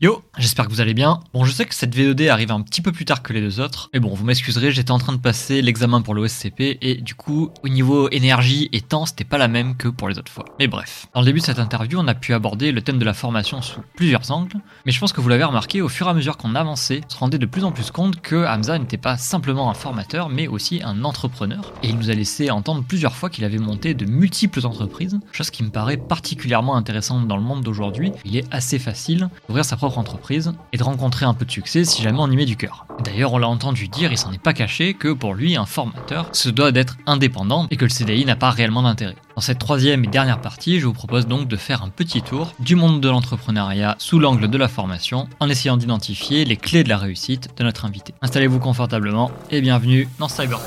Yo, 0.00 0.22
j'espère 0.38 0.66
que 0.66 0.70
vous 0.70 0.80
allez 0.80 0.94
bien. 0.94 1.18
Bon, 1.34 1.44
je 1.44 1.50
sais 1.50 1.64
que 1.64 1.74
cette 1.74 1.92
VOD 1.92 2.20
arrive 2.28 2.52
un 2.52 2.60
petit 2.60 2.80
peu 2.82 2.92
plus 2.92 3.04
tard 3.04 3.20
que 3.20 3.32
les 3.32 3.40
deux 3.40 3.58
autres, 3.58 3.90
mais 3.92 3.98
bon, 3.98 4.14
vous 4.14 4.24
m'excuserez, 4.24 4.70
j'étais 4.70 4.92
en 4.92 5.00
train 5.00 5.12
de 5.12 5.18
passer 5.18 5.60
l'examen 5.60 6.02
pour 6.02 6.14
l'OSCP 6.14 6.78
et 6.80 6.94
du 7.02 7.16
coup, 7.16 7.50
au 7.64 7.68
niveau 7.68 8.08
énergie 8.10 8.68
et 8.72 8.80
temps, 8.80 9.06
c'était 9.06 9.24
pas 9.24 9.38
la 9.38 9.48
même 9.48 9.76
que 9.76 9.88
pour 9.88 10.08
les 10.08 10.16
autres 10.16 10.30
fois. 10.30 10.44
Mais 10.60 10.68
bref, 10.68 11.08
dans 11.14 11.20
le 11.22 11.26
début 11.26 11.40
de 11.40 11.44
cette 11.44 11.58
interview, 11.58 11.98
on 11.98 12.06
a 12.06 12.14
pu 12.14 12.32
aborder 12.32 12.70
le 12.70 12.80
thème 12.80 13.00
de 13.00 13.04
la 13.04 13.12
formation 13.12 13.60
sous 13.60 13.80
plusieurs 13.96 14.30
angles, 14.30 14.60
mais 14.86 14.92
je 14.92 15.00
pense 15.00 15.12
que 15.12 15.20
vous 15.20 15.28
l'avez 15.28 15.42
remarqué, 15.42 15.82
au 15.82 15.88
fur 15.88 16.06
et 16.06 16.10
à 16.10 16.14
mesure 16.14 16.36
qu'on 16.36 16.54
avançait, 16.54 17.00
on 17.04 17.10
se 17.10 17.18
rendait 17.18 17.38
de 17.38 17.46
plus 17.46 17.64
en 17.64 17.72
plus 17.72 17.90
compte 17.90 18.20
que 18.20 18.46
Hamza 18.46 18.78
n'était 18.78 18.98
pas 18.98 19.16
simplement 19.16 19.68
un 19.68 19.74
formateur, 19.74 20.28
mais 20.28 20.46
aussi 20.46 20.80
un 20.84 21.02
entrepreneur, 21.02 21.72
et 21.82 21.88
il 21.88 21.96
nous 21.96 22.08
a 22.08 22.14
laissé 22.14 22.52
entendre 22.52 22.84
plusieurs 22.84 23.16
fois 23.16 23.30
qu'il 23.30 23.44
avait 23.44 23.58
monté 23.58 23.94
de 23.94 24.04
multiples 24.04 24.64
entreprises, 24.64 25.18
chose 25.32 25.50
qui 25.50 25.64
me 25.64 25.70
paraît 25.70 25.96
particulièrement 25.96 26.76
intéressante 26.76 27.26
dans 27.26 27.36
le 27.36 27.42
monde 27.42 27.64
d'aujourd'hui. 27.64 28.12
Il 28.24 28.36
est 28.36 28.46
assez 28.52 28.78
facile 28.78 29.28
d'ouvrir 29.48 29.64
sa 29.64 29.76
propre 29.76 29.87
entreprise 29.96 30.52
et 30.74 30.76
de 30.76 30.82
rencontrer 30.82 31.24
un 31.24 31.32
peu 31.32 31.46
de 31.46 31.50
succès 31.50 31.84
si 31.84 32.02
jamais 32.02 32.18
on 32.20 32.30
y 32.30 32.36
met 32.36 32.44
du 32.44 32.56
cœur. 32.56 32.84
D'ailleurs, 33.02 33.32
on 33.32 33.38
l'a 33.38 33.48
entendu 33.48 33.88
dire, 33.88 34.12
il 34.12 34.18
s'en 34.18 34.32
est 34.32 34.42
pas 34.42 34.52
caché, 34.52 34.92
que 34.92 35.12
pour 35.12 35.34
lui, 35.34 35.56
un 35.56 35.64
formateur 35.64 36.28
se 36.32 36.50
doit 36.50 36.72
d'être 36.72 36.96
indépendant 37.06 37.66
et 37.70 37.76
que 37.76 37.84
le 37.84 37.90
CDI 37.90 38.24
n'a 38.24 38.36
pas 38.36 38.50
réellement 38.50 38.82
d'intérêt. 38.82 39.14
Dans 39.36 39.40
cette 39.40 39.60
troisième 39.60 40.04
et 40.04 40.08
dernière 40.08 40.40
partie, 40.40 40.80
je 40.80 40.86
vous 40.86 40.92
propose 40.92 41.26
donc 41.26 41.48
de 41.48 41.56
faire 41.56 41.82
un 41.82 41.88
petit 41.90 42.22
tour 42.22 42.52
du 42.58 42.74
monde 42.74 43.00
de 43.00 43.08
l'entrepreneuriat 43.08 43.94
sous 43.98 44.18
l'angle 44.18 44.48
de 44.48 44.58
la 44.58 44.68
formation, 44.68 45.28
en 45.40 45.48
essayant 45.48 45.76
d'identifier 45.76 46.44
les 46.44 46.56
clés 46.56 46.82
de 46.82 46.88
la 46.88 46.98
réussite 46.98 47.50
de 47.56 47.62
notre 47.62 47.84
invité. 47.84 48.14
Installez-vous 48.20 48.58
confortablement 48.58 49.30
et 49.50 49.60
bienvenue 49.60 50.08
dans 50.18 50.28
Cyber. 50.28 50.60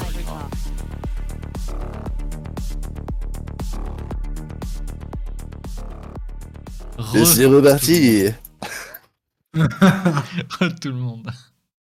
C'est 7.25 7.45
reparti 7.45 8.31
tout 10.81 10.89
le 10.89 10.93
monde. 10.93 11.29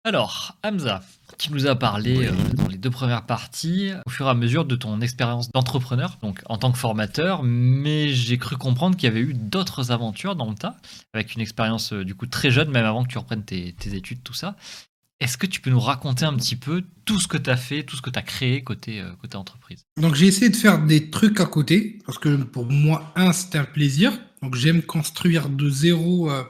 Alors, 0.07 0.59
Hamza, 0.63 1.03
tu 1.39 1.51
nous 1.51 1.67
as 1.67 1.77
parlé 1.77 2.27
euh, 2.27 2.33
dans 2.53 2.69
les 2.69 2.77
deux 2.77 2.91
premières 2.91 3.25
parties, 3.25 3.91
au 4.05 4.11
fur 4.11 4.27
et 4.27 4.31
à 4.31 4.35
mesure 4.35 4.67
de 4.67 4.77
ton 4.77 5.01
expérience 5.01 5.51
d'entrepreneur, 5.51 6.19
donc 6.23 6.43
en 6.47 6.59
tant 6.59 6.71
que 6.73 6.77
formateur, 6.77 7.43
mais 7.43 8.13
j'ai 8.13 8.37
cru 8.37 8.59
comprendre 8.59 8.97
qu'il 8.97 9.09
y 9.09 9.11
avait 9.11 9.23
eu 9.23 9.33
d'autres 9.33 9.93
aventures 9.93 10.37
dans 10.37 10.51
le 10.51 10.57
tas, 10.57 10.77
avec 11.15 11.35
une 11.35 11.41
expérience 11.41 11.95
euh, 11.95 12.05
du 12.05 12.15
coup 12.15 12.27
très 12.27 12.51
jeune, 12.51 12.71
même 12.71 12.85
avant 12.85 13.03
que 13.05 13.09
tu 13.09 13.17
reprennes 13.17 13.45
tes, 13.45 13.73
tes 13.73 13.95
études, 13.95 14.23
tout 14.23 14.35
ça. 14.35 14.57
Est-ce 15.21 15.39
que 15.39 15.47
tu 15.47 15.63
peux 15.63 15.71
nous 15.71 15.81
raconter 15.81 16.27
un 16.27 16.35
petit 16.35 16.57
peu 16.57 16.85
tout 17.07 17.19
ce 17.19 17.27
que 17.27 17.39
tu 17.39 17.49
as 17.49 17.57
fait, 17.57 17.83
tout 17.85 17.97
ce 17.97 18.03
que 18.03 18.11
tu 18.11 18.19
as 18.19 18.23
créé 18.23 18.63
côté, 18.63 19.01
euh, 19.01 19.11
côté 19.23 19.39
entreprise? 19.39 19.85
Donc 19.99 20.17
j'ai 20.17 20.27
essayé 20.27 20.51
de 20.51 20.57
faire 20.57 20.85
des 20.85 21.09
trucs 21.09 21.41
à 21.41 21.47
côté, 21.47 21.99
parce 22.05 22.19
que 22.19 22.37
pour 22.37 22.67
moi, 22.67 23.11
un, 23.17 23.33
c'était 23.33 23.57
un 23.57 23.65
plaisir. 23.65 24.13
Donc 24.43 24.55
j'aime 24.55 24.83
construire 24.83 25.49
de 25.49 25.71
zéro 25.71 26.31
euh, 26.31 26.45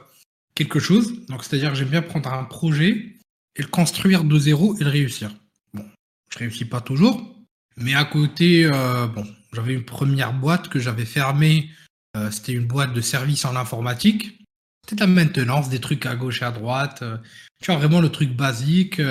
quelque 0.55 0.79
chose. 0.79 1.25
Donc 1.27 1.43
c'est-à-dire 1.43 1.69
que 1.71 1.75
j'aime 1.75 1.89
bien 1.89 2.01
prendre 2.01 2.33
un 2.33 2.45
projet 2.45 3.15
et 3.55 3.61
le 3.61 3.67
construire 3.67 4.23
de 4.23 4.39
zéro 4.39 4.75
et 4.77 4.83
le 4.83 4.89
réussir. 4.89 5.31
Bon, 5.73 5.85
je 6.33 6.39
réussis 6.39 6.65
pas 6.65 6.81
toujours, 6.81 7.35
mais 7.77 7.93
à 7.93 8.05
côté, 8.05 8.65
euh, 8.65 9.07
bon, 9.07 9.25
j'avais 9.53 9.73
une 9.73 9.85
première 9.85 10.33
boîte 10.33 10.69
que 10.69 10.79
j'avais 10.79 11.05
fermée. 11.05 11.69
Euh, 12.17 12.31
c'était 12.31 12.53
une 12.53 12.65
boîte 12.65 12.93
de 12.93 13.01
services 13.01 13.45
en 13.45 13.55
informatique. 13.55 14.39
C'était 14.87 15.01
la 15.01 15.07
maintenance, 15.07 15.69
des 15.69 15.79
trucs 15.79 16.05
à 16.05 16.15
gauche 16.15 16.41
et 16.41 16.45
à 16.45 16.51
droite. 16.51 17.01
euh, 17.01 17.17
tu 17.61 17.71
vois, 17.71 17.79
vraiment 17.79 18.01
le 18.01 18.09
truc 18.09 18.35
basique. 18.35 19.01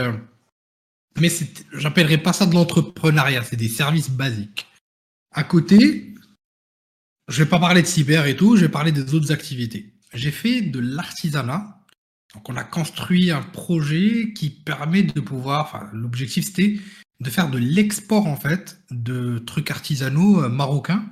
mais 1.20 1.30
j'appellerais 1.72 2.18
pas 2.18 2.32
ça 2.32 2.46
de 2.46 2.54
l'entrepreneuriat, 2.54 3.42
c'est 3.42 3.56
des 3.56 3.68
services 3.68 4.10
basiques. 4.10 4.66
À 5.32 5.42
côté, 5.42 6.14
je 7.28 7.42
vais 7.42 7.48
pas 7.48 7.58
parler 7.58 7.82
de 7.82 7.86
cyber 7.86 8.26
et 8.26 8.36
tout, 8.36 8.56
je 8.56 8.62
vais 8.62 8.70
parler 8.70 8.92
des 8.92 9.14
autres 9.14 9.32
activités. 9.32 9.93
J'ai 10.14 10.30
fait 10.30 10.62
de 10.62 10.80
l'artisanat. 10.80 11.80
Donc 12.34 12.48
on 12.48 12.56
a 12.56 12.64
construit 12.64 13.30
un 13.30 13.42
projet 13.42 14.32
qui 14.34 14.50
permet 14.50 15.02
de 15.02 15.20
pouvoir, 15.20 15.88
l'objectif 15.92 16.46
c'était 16.46 16.80
de 17.20 17.30
faire 17.30 17.48
de 17.48 17.58
l'export 17.58 18.26
en 18.26 18.36
fait 18.36 18.80
de 18.90 19.38
trucs 19.38 19.70
artisanaux 19.70 20.42
euh, 20.42 20.48
marocains. 20.48 21.04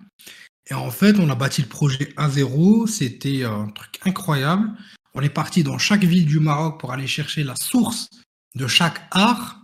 Et 0.71 0.75
en 0.75 0.91
fait, 0.91 1.19
on 1.19 1.29
a 1.31 1.35
bâti 1.35 1.63
le 1.63 1.69
projet 1.69 2.13
1.0, 2.17 2.87
c'était 2.87 3.45
un 3.45 3.69
truc 3.69 3.99
incroyable. 4.05 4.71
On 5.15 5.21
est 5.21 5.29
parti 5.29 5.63
dans 5.63 5.79
chaque 5.79 6.05
ville 6.05 6.27
du 6.27 6.39
Maroc 6.39 6.81
pour 6.81 6.93
aller 6.93 7.07
chercher 7.07 7.45
la 7.45 7.57
source 7.57 8.09
de 8.55 8.67
chaque 8.67 9.01
art, 9.11 9.61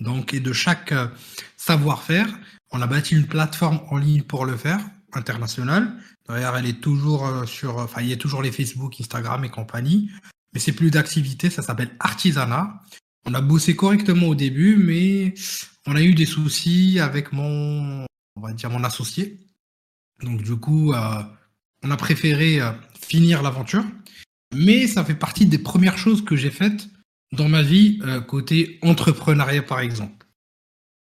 donc 0.00 0.34
et 0.34 0.40
de 0.40 0.52
chaque 0.52 0.92
euh, 0.92 1.08
savoir-faire. 1.56 2.28
On 2.70 2.82
a 2.82 2.86
bâti 2.86 3.14
une 3.14 3.26
plateforme 3.26 3.80
en 3.90 3.96
ligne 3.96 4.22
pour 4.22 4.44
le 4.44 4.56
faire, 4.56 4.80
internationale. 5.12 5.94
Elle 6.36 6.66
est 6.66 6.80
toujours 6.80 7.26
euh, 7.26 7.46
sur, 7.46 7.78
enfin, 7.78 8.02
il 8.02 8.08
y 8.08 8.12
a 8.12 8.16
toujours 8.16 8.42
les 8.42 8.52
Facebook, 8.52 9.00
Instagram 9.00 9.44
et 9.44 9.50
compagnie. 9.50 10.10
Mais 10.52 10.60
c'est 10.60 10.72
plus 10.72 10.90
d'activité, 10.90 11.50
ça 11.50 11.62
s'appelle 11.62 11.96
artisanat. 11.98 12.80
On 13.24 13.34
a 13.34 13.40
bossé 13.40 13.76
correctement 13.76 14.28
au 14.28 14.34
début, 14.34 14.76
mais 14.76 15.34
on 15.86 15.96
a 15.96 16.02
eu 16.02 16.14
des 16.14 16.26
soucis 16.26 16.98
avec 17.00 17.32
mon, 17.32 18.04
on 18.36 18.40
va 18.40 18.52
dire 18.52 18.70
mon 18.70 18.84
associé. 18.84 19.38
Donc 20.22 20.42
du 20.42 20.56
coup, 20.56 20.92
euh, 20.92 21.22
on 21.82 21.90
a 21.90 21.96
préféré 21.96 22.60
euh, 22.60 22.72
finir 23.00 23.42
l'aventure. 23.42 23.84
Mais 24.54 24.86
ça 24.86 25.04
fait 25.04 25.14
partie 25.14 25.46
des 25.46 25.58
premières 25.58 25.98
choses 25.98 26.24
que 26.24 26.36
j'ai 26.36 26.50
faites 26.50 26.88
dans 27.32 27.48
ma 27.48 27.62
vie 27.62 28.00
euh, 28.02 28.20
côté 28.20 28.78
entrepreneuriat, 28.82 29.62
par 29.62 29.80
exemple. 29.80 30.26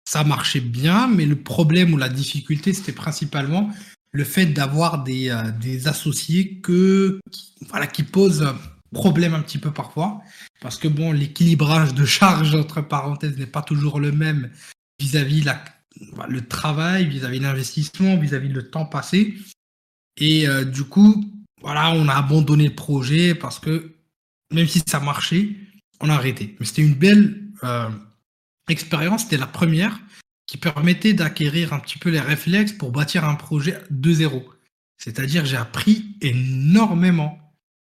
Ça 0.09 0.25
marchait 0.25 0.61
bien, 0.61 1.07
mais 1.07 1.27
le 1.27 1.37
problème 1.37 1.95
ou 1.95 1.97
la 1.97 2.09
difficulté, 2.09 2.73
c'était 2.73 2.93
principalement 2.93 3.71
le 4.13 4.25
fait 4.25 4.47
d'avoir 4.47 5.05
des, 5.05 5.31
euh, 5.31 5.51
des 5.61 5.89
associés 5.89 6.61
que, 6.61 7.21
qui, 7.31 7.55
voilà, 7.69 7.87
qui 7.87 8.03
posent 8.03 8.47
problème 8.93 9.35
un 9.35 9.41
petit 9.41 9.59
peu 9.59 9.71
parfois. 9.71 10.21
Parce 10.61 10.79
que 10.79 10.89
bon, 10.89 11.13
l'équilibrage 11.13 11.95
de 11.95 12.05
charge, 12.05 12.55
entre 12.55 12.81
parenthèses, 12.81 13.37
n'est 13.37 13.47
pas 13.47 13.63
toujours 13.63 14.01
le 14.01 14.13
même 14.13 14.51
vis-à-vis 14.99 15.45
voilà, 16.13 16.31
le 16.31 16.47
travail, 16.47 17.07
vis-à-vis 17.07 17.41
l'investissement, 17.41 18.17
vis-à-vis 18.17 18.49
le 18.49 18.71
temps 18.71 18.87
passé. 18.87 19.37
Et 20.17 20.49
euh, 20.49 20.65
du 20.65 20.85
coup, 20.85 21.25
voilà, 21.61 21.93
on 21.93 22.09
a 22.09 22.15
abandonné 22.15 22.65
le 22.69 22.75
projet 22.75 23.35
parce 23.35 23.59
que 23.59 23.95
même 24.53 24.67
si 24.67 24.83
ça 24.87 25.01
marchait, 25.01 25.51
on 26.01 26.09
a 26.09 26.15
arrêté. 26.15 26.57
Mais 26.59 26.67
c'était 26.67 26.83
une 26.83 26.95
belle 26.95 27.45
euh, 27.65 27.89
expérience, 28.69 29.23
c'était 29.23 29.37
la 29.37 29.47
première 29.47 29.99
qui 30.49 30.57
permettait 30.57 31.13
d'acquérir 31.13 31.75
un 31.75 31.79
petit 31.79 31.99
peu 31.99 32.09
les 32.09 32.19
réflexes 32.19 32.73
pour 32.73 32.91
bâtir 32.91 33.25
un 33.25 33.35
projet 33.35 33.79
de 33.91 34.13
zéro. 34.13 34.45
C'est-à-dire, 34.97 35.45
j'ai 35.45 35.59
appris 35.59 36.17
énormément. 36.23 37.39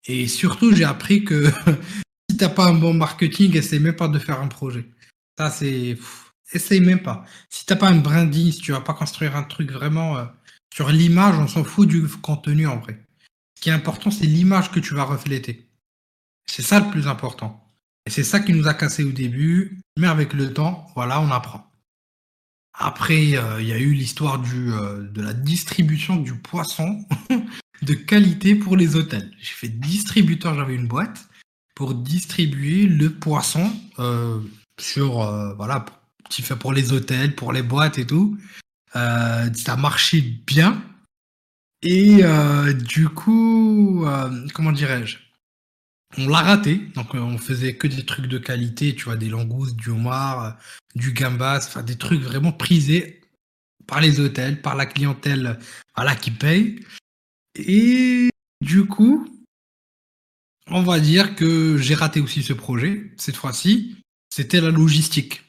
Et 0.05 0.27
surtout, 0.27 0.73
j'ai 0.73 0.83
appris 0.83 1.25
que 1.25 1.51
si 2.29 2.37
t'as 2.37 2.49
pas 2.49 2.67
un 2.67 2.75
bon 2.75 2.93
marketing, 2.93 3.57
essaye 3.57 3.79
même 3.79 3.95
pas 3.95 4.07
de 4.07 4.19
faire 4.19 4.39
un 4.39 4.47
projet. 4.47 4.85
Ça, 5.37 5.49
c'est, 5.49 5.97
essaye 6.53 6.81
même 6.81 7.01
pas. 7.01 7.25
Si 7.49 7.65
t'as 7.65 7.75
pas 7.75 7.89
un 7.89 7.97
branding, 7.97 8.51
si 8.51 8.59
tu 8.59 8.71
vas 8.71 8.81
pas 8.81 8.93
construire 8.93 9.35
un 9.35 9.43
truc 9.43 9.71
vraiment 9.71 10.17
euh, 10.19 10.25
sur 10.73 10.89
l'image, 10.89 11.35
on 11.39 11.47
s'en 11.47 11.63
fout 11.63 11.87
du 11.87 12.07
contenu 12.07 12.67
en 12.67 12.77
vrai. 12.77 13.03
Ce 13.55 13.61
qui 13.61 13.69
est 13.69 13.73
important, 13.73 14.11
c'est 14.11 14.27
l'image 14.27 14.71
que 14.71 14.79
tu 14.79 14.93
vas 14.93 15.03
refléter. 15.03 15.67
C'est 16.45 16.61
ça 16.61 16.79
le 16.79 16.91
plus 16.91 17.07
important. 17.07 17.67
Et 18.05 18.11
c'est 18.11 18.23
ça 18.23 18.39
qui 18.39 18.53
nous 18.53 18.67
a 18.67 18.75
cassé 18.75 19.03
au 19.03 19.11
début, 19.11 19.79
mais 19.97 20.07
avec 20.07 20.33
le 20.33 20.53
temps, 20.53 20.87
voilà, 20.95 21.19
on 21.21 21.31
apprend. 21.31 21.70
Après, 22.73 23.35
euh, 23.35 23.61
il 23.61 23.67
y 23.67 23.73
a 23.73 23.77
eu 23.77 23.93
l'histoire 23.93 24.41
euh, 24.53 25.07
de 25.11 25.21
la 25.21 25.33
distribution 25.33 26.15
du 26.15 26.35
poisson 26.35 27.05
de 27.81 27.93
qualité 27.93 28.55
pour 28.55 28.77
les 28.77 28.95
hôtels. 28.95 29.31
J'ai 29.39 29.53
fait 29.53 29.67
distributeur, 29.67 30.55
j'avais 30.55 30.75
une 30.75 30.87
boîte 30.87 31.27
pour 31.75 31.93
distribuer 31.93 32.87
le 32.87 33.09
poisson 33.09 33.71
euh, 33.99 34.39
sur, 34.79 35.21
euh, 35.21 35.53
voilà, 35.55 35.85
petit 36.23 36.41
fait 36.41 36.55
pour 36.55 36.73
les 36.73 36.93
hôtels, 36.93 37.35
pour 37.35 37.53
les 37.53 37.63
boîtes 37.63 37.97
et 37.97 38.05
tout. 38.05 38.37
Ça 38.93 39.77
marchait 39.77 40.21
bien. 40.21 40.83
Et 41.81 42.21
du 42.73 43.07
coup, 43.07 44.05
comment 44.53 44.73
dirais-je? 44.73 45.30
On 46.17 46.27
l'a 46.27 46.41
raté. 46.41 46.75
Donc, 46.95 47.15
euh, 47.15 47.19
on 47.19 47.37
faisait 47.37 47.75
que 47.75 47.87
des 47.87 48.05
trucs 48.05 48.27
de 48.27 48.37
qualité, 48.37 48.95
tu 48.95 49.05
vois, 49.05 49.15
des 49.15 49.29
langoustes, 49.29 49.75
du 49.75 49.89
homard, 49.89 50.45
euh, 50.45 50.51
du 50.95 51.13
gambas, 51.13 51.65
enfin 51.67 51.83
des 51.83 51.97
trucs 51.97 52.21
vraiment 52.21 52.51
prisés 52.51 53.21
par 53.87 54.01
les 54.01 54.19
hôtels, 54.19 54.61
par 54.61 54.75
la 54.75 54.85
clientèle 54.85 55.59
voilà, 55.95 56.15
qui 56.15 56.31
paye. 56.31 56.79
Et 57.55 58.29
du 58.61 58.85
coup, 58.85 59.27
on 60.67 60.81
va 60.81 60.99
dire 60.99 61.35
que 61.35 61.77
j'ai 61.77 61.95
raté 61.95 62.19
aussi 62.19 62.43
ce 62.43 62.53
projet. 62.53 63.11
Cette 63.17 63.35
fois-ci, 63.35 63.97
c'était 64.29 64.61
la 64.61 64.71
logistique. 64.71 65.43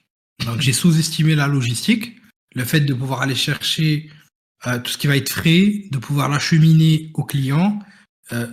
Donc 0.44 0.60
j'ai 0.60 0.72
sous-estimé 0.72 1.34
la 1.34 1.46
logistique, 1.46 2.16
le 2.54 2.64
fait 2.64 2.80
de 2.80 2.94
pouvoir 2.94 3.22
aller 3.22 3.34
chercher 3.34 4.10
euh, 4.66 4.78
tout 4.80 4.90
ce 4.90 4.98
qui 4.98 5.06
va 5.06 5.16
être 5.16 5.28
frais, 5.28 5.84
de 5.90 5.98
pouvoir 5.98 6.28
l'acheminer 6.28 7.10
au 7.14 7.24
client 7.24 7.78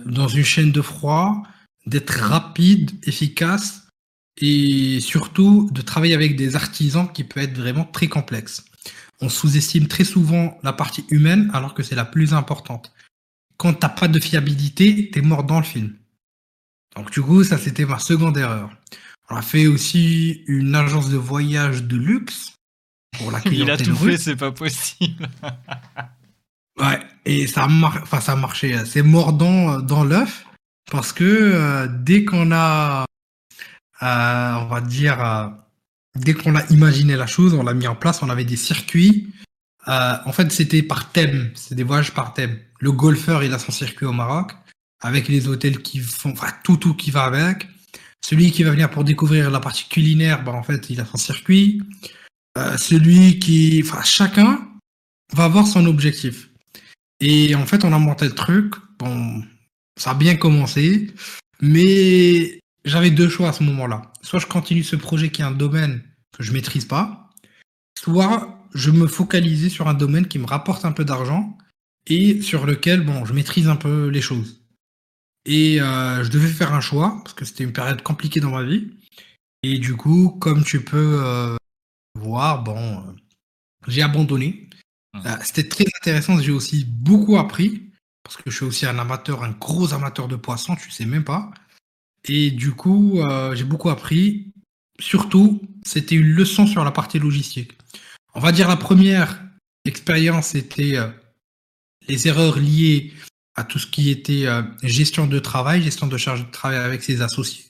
dans 0.04 0.28
une 0.28 0.44
chaîne 0.44 0.72
de 0.72 0.82
froid, 0.82 1.42
d'être 1.86 2.10
rapide, 2.10 2.92
efficace 3.04 3.86
et 4.36 5.00
surtout 5.00 5.68
de 5.72 5.82
travailler 5.82 6.14
avec 6.14 6.36
des 6.36 6.56
artisans 6.56 7.10
qui 7.12 7.24
peut 7.24 7.40
être 7.40 7.56
vraiment 7.56 7.84
très 7.84 8.08
complexe. 8.08 8.64
On 9.20 9.28
sous-estime 9.28 9.86
très 9.86 10.04
souvent 10.04 10.58
la 10.62 10.72
partie 10.72 11.04
humaine 11.10 11.50
alors 11.52 11.74
que 11.74 11.82
c'est 11.82 11.94
la 11.94 12.04
plus 12.04 12.32
importante. 12.32 12.92
Quand 13.58 13.74
t'as 13.74 13.90
pas 13.90 14.08
de 14.08 14.18
fiabilité, 14.18 15.10
t'es 15.10 15.20
mort 15.20 15.44
dans 15.44 15.58
le 15.58 15.64
film. 15.64 15.94
Donc 16.96 17.10
du 17.10 17.20
coup, 17.20 17.44
ça 17.44 17.58
c'était 17.58 17.84
ma 17.84 17.98
seconde 17.98 18.38
erreur. 18.38 18.70
On 19.28 19.36
a 19.36 19.42
fait 19.42 19.66
aussi 19.66 20.42
une 20.46 20.74
agence 20.74 21.10
de 21.10 21.16
voyage 21.16 21.84
de 21.84 21.96
luxe 21.96 22.54
pour 23.18 23.30
la 23.30 23.40
Il 23.44 23.70
a 23.70 23.76
tout 23.76 23.94
fait, 23.94 24.16
c'est 24.16 24.36
pas 24.36 24.52
possible. 24.52 25.28
ouais, 26.80 27.00
et 27.26 27.46
ça, 27.46 27.68
mar... 27.68 27.98
enfin, 28.02 28.20
ça 28.20 28.32
a 28.32 28.36
marché. 28.36 28.76
C'est 28.86 29.02
mordant 29.02 29.74
euh, 29.74 29.80
dans 29.82 30.02
l'œuf 30.02 30.46
parce 30.90 31.12
que 31.12 31.24
euh, 31.24 31.88
dès 31.88 32.24
qu'on 32.24 32.52
a, 32.52 33.04
euh, 34.02 34.54
on 34.54 34.66
va 34.66 34.80
dire, 34.80 35.52
dès 36.14 36.34
qu'on 36.34 36.54
a 36.56 36.64
imaginé 36.70 37.16
la 37.16 37.26
chose, 37.26 37.54
on 37.54 37.62
l'a 37.62 37.74
mis 37.74 37.86
en 37.86 37.96
place, 37.96 38.22
on 38.22 38.30
avait 38.30 38.44
des 38.44 38.56
circuits. 38.56 39.32
en 39.86 40.32
fait, 40.32 40.52
c'était 40.52 40.82
par 40.82 41.10
thème, 41.12 41.50
c'est 41.54 41.74
des 41.74 41.84
voyages 41.84 42.12
par 42.12 42.34
thème. 42.34 42.58
Le 42.80 42.92
golfeur, 42.92 43.42
il 43.42 43.52
a 43.52 43.58
son 43.58 43.72
circuit 43.72 44.06
au 44.06 44.12
Maroc 44.12 44.52
avec 45.00 45.28
les 45.28 45.48
hôtels 45.48 45.82
qui 45.82 45.98
font, 45.98 46.32
enfin, 46.32 46.48
tout, 46.62 46.76
tout 46.76 46.94
qui 46.94 47.10
va 47.10 47.24
avec. 47.24 47.66
Celui 48.22 48.52
qui 48.52 48.62
va 48.62 48.70
venir 48.70 48.90
pour 48.90 49.04
découvrir 49.04 49.50
la 49.50 49.60
partie 49.60 49.88
culinaire, 49.88 50.44
bah, 50.44 50.52
en 50.52 50.62
fait, 50.62 50.90
il 50.90 51.00
a 51.00 51.06
son 51.06 51.16
circuit. 51.16 51.82
Euh, 52.58 52.76
celui 52.76 53.38
qui, 53.38 53.82
enfin, 53.84 54.02
chacun 54.02 54.68
va 55.32 55.44
avoir 55.44 55.66
son 55.66 55.86
objectif. 55.86 56.50
Et 57.20 57.54
en 57.54 57.64
fait, 57.66 57.84
on 57.84 57.92
a 57.92 57.98
monté 57.98 58.26
le 58.26 58.34
truc. 58.34 58.74
Bon, 58.98 59.42
ça 60.00 60.12
a 60.12 60.14
bien 60.14 60.36
commencé, 60.36 61.12
mais 61.60 62.58
j'avais 62.86 63.10
deux 63.10 63.28
choix 63.28 63.50
à 63.50 63.52
ce 63.52 63.62
moment-là. 63.64 64.10
Soit 64.22 64.38
je 64.38 64.46
continue 64.46 64.82
ce 64.82 64.96
projet 64.96 65.30
qui 65.30 65.42
est 65.42 65.44
un 65.44 65.50
domaine 65.50 66.02
que 66.32 66.42
je 66.42 66.52
maîtrise 66.52 66.86
pas, 66.86 67.30
soit 67.98 68.66
je 68.74 68.90
me 68.90 69.06
focalisais 69.06 69.68
sur 69.68 69.88
un 69.88 69.94
domaine 69.94 70.26
qui 70.26 70.38
me 70.38 70.46
rapporte 70.46 70.86
un 70.86 70.92
peu 70.92 71.04
d'argent 71.04 71.58
et 72.06 72.40
sur 72.40 72.64
lequel, 72.64 73.04
bon, 73.04 73.26
je 73.26 73.34
maîtrise 73.34 73.68
un 73.68 73.76
peu 73.76 74.06
les 74.08 74.22
choses. 74.22 74.62
Et 75.44 75.82
euh, 75.82 76.24
je 76.24 76.30
devais 76.30 76.48
faire 76.48 76.72
un 76.72 76.80
choix, 76.80 77.20
parce 77.22 77.34
que 77.34 77.44
c'était 77.44 77.64
une 77.64 77.74
période 77.74 78.02
compliquée 78.02 78.40
dans 78.40 78.52
ma 78.52 78.62
vie. 78.62 78.90
Et 79.62 79.78
du 79.78 79.96
coup, 79.96 80.30
comme 80.40 80.64
tu 80.64 80.82
peux 80.82 81.20
euh, 81.22 81.56
voir, 82.14 82.62
bon, 82.62 82.98
euh, 82.98 83.12
j'ai 83.86 84.00
abandonné. 84.00 84.66
Mmh. 85.12 85.28
c'était 85.42 85.68
très 85.68 85.84
intéressant, 86.00 86.38
j'ai 86.38 86.52
aussi 86.52 86.84
beaucoup 86.84 87.36
appris, 87.36 87.89
parce 88.30 88.44
que 88.44 88.50
je 88.50 88.56
suis 88.56 88.64
aussi 88.64 88.86
un 88.86 88.96
amateur, 89.00 89.42
un 89.42 89.50
gros 89.50 89.92
amateur 89.92 90.28
de 90.28 90.36
poissons, 90.36 90.76
tu 90.76 90.92
sais 90.92 91.04
même 91.04 91.24
pas. 91.24 91.50
Et 92.24 92.52
du 92.52 92.70
coup, 92.70 93.20
j'ai 93.54 93.64
beaucoup 93.64 93.90
appris. 93.90 94.52
Surtout, 95.00 95.60
c'était 95.84 96.14
une 96.14 96.28
leçon 96.28 96.68
sur 96.68 96.84
la 96.84 96.92
partie 96.92 97.18
logistique. 97.18 97.72
On 98.34 98.40
va 98.40 98.52
dire 98.52 98.68
la 98.68 98.76
première 98.76 99.42
expérience 99.84 100.54
était 100.54 100.96
les 102.06 102.28
erreurs 102.28 102.58
liées 102.58 103.12
à 103.54 103.64
tout 103.64 103.78
ce 103.78 103.86
qui 103.86 104.10
était 104.10 104.46
euh, 104.46 104.62
gestion 104.82 105.26
de 105.26 105.38
travail, 105.38 105.82
gestion 105.82 106.06
de 106.06 106.16
charge 106.16 106.46
de 106.46 106.50
travail 106.50 106.78
avec 106.78 107.02
ses 107.02 107.22
associés. 107.22 107.66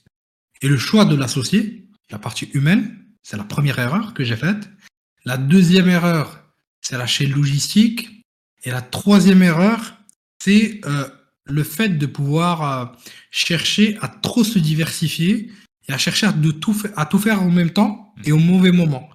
Et 0.62 0.68
le 0.68 0.76
choix 0.76 1.04
de 1.04 1.16
l'associé, 1.16 1.88
la 2.10 2.18
partie 2.18 2.46
humaine, 2.52 2.98
c'est 3.22 3.36
la 3.36 3.44
première 3.44 3.78
erreur 3.78 4.14
que 4.14 4.24
j'ai 4.24 4.36
faite. 4.36 4.68
La 5.24 5.36
deuxième 5.36 5.88
erreur, 5.88 6.42
c'est 6.80 6.98
la 6.98 7.06
chaîne 7.06 7.32
logistique. 7.32 8.24
Et 8.64 8.70
la 8.70 8.82
troisième 8.82 9.42
erreur, 9.42 9.99
c'est 10.42 10.80
euh, 10.84 11.08
le 11.44 11.62
fait 11.62 11.90
de 11.90 12.06
pouvoir 12.06 12.62
euh, 12.62 12.86
chercher 13.30 13.98
à 14.00 14.08
trop 14.08 14.44
se 14.44 14.58
diversifier 14.58 15.52
et 15.88 15.92
à 15.92 15.98
chercher 15.98 16.26
à, 16.26 16.32
de 16.32 16.50
tout, 16.50 16.76
à 16.96 17.06
tout 17.06 17.18
faire 17.18 17.42
en 17.42 17.50
même 17.50 17.70
temps 17.70 18.14
et 18.24 18.32
au 18.32 18.38
mauvais 18.38 18.72
moment. 18.72 19.08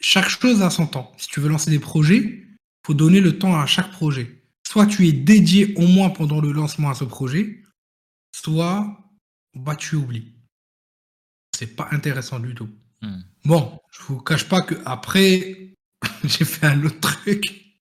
Chaque 0.00 0.28
chose 0.28 0.62
a 0.62 0.70
son 0.70 0.86
temps. 0.86 1.12
Si 1.16 1.28
tu 1.28 1.40
veux 1.40 1.48
lancer 1.48 1.70
des 1.70 1.78
projets, 1.78 2.44
faut 2.86 2.94
donner 2.94 3.20
le 3.20 3.38
temps 3.38 3.58
à 3.58 3.66
chaque 3.66 3.90
projet 3.90 4.44
soit 4.74 4.86
tu 4.86 5.06
es 5.06 5.12
dédié 5.12 5.72
au 5.76 5.86
moins 5.86 6.10
pendant 6.10 6.40
le 6.40 6.50
lancement 6.50 6.90
à 6.90 6.94
ce 6.94 7.04
projet, 7.04 7.62
soit 8.34 9.14
bah, 9.54 9.76
tu 9.76 9.94
oublies. 9.94 10.34
C'est 11.56 11.76
pas 11.76 11.88
intéressant 11.92 12.40
du 12.40 12.56
tout. 12.56 12.68
Hmm. 13.00 13.20
Bon, 13.44 13.78
je 13.92 14.02
vous 14.02 14.20
cache 14.20 14.48
pas 14.48 14.62
que 14.62 14.74
après 14.84 15.76
j'ai 16.24 16.44
fait 16.44 16.66
un 16.66 16.84
autre 16.84 16.98
truc 16.98 17.78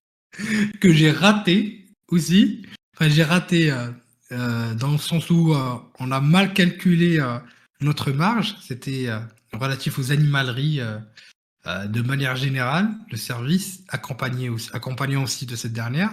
que 0.80 0.94
j'ai 0.94 1.12
raté 1.12 1.83
aussi. 2.10 2.66
J'ai 3.02 3.24
raté 3.24 3.72
euh, 3.72 3.88
euh, 4.32 4.74
dans 4.76 4.92
le 4.92 4.98
sens 4.98 5.30
où 5.30 5.54
euh, 5.54 5.76
on 6.00 6.12
a 6.12 6.22
mal 6.22 6.54
calculé 6.54 7.20
notre 7.82 8.12
marge. 8.12 8.56
C'était 8.62 9.10
relatif 9.52 10.00
aux 10.00 10.12
animaleries 10.12 10.80
de 11.66 12.02
manière 12.02 12.36
générale, 12.36 12.90
le 13.12 13.18
service 13.18 13.84
accompagné 13.90 14.50
aussi, 14.50 14.70
accompagnant 14.74 15.24
aussi 15.24 15.46
de 15.46 15.56
cette 15.56 15.74
dernière. 15.74 16.12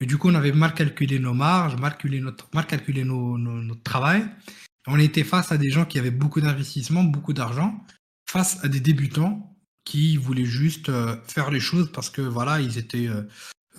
Et 0.00 0.06
du 0.06 0.18
coup, 0.18 0.28
on 0.28 0.34
avait 0.34 0.52
mal 0.52 0.74
calculé 0.74 1.18
nos 1.18 1.32
marges, 1.32 1.76
mal 1.76 1.92
calculé 1.92 2.20
notre, 2.20 2.48
mal 2.52 2.66
calculé 2.66 3.04
notre 3.04 3.82
travail. 3.82 4.26
On 4.86 4.98
était 4.98 5.24
face 5.24 5.52
à 5.52 5.58
des 5.58 5.70
gens 5.70 5.86
qui 5.86 5.98
avaient 5.98 6.10
beaucoup 6.10 6.40
d'investissement, 6.40 7.02
beaucoup 7.02 7.32
d'argent, 7.32 7.82
face 8.28 8.62
à 8.62 8.68
des 8.68 8.80
débutants 8.80 9.56
qui 9.84 10.16
voulaient 10.16 10.44
juste 10.44 10.90
faire 11.26 11.50
les 11.50 11.60
choses 11.60 11.90
parce 11.92 12.10
que 12.10 12.20
voilà, 12.20 12.60
ils 12.60 12.76
étaient 12.76 13.08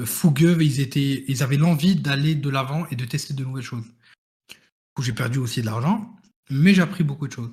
fougueux, 0.06 0.58
ils 0.62 0.80
étaient, 0.80 1.26
ils 1.28 1.44
avaient 1.44 1.58
l'envie 1.58 1.96
d'aller 1.96 2.36
de 2.36 2.50
l'avant 2.50 2.86
et 2.92 2.96
de 2.96 3.06
tester 3.06 3.34
de 3.34 3.44
nouvelles 3.44 3.64
choses. 3.64 3.86
J'ai 5.00 5.14
perdu 5.14 5.38
aussi 5.38 5.62
de 5.62 5.68
l'argent, 5.68 6.16
mais 6.50 6.74
j'ai 6.74 6.82
appris 6.82 7.04
beaucoup 7.04 7.28
de 7.28 7.34
choses. 7.34 7.52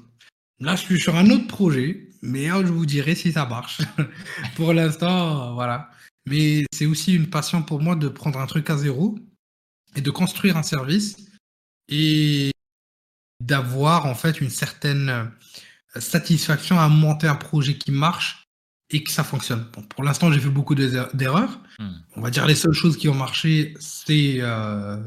Là, 0.61 0.77
je 0.77 0.83
suis 0.83 1.01
sur 1.01 1.17
un 1.17 1.29
autre 1.31 1.47
projet, 1.47 2.11
mais 2.23 2.47
je 2.47 2.73
vous 2.73 2.87
dirai 2.87 3.15
si 3.15 3.33
ça 3.33 3.45
marche. 3.45 3.81
Pour 4.57 4.73
l'instant, 4.73 5.55
voilà. 5.55 5.91
Mais 6.27 6.65
c'est 6.73 6.87
aussi 6.87 7.15
une 7.15 7.29
passion 7.29 7.63
pour 7.63 7.83
moi 7.83 7.97
de 7.97 8.09
prendre 8.09 8.39
un 8.39 8.47
truc 8.47 8.71
à 8.71 8.79
zéro 8.79 9.19
et 9.95 10.01
de 10.01 10.11
construire 10.11 10.57
un 10.57 10.63
service 10.63 11.17
et 11.89 12.51
d'avoir 13.41 14.07
en 14.07 14.15
fait 14.15 14.41
une 14.41 14.49
certaine 14.49 15.11
euh, 15.11 16.01
satisfaction 16.01 16.81
à 16.81 16.89
monter 16.89 17.27
un 17.27 17.35
projet 17.35 17.77
qui 17.77 17.91
marche 17.91 18.44
et 18.95 19.03
que 19.03 19.11
ça 19.11 19.25
fonctionne. 19.25 19.67
Bon, 19.73 19.83
pour 19.83 20.05
l'instant, 20.05 20.33
j'ai 20.33 20.41
fait 20.41 20.49
beaucoup 20.49 20.75
d'erreurs. 20.75 21.61
Hmm. 21.79 21.93
On 22.17 22.21
va 22.21 22.31
dire 22.31 22.47
les 22.47 22.55
seules 22.55 22.73
choses 22.73 22.97
qui 22.97 23.09
ont 23.09 23.15
marché, 23.15 23.75
c'est 23.81 24.37
euh, 24.39 24.99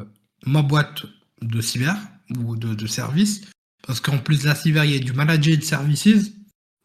ma 0.46 0.62
boîte 0.62 1.06
de 1.42 1.62
cyber 1.62 1.96
ou 2.38 2.56
de, 2.56 2.74
de 2.74 2.88
service. 2.88 3.42
Parce 3.86 4.00
qu'en 4.00 4.18
plus 4.18 4.42
de 4.42 4.48
la 4.48 4.56
cyber, 4.56 4.84
il 4.86 4.92
y 4.92 4.96
a 4.96 5.00
du 5.00 5.14
managed 5.14 5.64
services. 5.64 6.34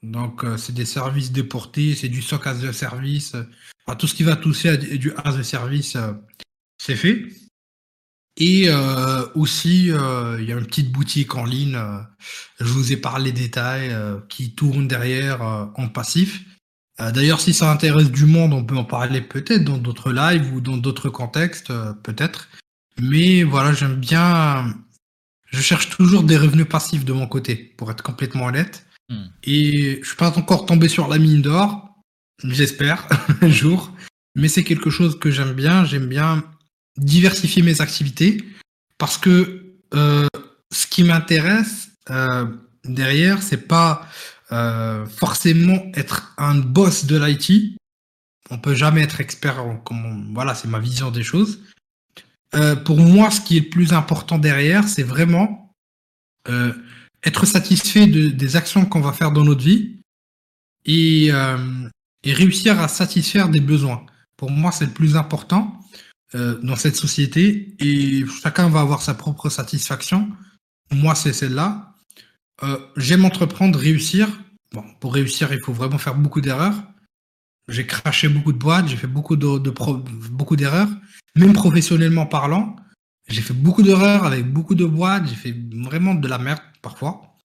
Donc, 0.03 0.45
euh, 0.45 0.57
c'est 0.57 0.75
des 0.75 0.85
services 0.85 1.33
déportés, 1.33 1.95
c'est 1.95 2.09
du 2.09 2.23
SOC 2.23 2.47
as 2.47 2.65
a 2.65 2.73
service, 2.73 3.35
tout 3.99 4.07
ce 4.07 4.15
qui 4.15 4.23
va 4.23 4.37
toucher 4.37 4.71
à 4.71 4.77
du 4.77 5.13
as 5.17 5.37
a 5.37 5.43
service, 5.43 5.97
euh, 5.97 6.13
c'est 6.79 6.97
fait. 6.97 7.27
Et 8.39 8.65
euh, 8.69 9.27
aussi, 9.35 9.91
euh, 9.91 10.39
il 10.41 10.49
y 10.49 10.53
a 10.53 10.57
une 10.57 10.67
petite 10.67 10.91
boutique 10.91 11.35
en 11.35 11.45
ligne, 11.45 11.79
je 12.59 12.65
vous 12.65 12.93
ai 12.93 12.97
parlé 12.97 13.31
des 13.33 13.43
détails, 13.43 13.95
qui 14.29 14.55
tourne 14.55 14.89
derrière 14.89 15.43
en 15.43 15.89
passif. 15.89 16.43
D'ailleurs, 16.99 17.41
si 17.41 17.53
ça 17.55 17.71
intéresse 17.71 18.11
du 18.11 18.27
monde, 18.27 18.53
on 18.53 18.65
peut 18.65 18.77
en 18.77 18.85
parler 18.85 19.21
peut-être 19.23 19.65
dans 19.65 19.79
d'autres 19.79 20.13
lives 20.13 20.53
ou 20.53 20.61
dans 20.61 20.77
d'autres 20.77 21.09
contextes, 21.09 21.73
peut-être. 22.03 22.49
Mais 23.01 23.43
voilà, 23.43 23.73
j'aime 23.73 23.97
bien. 23.97 24.75
Je 25.47 25.61
cherche 25.61 25.91
toujours 25.91 26.23
des 26.23 26.37
revenus 26.37 26.69
passifs 26.69 27.05
de 27.05 27.13
mon 27.13 27.27
côté, 27.27 27.57
pour 27.57 27.91
être 27.91 28.03
complètement 28.03 28.47
honnête. 28.47 28.87
Hmm. 29.09 29.27
Et 29.45 30.01
je 30.03 30.07
suis 30.07 30.17
pas 30.17 30.37
encore 30.39 30.67
tombé 30.67 30.89
sur 30.89 31.09
la 31.09 31.19
mine 31.19 31.43
d'or. 31.43 31.97
J'espère, 32.45 33.09
un 33.41 33.49
jour. 33.49 33.93
Mais 34.35 34.49
c'est 34.49 34.65
quelque 34.65 34.91
chose 34.91 35.19
que 35.19 35.31
j'aime 35.31 35.53
bien. 35.53 35.85
J'aime 35.85 36.07
bien 36.07 36.45
diversifier 36.97 37.63
mes 37.63 37.81
activités 37.81 38.45
parce 38.99 39.19
que 39.19 39.75
euh, 39.95 40.27
ce 40.73 40.87
qui 40.87 41.05
m'intéresse 41.05 41.91
euh, 42.11 42.47
derrière, 42.85 43.43
c'est 43.43 43.69
pas 43.69 44.07
euh, 44.53 45.07
forcément 45.07 45.91
être 45.95 46.35
un 46.39 46.55
boss 46.57 47.07
de 47.07 47.17
l'IT. 47.19 47.77
On 48.51 48.59
peut 48.59 48.75
jamais 48.75 49.03
être 49.03 49.21
expert. 49.21 49.65
comme, 49.85 50.33
voilà, 50.35 50.55
c'est 50.55 50.69
ma 50.69 50.79
vision 50.79 51.11
des 51.11 51.23
choses. 51.23 51.61
pour 52.85 52.99
moi, 52.99 53.31
ce 53.31 53.41
qui 53.41 53.57
est 53.57 53.61
le 53.61 53.71
plus 53.71 53.93
important 53.93 54.39
derrière, 54.39 54.87
c'est 54.87 55.03
vraiment 55.03 55.75
être 57.25 57.47
satisfait 57.47 58.07
de, 58.07 58.29
des 58.29 58.57
actions 58.57 58.85
qu'on 58.85 59.01
va 59.01 59.13
faire 59.13 59.33
dans 59.33 59.45
notre 59.45 59.65
vie 59.65 60.01
et, 60.85 61.29
et 61.29 62.33
réussir 62.33 62.79
à 62.81 62.89
satisfaire 62.89 63.49
des 63.49 63.61
besoins. 63.61 64.05
Pour 64.37 64.51
moi, 64.51 64.73
c'est 64.73 64.87
le 64.87 64.93
plus 64.93 65.17
important 65.17 65.83
euh, 66.35 66.59
dans 66.63 66.77
cette 66.77 66.97
société 66.97 67.75
et 67.79 68.25
chacun 68.43 68.71
va 68.71 68.81
avoir 68.81 69.03
sa 69.03 69.13
propre 69.13 69.51
satisfaction. 69.51 70.31
Moi, 70.91 71.15
c'est 71.15 71.35
celle-là. 71.35 71.95
Euh, 72.63 72.79
J'aime 72.97 73.27
entreprendre, 73.27 73.79
réussir. 73.79 74.31
Bon, 74.73 74.85
pour 75.01 75.15
réussir, 75.15 75.53
il 75.53 75.61
faut 75.61 75.73
vraiment 75.73 75.99
faire 75.99 76.15
beaucoup 76.15 76.41
d'erreurs. 76.41 76.83
J'ai 77.69 77.87
craché 77.87 78.29
beaucoup 78.29 78.53
de 78.53 78.59
boîtes, 78.59 78.89
j'ai 78.89 78.97
fait 78.97 79.07
beaucoup 79.07 79.37
de, 79.37 79.59
de 79.59 79.71
beaucoup 80.31 80.57
d'erreurs, 80.57 80.89
même 81.37 81.53
professionnellement 81.53 82.27
parlant. 82.27 82.77
J'ai 83.29 83.41
fait 83.41 83.55
beaucoup 83.55 83.83
d'erreurs 83.83 84.25
avec 84.25 84.51
beaucoup 84.51 84.75
de 84.75 84.85
boîtes, 84.85 85.29
j'ai 85.29 85.37
fait 85.37 85.55
vraiment 85.73 86.15
de 86.15 86.27
la 86.27 86.39
merde 86.39 86.61
parfois. 86.81 87.37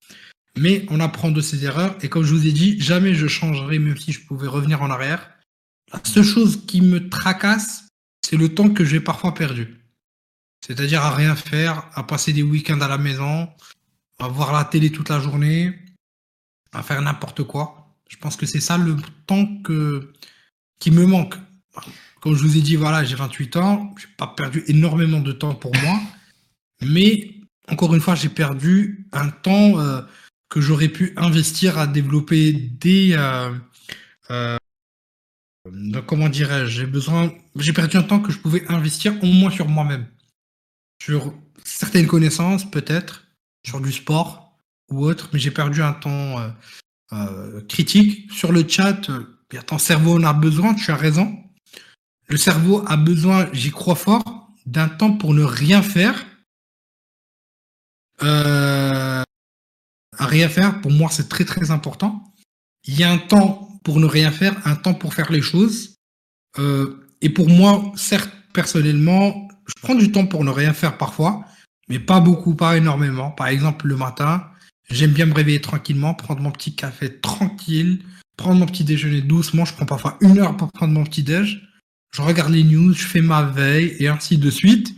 Mais 0.57 0.85
on 0.89 0.99
apprend 0.99 1.29
de 1.29 1.41
ses 1.41 1.65
erreurs. 1.65 1.95
Et 2.01 2.09
comme 2.09 2.23
je 2.23 2.33
vous 2.33 2.47
ai 2.47 2.51
dit, 2.51 2.79
jamais 2.79 3.13
je 3.13 3.27
changerai, 3.27 3.77
même 3.77 3.97
si 3.97 4.11
je 4.11 4.25
pouvais 4.25 4.47
revenir 4.47 4.81
en 4.81 4.89
arrière. 4.89 5.29
La 5.93 6.01
seule 6.03 6.23
chose 6.23 6.65
qui 6.65 6.81
me 6.81 7.09
tracasse, 7.09 7.87
c'est 8.25 8.37
le 8.37 8.53
temps 8.53 8.69
que 8.69 8.83
j'ai 8.83 8.99
parfois 8.99 9.33
perdu. 9.33 9.77
C'est-à-dire 10.65 11.03
à 11.03 11.11
rien 11.11 11.35
faire, 11.35 11.87
à 11.93 12.03
passer 12.03 12.33
des 12.33 12.43
week-ends 12.43 12.81
à 12.81 12.87
la 12.87 12.97
maison, 12.97 13.47
à 14.19 14.27
voir 14.27 14.51
la 14.51 14.65
télé 14.65 14.91
toute 14.91 15.09
la 15.09 15.19
journée, 15.19 15.77
à 16.73 16.83
faire 16.83 17.01
n'importe 17.01 17.43
quoi. 17.43 17.95
Je 18.09 18.17
pense 18.17 18.35
que 18.35 18.45
c'est 18.45 18.61
ça 18.61 18.77
le 18.77 18.95
temps 19.25 19.61
que, 19.63 20.13
qui 20.79 20.91
me 20.91 21.05
manque. 21.05 21.35
Comme 22.21 22.35
je 22.35 22.41
vous 22.41 22.57
ai 22.57 22.61
dit, 22.61 22.75
voilà, 22.75 23.03
j'ai 23.03 23.15
28 23.15 23.57
ans, 23.57 23.93
j'ai 23.99 24.07
pas 24.17 24.27
perdu 24.27 24.63
énormément 24.67 25.19
de 25.19 25.31
temps 25.31 25.55
pour 25.55 25.75
moi, 25.77 25.99
mais 26.81 27.37
encore 27.69 27.93
une 27.93 28.01
fois, 28.01 28.15
j'ai 28.15 28.29
perdu 28.29 29.07
un 29.11 29.29
temps 29.29 29.79
euh, 29.79 30.01
que 30.49 30.61
j'aurais 30.61 30.87
pu 30.87 31.13
investir 31.17 31.77
à 31.77 31.87
développer 31.87 32.53
des. 32.53 33.13
Euh, 33.13 33.53
euh, 34.31 34.57
comment 36.05 36.29
dirais-je 36.29 36.71
J'ai 36.71 36.85
besoin. 36.85 37.33
J'ai 37.57 37.73
perdu 37.73 37.97
un 37.97 38.03
temps 38.03 38.19
que 38.21 38.31
je 38.31 38.39
pouvais 38.39 38.65
investir 38.71 39.21
au 39.21 39.27
moins 39.27 39.51
sur 39.51 39.67
moi-même, 39.67 40.07
sur 41.01 41.33
certaines 41.63 42.07
connaissances 42.07 42.69
peut-être, 42.69 43.25
sur 43.65 43.81
du 43.81 43.91
sport 43.91 44.46
ou 44.89 45.05
autre, 45.05 45.29
mais 45.33 45.39
j'ai 45.39 45.51
perdu 45.51 45.81
un 45.81 45.93
temps 45.93 46.35
critique 47.67 48.31
sur 48.31 48.51
le 48.51 48.67
chat. 48.67 49.09
ton 49.65 49.77
cerveau 49.77 50.17
en 50.17 50.23
a 50.23 50.33
besoin, 50.33 50.73
tu 50.73 50.91
as 50.91 50.95
raison. 50.95 51.37
Le 52.27 52.37
cerveau 52.37 52.83
a 52.87 52.97
besoin, 52.97 53.47
j'y 53.53 53.71
crois 53.71 53.95
fort, 53.95 54.49
d'un 54.65 54.89
temps 54.89 55.13
pour 55.13 55.33
ne 55.33 55.43
rien 55.43 55.81
faire. 55.81 56.25
Euh, 58.21 59.23
à 60.17 60.25
rien 60.25 60.49
faire, 60.49 60.81
pour 60.81 60.91
moi, 60.91 61.09
c'est 61.09 61.29
très 61.29 61.45
très 61.45 61.71
important. 61.71 62.33
Il 62.83 62.99
y 62.99 63.03
a 63.03 63.11
un 63.11 63.17
temps 63.17 63.79
pour 63.83 63.99
ne 63.99 64.05
rien 64.05 64.31
faire, 64.31 64.55
un 64.65 64.75
temps 64.75 64.93
pour 64.93 65.13
faire 65.13 65.31
les 65.31 65.41
choses. 65.41 65.95
Euh, 66.59 67.07
et 67.21 67.29
pour 67.29 67.49
moi, 67.49 67.91
certes, 67.95 68.31
personnellement, 68.53 69.47
je 69.65 69.73
prends 69.81 69.95
du 69.95 70.11
temps 70.11 70.27
pour 70.27 70.43
ne 70.43 70.51
rien 70.51 70.73
faire 70.73 70.97
parfois, 70.97 71.45
mais 71.87 71.99
pas 71.99 72.19
beaucoup, 72.19 72.55
pas 72.55 72.75
énormément. 72.75 73.31
Par 73.31 73.47
exemple, 73.47 73.87
le 73.87 73.95
matin, 73.95 74.49
j'aime 74.89 75.11
bien 75.11 75.25
me 75.25 75.33
réveiller 75.33 75.61
tranquillement, 75.61 76.13
prendre 76.13 76.41
mon 76.41 76.51
petit 76.51 76.75
café 76.75 77.19
tranquille, 77.19 78.03
prendre 78.37 78.59
mon 78.59 78.65
petit 78.65 78.83
déjeuner 78.83 79.21
doucement. 79.21 79.65
Je 79.65 79.73
prends 79.73 79.85
parfois 79.85 80.17
une 80.21 80.39
heure 80.39 80.55
pour 80.57 80.71
prendre 80.71 80.93
mon 80.93 81.03
petit 81.03 81.23
déj 81.23 81.67
je 82.11 82.21
regarde 82.21 82.51
les 82.51 82.63
news, 82.63 82.93
je 82.93 83.05
fais 83.05 83.21
ma 83.21 83.43
veille 83.43 83.95
et 83.99 84.07
ainsi 84.07 84.37
de 84.37 84.49
suite. 84.49 84.95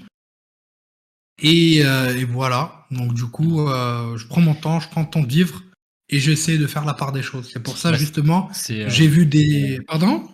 Et, 1.41 1.81
euh, 1.83 2.25
voilà. 2.29 2.85
Donc 2.91 3.13
du 3.13 3.25
coup, 3.25 3.67
euh, 3.67 4.17
je 4.17 4.27
prends 4.27 4.41
mon 4.41 4.55
temps, 4.55 4.79
je 4.79 4.89
prends 4.89 5.01
le 5.01 5.09
temps 5.09 5.21
de 5.21 5.31
vivre 5.31 5.63
et 6.09 6.19
j'essaie 6.19 6.57
de 6.57 6.67
faire 6.67 6.85
la 6.85 6.93
part 6.93 7.11
des 7.11 7.21
choses. 7.21 7.49
C'est 7.51 7.61
pour 7.61 7.77
ça 7.77 7.93
justement, 7.93 8.49
euh, 8.69 8.89
j'ai 8.89 9.07
vu 9.07 9.25
des. 9.25 9.81
Pardon? 9.87 10.27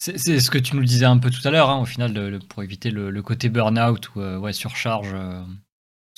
C'est 0.00 0.16
ce 0.18 0.50
que 0.50 0.58
tu 0.58 0.76
nous 0.76 0.84
disais 0.84 1.06
un 1.06 1.18
peu 1.18 1.28
tout 1.28 1.46
à 1.46 1.50
l'heure, 1.50 1.70
hein, 1.70 1.80
au 1.80 1.84
final, 1.84 2.38
pour 2.48 2.62
éviter 2.62 2.92
le, 2.92 3.20
côté 3.20 3.48
burn-out 3.48 4.14
ou 4.14 4.20
ouais, 4.20 4.52
surcharge, 4.52 5.12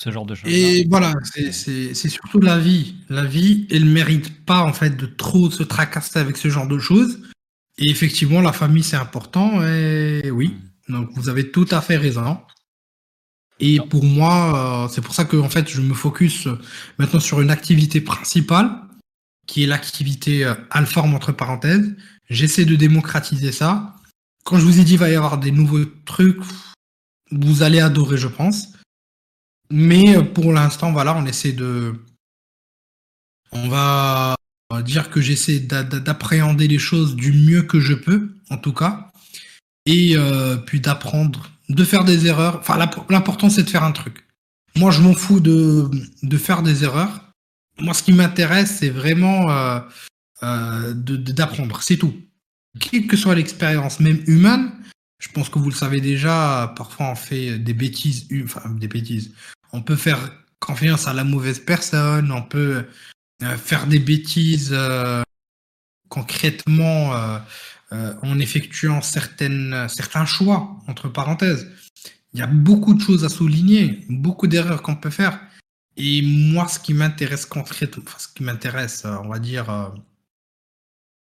ce 0.01 0.09
genre 0.09 0.25
de 0.25 0.33
choses. 0.33 0.51
Et 0.51 0.87
voilà, 0.89 1.13
c'est 1.51 1.93
surtout 1.93 2.39
la 2.39 2.57
vie. 2.57 2.95
La 3.09 3.23
vie, 3.23 3.67
elle 3.69 3.85
mérite 3.85 4.45
pas 4.45 4.61
en 4.61 4.73
fait 4.73 4.97
de 4.97 5.05
trop 5.05 5.51
se 5.51 5.61
tracasser 5.61 6.17
avec 6.17 6.37
ce 6.37 6.49
genre 6.49 6.67
de 6.67 6.79
choses. 6.79 7.21
Et 7.77 7.89
effectivement, 7.89 8.41
la 8.41 8.51
famille, 8.51 8.83
c'est 8.83 8.95
important. 8.95 9.63
Et 9.63 10.31
oui, 10.31 10.55
mm. 10.87 10.93
donc 10.93 11.09
vous 11.13 11.29
avez 11.29 11.51
tout 11.51 11.67
à 11.69 11.81
fait 11.81 11.97
raison. 11.97 12.39
Et 13.59 13.79
pour 13.79 14.03
moi, 14.03 14.85
euh, 14.85 14.91
c'est 14.91 15.01
pour 15.01 15.13
ça 15.13 15.25
que 15.25 15.37
en 15.37 15.49
fait, 15.49 15.69
je 15.69 15.81
me 15.81 15.93
focus 15.93 16.47
maintenant 16.97 17.19
sur 17.19 17.39
une 17.41 17.51
activité 17.51 18.01
principale, 18.01 18.71
qui 19.45 19.63
est 19.63 19.67
l'activité 19.67 20.45
euh, 20.45 20.55
Alform 20.71 21.13
entre 21.13 21.31
parenthèses. 21.31 21.95
J'essaie 22.27 22.65
de 22.65 22.75
démocratiser 22.75 23.51
ça. 23.51 23.95
Quand 24.45 24.57
je 24.57 24.65
vous 24.65 24.79
ai 24.79 24.83
dit, 24.83 24.93
il 24.93 24.99
va 24.99 25.11
y 25.11 25.15
avoir 25.15 25.37
des 25.37 25.51
nouveaux 25.51 25.85
trucs, 26.05 26.41
vous 27.31 27.61
allez 27.61 27.79
adorer, 27.79 28.17
je 28.17 28.27
pense. 28.27 28.69
Mais 29.71 30.17
euh, 30.17 30.21
pour 30.21 30.53
l'instant, 30.53 30.91
voilà, 30.91 31.15
on 31.15 31.25
essaie 31.25 31.53
de. 31.53 31.95
On 33.51 33.67
va 33.69 34.35
dire 34.85 35.09
que 35.09 35.19
j'essaie 35.19 35.59
d'appréhender 35.59 36.67
les 36.67 36.79
choses 36.79 37.15
du 37.15 37.33
mieux 37.33 37.63
que 37.63 37.81
je 37.81 37.93
peux, 37.93 38.35
en 38.49 38.57
tout 38.57 38.71
cas, 38.71 39.11
et 39.85 40.13
euh, 40.15 40.55
puis 40.55 40.79
d'apprendre, 40.79 41.51
de 41.67 41.83
faire 41.83 42.05
des 42.05 42.27
erreurs. 42.27 42.59
Enfin, 42.59 42.77
l'important 43.09 43.49
c'est 43.49 43.63
de 43.63 43.69
faire 43.69 43.83
un 43.83 43.91
truc. 43.91 44.25
Moi, 44.77 44.91
je 44.91 45.01
m'en 45.01 45.13
fous 45.13 45.41
de, 45.41 45.89
faire 46.37 46.63
des 46.63 46.85
erreurs. 46.85 47.33
Moi, 47.79 47.93
ce 47.93 48.01
qui 48.01 48.13
m'intéresse, 48.13 48.77
c'est 48.79 48.89
vraiment 48.89 49.51
euh, 49.51 50.93
d'apprendre, 50.93 51.81
c'est 51.83 51.97
tout. 51.97 52.15
Quelle 52.79 53.07
que 53.07 53.17
soit 53.17 53.35
l'expérience, 53.35 53.99
même 53.99 54.23
humaine, 54.27 54.71
je 55.19 55.27
pense 55.27 55.49
que 55.49 55.59
vous 55.59 55.69
le 55.69 55.75
savez 55.75 55.99
déjà, 55.99 56.73
parfois 56.77 57.11
on 57.11 57.15
fait 57.15 57.59
des 57.59 57.73
bêtises, 57.73 58.27
des 58.29 58.87
bêtises. 58.87 59.33
On 59.73 59.81
peut 59.81 59.95
faire 59.95 60.31
confiance 60.59 61.07
à 61.07 61.13
la 61.13 61.25
mauvaise 61.25 61.59
personne, 61.59 62.31
on 62.31 62.43
peut 62.43 62.85
euh, 63.43 63.57
faire 63.57 63.87
des 63.87 63.99
bêtises 63.99 64.71
euh, 64.71 65.23
concrètement 66.07 67.13
euh, 67.13 67.39
en 68.21 68.39
effectuant 68.39 69.01
certaines, 69.01 69.87
certains 69.89 70.25
choix, 70.25 70.77
entre 70.87 71.09
parenthèses. 71.09 71.67
Il 72.33 72.39
y 72.39 72.43
a 72.43 72.47
beaucoup 72.47 72.93
de 72.93 73.01
choses 73.01 73.25
à 73.25 73.29
souligner, 73.29 74.05
beaucoup 74.07 74.47
d'erreurs 74.47 74.81
qu'on 74.81 74.95
peut 74.95 75.09
faire. 75.09 75.39
Et 75.97 76.21
moi, 76.21 76.67
ce 76.69 76.79
qui 76.79 76.93
m'intéresse 76.93 77.45
concrètement, 77.45 78.03
ce 78.17 78.29
qui 78.29 78.43
m'intéresse, 78.43 79.03
on 79.05 79.27
va 79.27 79.39
dire, 79.39 79.91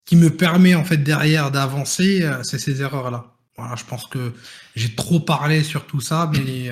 qui 0.05 0.15
me 0.15 0.29
permet 0.29 0.75
en 0.75 0.85
fait 0.85 0.97
derrière 0.97 1.51
d'avancer, 1.51 2.25
c'est 2.43 2.59
ces 2.59 2.81
erreurs-là. 2.81 3.35
Voilà, 3.57 3.75
je 3.75 3.83
pense 3.83 4.07
que 4.07 4.33
j'ai 4.75 4.95
trop 4.95 5.19
parlé 5.19 5.63
sur 5.63 5.85
tout 5.85 5.99
ça, 5.99 6.31
mais, 6.33 6.71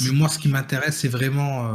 mais 0.00 0.10
moi, 0.10 0.28
ce 0.28 0.38
qui 0.38 0.48
m'intéresse, 0.48 0.98
c'est 0.98 1.08
vraiment 1.08 1.68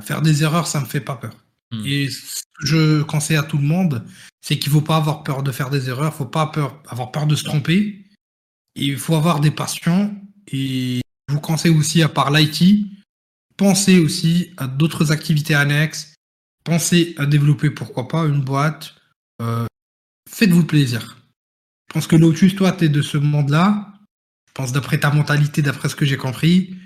faire 0.00 0.22
des 0.22 0.42
erreurs, 0.42 0.66
ça 0.66 0.80
me 0.80 0.86
fait 0.86 1.00
pas 1.00 1.16
peur. 1.16 1.34
Hmm. 1.72 1.82
Et 1.84 2.08
ce 2.08 2.42
que 2.60 2.66
je 2.66 3.02
conseille 3.02 3.36
à 3.36 3.42
tout 3.42 3.58
le 3.58 3.64
monde, 3.64 4.04
c'est 4.40 4.58
qu'il 4.58 4.72
ne 4.72 4.78
faut 4.78 4.84
pas 4.84 4.96
avoir 4.96 5.24
peur 5.24 5.42
de 5.42 5.50
faire 5.50 5.70
des 5.70 5.88
erreurs, 5.88 6.12
il 6.12 6.14
ne 6.14 6.18
faut 6.18 6.26
pas 6.26 6.46
peur, 6.46 6.80
avoir 6.88 7.10
peur 7.10 7.26
de 7.26 7.34
se 7.34 7.44
tromper. 7.44 8.04
il 8.76 8.98
faut 8.98 9.16
avoir 9.16 9.40
des 9.40 9.50
passions. 9.50 10.14
Et 10.48 11.00
je 11.28 11.34
vous 11.34 11.40
conseille 11.40 11.74
aussi, 11.74 12.02
à 12.02 12.08
part 12.08 12.30
l'IT, 12.30 12.86
pensez 13.56 13.98
aussi 13.98 14.52
à 14.56 14.68
d'autres 14.68 15.10
activités 15.12 15.54
annexes. 15.54 16.14
Pensez 16.62 17.14
à 17.18 17.26
développer, 17.26 17.70
pourquoi 17.70 18.06
pas, 18.06 18.24
une 18.24 18.42
boîte. 18.42 18.94
Euh, 19.42 19.66
faites-vous 20.30 20.64
plaisir. 20.64 21.16
Je 21.88 21.94
pense 21.94 22.06
que 22.06 22.16
Lotus, 22.16 22.54
toi, 22.54 22.72
tu 22.72 22.84
es 22.84 22.88
de 22.88 23.02
ce 23.02 23.18
monde-là. 23.18 23.92
Je 24.48 24.52
pense 24.52 24.72
d'après 24.72 25.00
ta 25.00 25.10
mentalité, 25.10 25.62
d'après 25.62 25.88
ce 25.88 25.96
que 25.96 26.04
j'ai 26.04 26.16
compris. 26.16 26.76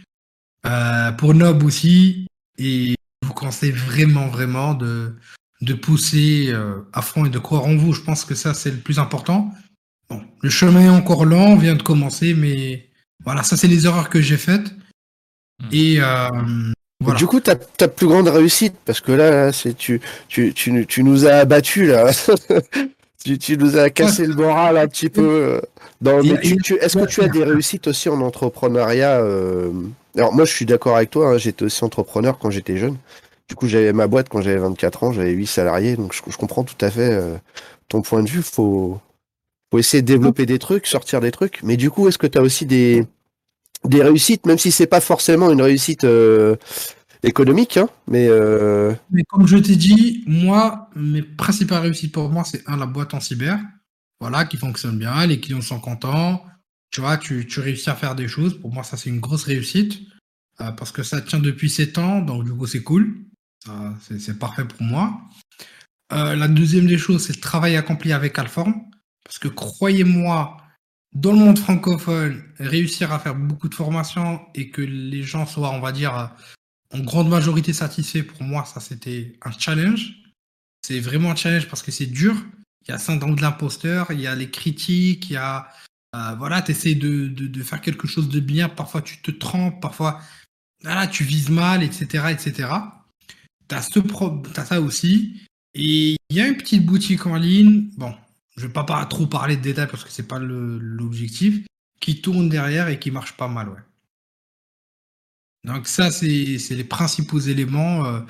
Euh, 0.67 1.13
pour 1.13 1.35
Nob 1.35 1.63
aussi. 1.65 2.27
Et 2.59 2.95
vous 3.23 3.33
conseille 3.33 3.71
vraiment, 3.71 4.29
vraiment 4.29 4.75
de, 4.75 5.15
de 5.63 5.75
pousser 5.75 6.47
euh, 6.49 6.81
à 6.93 7.03
fond 7.03 7.25
et 7.25 7.31
de 7.31 7.39
croire 7.39 7.65
en 7.65 7.77
vous. 7.77 7.93
Je 7.93 8.03
pense 8.03 8.25
que 8.25 8.35
ça, 8.35 8.55
c'est 8.55 8.71
le 8.71 8.79
plus 8.79 8.99
important. 8.99 9.53
Bon, 10.09 10.23
le 10.41 10.51
chemin 10.51 10.81
est 10.87 10.89
encore 10.89 11.25
long, 11.25 11.53
on 11.53 11.57
vient 11.57 11.77
de 11.77 11.83
commencer, 11.83 12.35
mais 12.35 12.89
voilà, 13.25 13.43
ça, 13.43 13.57
c'est 13.57 13.69
les 13.69 13.87
erreurs 13.87 14.09
que 14.09 14.21
j'ai 14.21 14.37
faites. 14.37 14.73
Hmm. 15.63 15.69
Et 15.73 16.01
euh, 16.01 16.29
voilà. 17.01 17.19
Du 17.19 17.27
coup, 17.27 17.41
ta, 17.41 17.55
ta 17.55 17.89
plus 17.89 18.07
grande 18.07 18.29
réussite, 18.29 18.75
parce 18.85 19.01
que 19.01 19.13
là, 19.13 19.53
c'est 19.53 19.77
tu, 19.77 20.01
tu, 20.29 20.53
tu, 20.53 20.87
tu, 20.87 21.05
nous 21.05 21.27
as 21.27 21.37
abattus, 21.37 21.89
là. 21.89 22.11
tu, 23.25 23.39
tu, 23.39 23.57
nous 23.57 23.77
as 23.77 23.91
cassé 23.91 24.27
le 24.27 24.35
moral 24.35 24.77
un 24.77 24.89
petit 24.89 25.09
peu. 25.09 25.23
Euh, 25.23 25.61
dans, 26.01 26.21
Est-ce 26.21 26.99
que 26.99 27.07
tu 27.07 27.23
as 27.23 27.29
des 27.29 27.45
réussites 27.45 27.89
aussi 27.89 28.09
en 28.09 28.21
entrepreneuriat 28.21 29.23
alors 30.17 30.33
moi 30.33 30.45
je 30.45 30.53
suis 30.53 30.67
d'accord 30.67 30.97
avec 30.97 31.11
toi, 31.11 31.29
hein, 31.29 31.39
j'étais 31.39 31.65
aussi 31.65 31.85
entrepreneur 31.85 32.39
quand 32.39 32.51
j'étais 32.51 32.77
jeune. 32.77 32.97
Du 33.49 33.55
coup 33.55 33.69
j'avais 33.69 33.93
ma 33.93 34.07
boîte 34.07 34.29
quand 34.29 34.41
j'avais 34.41 34.59
24 34.59 35.05
ans, 35.05 35.13
j'avais 35.13 35.31
8 35.31 35.47
salariés, 35.47 35.97
donc 35.97 36.15
je, 36.15 36.37
comprends 36.37 36.65
tout 36.65 36.77
à 36.81 36.91
fait 36.91 37.13
euh, 37.13 37.37
ton 37.89 38.03
point 38.03 38.23
de 38.23 38.29
vue. 38.29 38.43
Faut, 38.43 38.99
faut 39.71 39.79
essayer 39.79 40.03
de 40.03 40.07
développer 40.07 40.47
des 40.47 40.59
trucs, 40.59 40.87
sortir 40.87 41.21
des 41.21 41.31
trucs. 41.31 41.61
Mais 41.63 41.77
du 41.77 41.91
coup, 41.91 42.09
est-ce 42.09 42.19
que 42.19 42.27
tu 42.27 42.39
as 42.39 42.43
aussi 42.43 42.67
des, 42.67 43.07
des 43.85 44.03
réussites, 44.03 44.47
même 44.47 44.59
si 44.59 44.73
c'est 44.73 44.87
pas 44.87 45.01
forcément 45.01 45.51
une 45.51 45.63
réussite 45.63 46.05
euh, 46.05 46.57
économique, 47.23 47.77
hein, 47.77 47.89
mais, 48.07 48.29
euh... 48.29 48.95
mais 49.11 49.23
comme 49.25 49.47
je 49.47 49.57
t'ai 49.57 49.77
dit, 49.77 50.25
moi, 50.27 50.91
mes 50.95 51.23
principales 51.23 51.83
réussites 51.83 52.13
pour 52.13 52.29
moi, 52.31 52.45
c'est 52.45 52.69
un, 52.69 52.77
la 52.77 52.87
boîte 52.87 53.15
en 53.15 53.21
cyber, 53.21 53.59
voilà, 54.21 54.45
qui 54.45 54.57
fonctionne 54.57 54.99
bien, 54.99 55.27
les 55.27 55.41
clients 55.41 55.61
sont 55.61 55.81
contents, 55.81 56.45
tu 56.91 57.01
vois, 57.01 57.17
tu, 57.19 57.47
réussis 57.59 57.91
à 57.91 57.95
faire 57.95 58.15
des 58.15 58.29
choses. 58.29 58.61
Pour 58.61 58.73
moi, 58.73 58.83
ça, 58.83 58.97
c'est 58.97 59.11
une 59.11 59.21
grosse 59.21 59.45
réussite. 59.45 60.01
Euh, 60.61 60.73
parce 60.73 60.93
que 60.93 61.03
ça 61.03 61.21
tient 61.21 61.39
depuis 61.39 61.71
7 61.71 61.99
ans, 61.99 62.21
donc 62.21 62.45
du 62.45 62.53
coup, 62.53 62.67
c'est 62.67 62.83
cool. 62.83 63.17
c'est 64.01 64.39
parfait 64.39 64.65
pour 64.65 64.83
moi. 64.83 65.21
Euh, 66.13 66.35
la 66.35 66.49
deuxième 66.49 66.87
des 66.87 66.99
choses, 66.99 67.25
c'est 67.27 67.37
le 67.37 67.41
travail 67.41 67.77
accompli 67.77 68.13
avec 68.13 68.39
Alform. 68.39 68.75
Parce 69.25 69.39
que 69.39 69.49
croyez-moi, 69.49 70.57
dans 71.13 71.33
le 71.33 71.39
monde 71.39 71.59
francophone, 71.59 72.43
réussir 72.59 73.13
à 73.13 73.19
faire 73.19 73.37
beaucoup 73.37 73.69
de 73.69 73.75
formations 73.75 74.41
et 74.55 74.71
que 74.71 74.83
les 74.83 75.23
gens 75.23 75.47
soient, 75.47 75.71
on 75.71 75.81
va 75.81 75.93
dire, 75.93 76.35
en 76.93 77.01
grande 77.01 77.29
majorité 77.29 77.73
satisfaits, 77.73 78.23
pour 78.23 78.43
moi, 78.43 78.65
ça, 78.65 78.81
c'était 78.81 79.39
un 79.43 79.53
challenge. 79.53 80.15
C'est 80.83 81.01
vraiment 81.01 81.31
un 81.31 81.37
challenge 81.37 81.69
parce 81.69 81.83
que 81.83 81.91
c'est 81.91 82.07
dur. 82.07 82.35
Il 82.87 82.91
y 82.91 82.95
a 82.95 82.99
syndrome 82.99 83.37
de 83.37 83.43
l'imposteur, 83.43 84.11
il 84.11 84.21
y 84.21 84.27
a 84.27 84.35
les 84.35 84.51
critiques, 84.51 85.31
il 85.31 85.35
y 85.35 85.37
a 85.37 85.69
euh, 86.17 86.35
voilà, 86.37 86.61
tu 86.63 86.73
essaies 86.73 86.95
de, 86.95 87.63
faire 87.63 87.81
quelque 87.81 88.09
chose 88.09 88.29
de 88.29 88.41
bien, 88.41 88.69
parfois 88.69 89.03
tu 89.03 89.21
te 89.23 89.31
trompes, 89.31 89.81
parfois 89.81 90.21
voilà, 90.83 91.07
tu 91.07 91.25
vises 91.25 91.51
mal, 91.51 91.83
etc., 91.83 92.25
etc. 92.31 92.69
ce 93.71 94.01
pro... 94.01 94.43
as 94.57 94.65
ça 94.65 94.81
aussi. 94.81 95.41
Et 95.75 96.17
il 96.31 96.37
y 96.37 96.41
a 96.41 96.49
une 96.49 96.57
petite 96.57 96.85
boutique 96.85 97.27
en 97.27 97.37
ligne. 97.37 97.91
Bon, 97.97 98.15
je 98.57 98.67
vais 98.67 98.73
pas, 98.73 99.07
trop 99.07 99.27
parler 99.27 99.57
de 99.57 99.63
détails 99.63 99.87
parce 99.89 100.05
que 100.05 100.11
c'est 100.11 100.27
pas 100.27 100.39
l'objectif. 100.41 101.65
Qui 102.01 102.23
tourne 102.23 102.49
derrière 102.49 102.89
et 102.89 102.99
qui 102.99 103.11
marche 103.11 103.37
pas 103.37 103.47
mal, 103.47 103.69
ouais. 103.69 103.81
Donc 105.65 105.87
ça, 105.87 106.11
c'est 106.11 106.27
les 106.71 106.85
principaux 106.85 107.39
éléments 107.39 108.07
euh, 108.07 108.21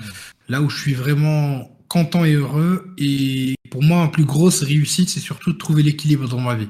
là 0.49 0.61
où 0.61 0.69
je 0.69 0.81
suis 0.81 0.95
vraiment 0.95 1.71
content 1.89 2.25
et 2.25 2.33
heureux. 2.33 2.93
Et 2.99 3.55
pour 3.71 3.83
moi, 3.83 4.05
une 4.05 4.11
plus 4.11 4.25
grosse 4.25 4.63
réussite, 4.63 5.09
c'est 5.09 5.21
surtout 5.21 5.53
de 5.53 5.59
trouver 5.59 5.83
l'équilibre 5.83 6.29
dans 6.29 6.41
ma 6.41 6.55
vie 6.55 6.69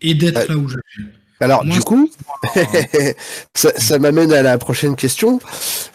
et 0.00 0.14
d'être 0.14 0.38
euh, 0.38 0.48
là 0.48 0.56
où 0.56 0.68
je 0.68 0.78
suis. 0.88 1.04
Alors, 1.40 1.64
du 1.64 1.80
coup, 1.80 2.08
ça, 3.54 3.98
m'amène 3.98 4.32
à 4.32 4.42
la 4.42 4.58
prochaine 4.58 4.94
question. 4.94 5.40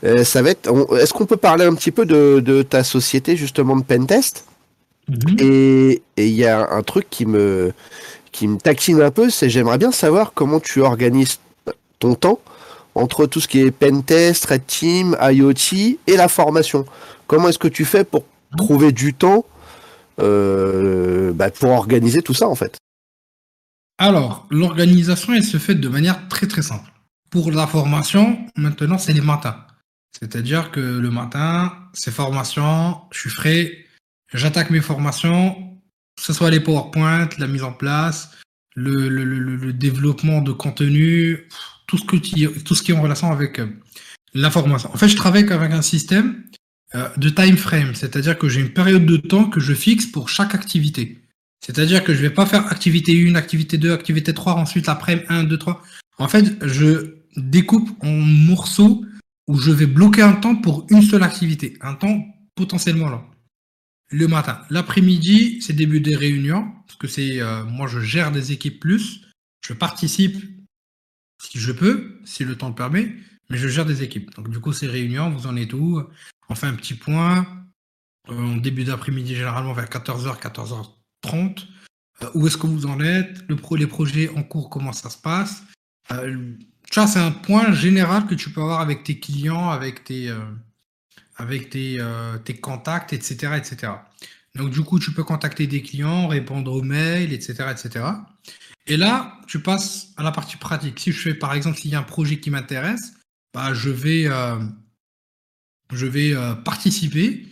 Euh, 0.03 0.25
ça 0.25 0.41
va 0.41 0.49
être, 0.49 0.69
est-ce 0.99 1.13
qu'on 1.13 1.25
peut 1.25 1.37
parler 1.37 1.63
un 1.63 1.73
petit 1.73 1.91
peu 1.91 2.05
de, 2.05 2.61
ta 2.63 2.83
société 2.83 3.37
justement 3.37 3.77
de 3.77 3.83
Pentest? 3.83 4.43
Mhm. 5.07 5.37
Et 5.39 6.01
il 6.17 6.33
y 6.33 6.45
a 6.45 6.69
un 6.69 6.83
truc 6.83 7.09
qui 7.09 7.25
me 7.25 7.71
qui 8.33 8.49
me 8.49 8.57
taquine 8.57 9.01
un 9.01 9.09
peu, 9.09 9.29
c'est 9.29 9.49
j'aimerais 9.49 9.77
bien 9.77 9.93
savoir 9.93 10.33
comment 10.33 10.59
tu 10.59 10.81
organises 10.81 11.39
ton 11.97 12.13
temps 12.13 12.39
entre 12.97 13.25
tout 13.25 13.39
ce 13.39 13.47
qui 13.47 13.59
est 13.59 13.71
Pentest, 13.71 14.45
Red 14.45 14.65
Team, 14.65 15.17
IoT 15.21 15.99
et 16.07 16.17
la 16.17 16.27
formation. 16.27 16.85
Comment 17.27 17.49
est-ce 17.49 17.59
que 17.59 17.67
tu 17.67 17.85
fais 17.85 18.03
pour 18.03 18.25
trouver 18.57 18.91
du 18.91 19.13
temps 19.13 19.45
euh, 20.19 21.31
bah, 21.33 21.51
pour 21.51 21.71
organiser 21.71 22.21
tout 22.21 22.33
ça 22.33 22.47
en 22.47 22.55
fait? 22.55 22.77
Alors, 23.99 24.45
l'organisation, 24.51 25.33
elle 25.33 25.43
se 25.43 25.57
fait 25.57 25.75
de 25.75 25.89
manière 25.89 26.27
très 26.27 26.47
très 26.47 26.61
simple. 26.61 26.91
Pour 27.31 27.51
la 27.51 27.67
formation, 27.67 28.37
maintenant, 28.55 28.97
c'est 28.97 29.13
les 29.13 29.21
matins. 29.21 29.65
C'est-à-dire 30.19 30.71
que 30.71 30.79
le 30.79 31.09
matin, 31.09 31.73
c'est 31.93 32.11
formation, 32.11 33.01
je 33.11 33.19
suis 33.19 33.29
frais, 33.29 33.85
j'attaque 34.33 34.69
mes 34.69 34.81
formations, 34.81 35.55
que 36.15 36.23
ce 36.23 36.33
soit 36.33 36.49
les 36.49 36.59
PowerPoint, 36.59 37.29
la 37.37 37.47
mise 37.47 37.63
en 37.63 37.73
place, 37.73 38.31
le, 38.75 39.71
développement 39.73 40.41
de 40.41 40.51
contenu, 40.51 41.47
tout 41.87 41.97
ce, 41.97 42.03
qui, 42.05 42.47
tout 42.63 42.75
ce 42.75 42.83
qui 42.83 42.91
est 42.91 42.95
en 42.95 43.01
relation 43.01 43.31
avec 43.31 43.59
euh, 43.59 43.67
la 44.33 44.51
formation. 44.51 44.93
En 44.93 44.97
fait, 44.97 45.07
je 45.07 45.15
travaille 45.15 45.49
avec 45.49 45.71
un 45.71 45.81
système 45.81 46.43
euh, 46.95 47.07
de 47.17 47.29
time 47.29 47.57
frame, 47.57 47.95
c'est-à-dire 47.95 48.37
que 48.37 48.49
j'ai 48.49 48.61
une 48.61 48.73
période 48.73 49.05
de 49.05 49.17
temps 49.17 49.49
que 49.49 49.59
je 49.59 49.73
fixe 49.73 50.05
pour 50.05 50.29
chaque 50.29 50.53
activité. 50.53 51.21
C'est-à-dire 51.65 52.03
que 52.03 52.13
je 52.13 52.21
vais 52.21 52.29
pas 52.29 52.45
faire 52.45 52.67
activité 52.67 53.27
1, 53.27 53.35
activité 53.35 53.77
2, 53.77 53.91
activité 53.91 54.33
3, 54.33 54.53
ensuite 54.53 54.89
après 54.89 55.25
1, 55.29 55.45
2, 55.45 55.57
3. 55.57 55.81
En 56.19 56.27
fait, 56.27 56.55
je 56.65 57.15
découpe 57.35 57.89
en 58.03 58.11
morceaux 58.11 59.03
où 59.47 59.57
je 59.57 59.71
vais 59.71 59.85
bloquer 59.85 60.21
un 60.21 60.33
temps 60.33 60.55
pour 60.55 60.85
une 60.89 61.01
seule 61.01 61.23
activité, 61.23 61.77
un 61.81 61.93
temps 61.93 62.25
potentiellement 62.55 63.09
là. 63.09 63.23
Le 64.09 64.27
matin. 64.27 64.61
L'après-midi, 64.69 65.61
c'est 65.61 65.73
début 65.73 65.99
des 65.99 66.15
réunions, 66.15 66.71
parce 66.87 66.97
que 66.97 67.07
c'est 67.07 67.41
euh, 67.41 67.65
moi 67.65 67.87
je 67.87 67.99
gère 67.99 68.31
des 68.31 68.53
équipes 68.53 68.79
plus, 68.79 69.23
je 69.65 69.73
participe 69.73 70.37
si 71.39 71.59
je 71.59 71.71
peux, 71.71 72.19
si 72.25 72.43
le 72.43 72.55
temps 72.55 72.69
le 72.69 72.75
permet, 72.75 73.15
mais 73.49 73.57
je 73.57 73.67
gère 73.67 73.85
des 73.85 74.03
équipes. 74.03 74.33
Donc 74.35 74.49
du 74.49 74.59
coup, 74.59 74.73
ces 74.73 74.87
réunions, 74.87 75.29
vous 75.29 75.47
en 75.47 75.55
êtes 75.55 75.73
où? 75.73 76.03
On 76.49 76.55
fait 76.55 76.67
un 76.67 76.75
petit 76.75 76.95
point. 76.95 77.45
Euh, 78.29 78.33
en 78.33 78.57
début 78.57 78.83
d'après-midi, 78.83 79.35
généralement 79.35 79.73
vers 79.73 79.85
14h, 79.85 80.39
14h 80.41 80.85
30. 81.21 81.67
Euh, 82.23 82.29
où 82.33 82.47
est-ce 82.47 82.57
que 82.57 82.67
vous 82.67 82.85
en 82.85 82.99
êtes? 82.99 83.43
Les 83.49 83.87
projets 83.87 84.29
en 84.29 84.43
cours, 84.43 84.69
comment 84.69 84.93
ça 84.93 85.09
se 85.09 85.17
passe? 85.17 85.63
Euh, 86.11 86.53
Ça, 86.91 87.05
c'est 87.07 87.19
un 87.19 87.31
point 87.31 87.71
général 87.73 88.27
que 88.27 88.35
tu 88.35 88.49
peux 88.49 88.61
avoir 88.61 88.79
avec 88.79 89.03
tes 89.03 89.19
clients, 89.19 89.69
avec 89.69 90.03
tes, 90.03 90.29
euh, 90.29 90.39
avec 91.35 91.69
tes, 91.69 91.99
tes 92.45 92.57
contacts, 92.57 93.13
etc., 93.13 93.53
etc. 93.57 93.93
Donc, 94.57 94.71
du 94.71 94.81
coup, 94.81 94.99
tu 94.99 95.11
peux 95.11 95.23
contacter 95.23 95.67
des 95.67 95.81
clients, 95.81 96.27
répondre 96.27 96.71
aux 96.73 96.81
mails, 96.81 97.31
etc., 97.31 97.65
etc. 97.71 98.05
Et 98.87 98.97
là, 98.97 99.39
tu 99.47 99.59
passes 99.59 100.13
à 100.17 100.23
la 100.23 100.31
partie 100.31 100.57
pratique. 100.57 100.99
Si 100.99 101.11
je 101.11 101.19
fais, 101.19 101.33
par 101.33 101.53
exemple, 101.53 101.77
s'il 101.77 101.91
y 101.91 101.95
a 101.95 101.99
un 101.99 102.03
projet 102.03 102.39
qui 102.39 102.49
m'intéresse, 102.49 103.13
bah, 103.53 103.73
je 103.73 103.89
vais, 103.89 104.27
je 105.91 106.05
vais 106.05 106.33
participer 106.63 107.47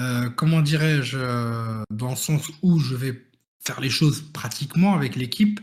euh, 0.00 0.30
comment 0.30 0.62
dirais-je, 0.62 1.18
euh, 1.18 1.82
dans 1.90 2.10
le 2.10 2.16
sens 2.16 2.50
où 2.62 2.78
je 2.78 2.94
vais 2.94 3.26
faire 3.62 3.80
les 3.80 3.90
choses 3.90 4.22
pratiquement 4.32 4.94
avec 4.94 5.14
l'équipe, 5.14 5.60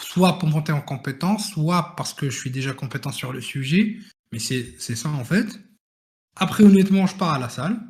soit 0.00 0.38
pour 0.38 0.48
monter 0.48 0.72
en 0.72 0.80
compétence, 0.80 1.50
soit 1.50 1.96
parce 1.96 2.14
que 2.14 2.30
je 2.30 2.38
suis 2.38 2.50
déjà 2.50 2.72
compétent 2.74 3.10
sur 3.10 3.32
le 3.32 3.40
sujet, 3.40 3.98
mais 4.30 4.38
c'est 4.38 4.78
ça 4.78 5.08
en 5.08 5.24
fait. 5.24 5.60
Après, 6.36 6.64
honnêtement, 6.64 7.06
je 7.06 7.16
pars 7.16 7.34
à 7.34 7.38
la 7.38 7.48
salle. 7.48 7.80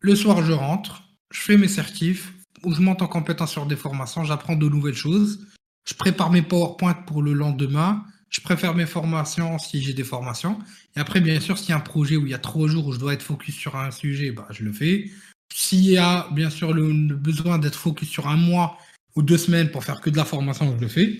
Le 0.00 0.14
soir, 0.14 0.42
je 0.44 0.52
rentre, 0.52 1.02
je 1.30 1.40
fais 1.40 1.56
mes 1.56 1.68
certifs, 1.68 2.32
ou 2.64 2.74
je 2.74 2.80
monte 2.80 3.02
en 3.02 3.06
compétence 3.06 3.52
sur 3.52 3.66
des 3.66 3.76
formations, 3.76 4.24
j'apprends 4.24 4.56
de 4.56 4.68
nouvelles 4.68 4.94
choses, 4.94 5.46
je 5.88 5.94
prépare 5.94 6.30
mes 6.30 6.42
PowerPoint 6.42 6.94
pour 6.94 7.22
le 7.22 7.32
lendemain, 7.32 8.04
je 8.28 8.40
préfère 8.40 8.74
mes 8.74 8.86
formations 8.86 9.58
si 9.58 9.82
j'ai 9.82 9.92
des 9.92 10.04
formations. 10.04 10.58
Et 10.96 11.00
après, 11.00 11.20
bien 11.20 11.40
sûr, 11.40 11.58
s'il 11.58 11.70
y 11.70 11.72
a 11.72 11.76
un 11.76 11.80
projet 11.80 12.16
où 12.16 12.26
il 12.26 12.30
y 12.30 12.34
a 12.34 12.38
trois 12.38 12.68
jours 12.68 12.86
où 12.86 12.92
je 12.92 12.98
dois 12.98 13.14
être 13.14 13.22
focus 13.22 13.56
sur 13.56 13.76
un 13.76 13.90
sujet, 13.90 14.30
bah, 14.30 14.46
je 14.50 14.62
le 14.62 14.72
fais. 14.72 15.10
S'il 15.52 15.84
y 15.84 15.98
a 15.98 16.28
bien 16.30 16.48
sûr 16.48 16.72
le, 16.72 16.92
besoin 17.14 17.58
d'être 17.58 17.78
focus 17.78 18.08
sur 18.08 18.28
un 18.28 18.36
mois 18.36 18.78
ou 19.16 19.22
deux 19.22 19.38
semaines 19.38 19.70
pour 19.70 19.82
faire 19.82 20.00
que 20.00 20.10
de 20.10 20.16
la 20.16 20.24
formation, 20.24 20.72
je 20.76 20.80
le 20.80 20.88
fais. 20.88 21.18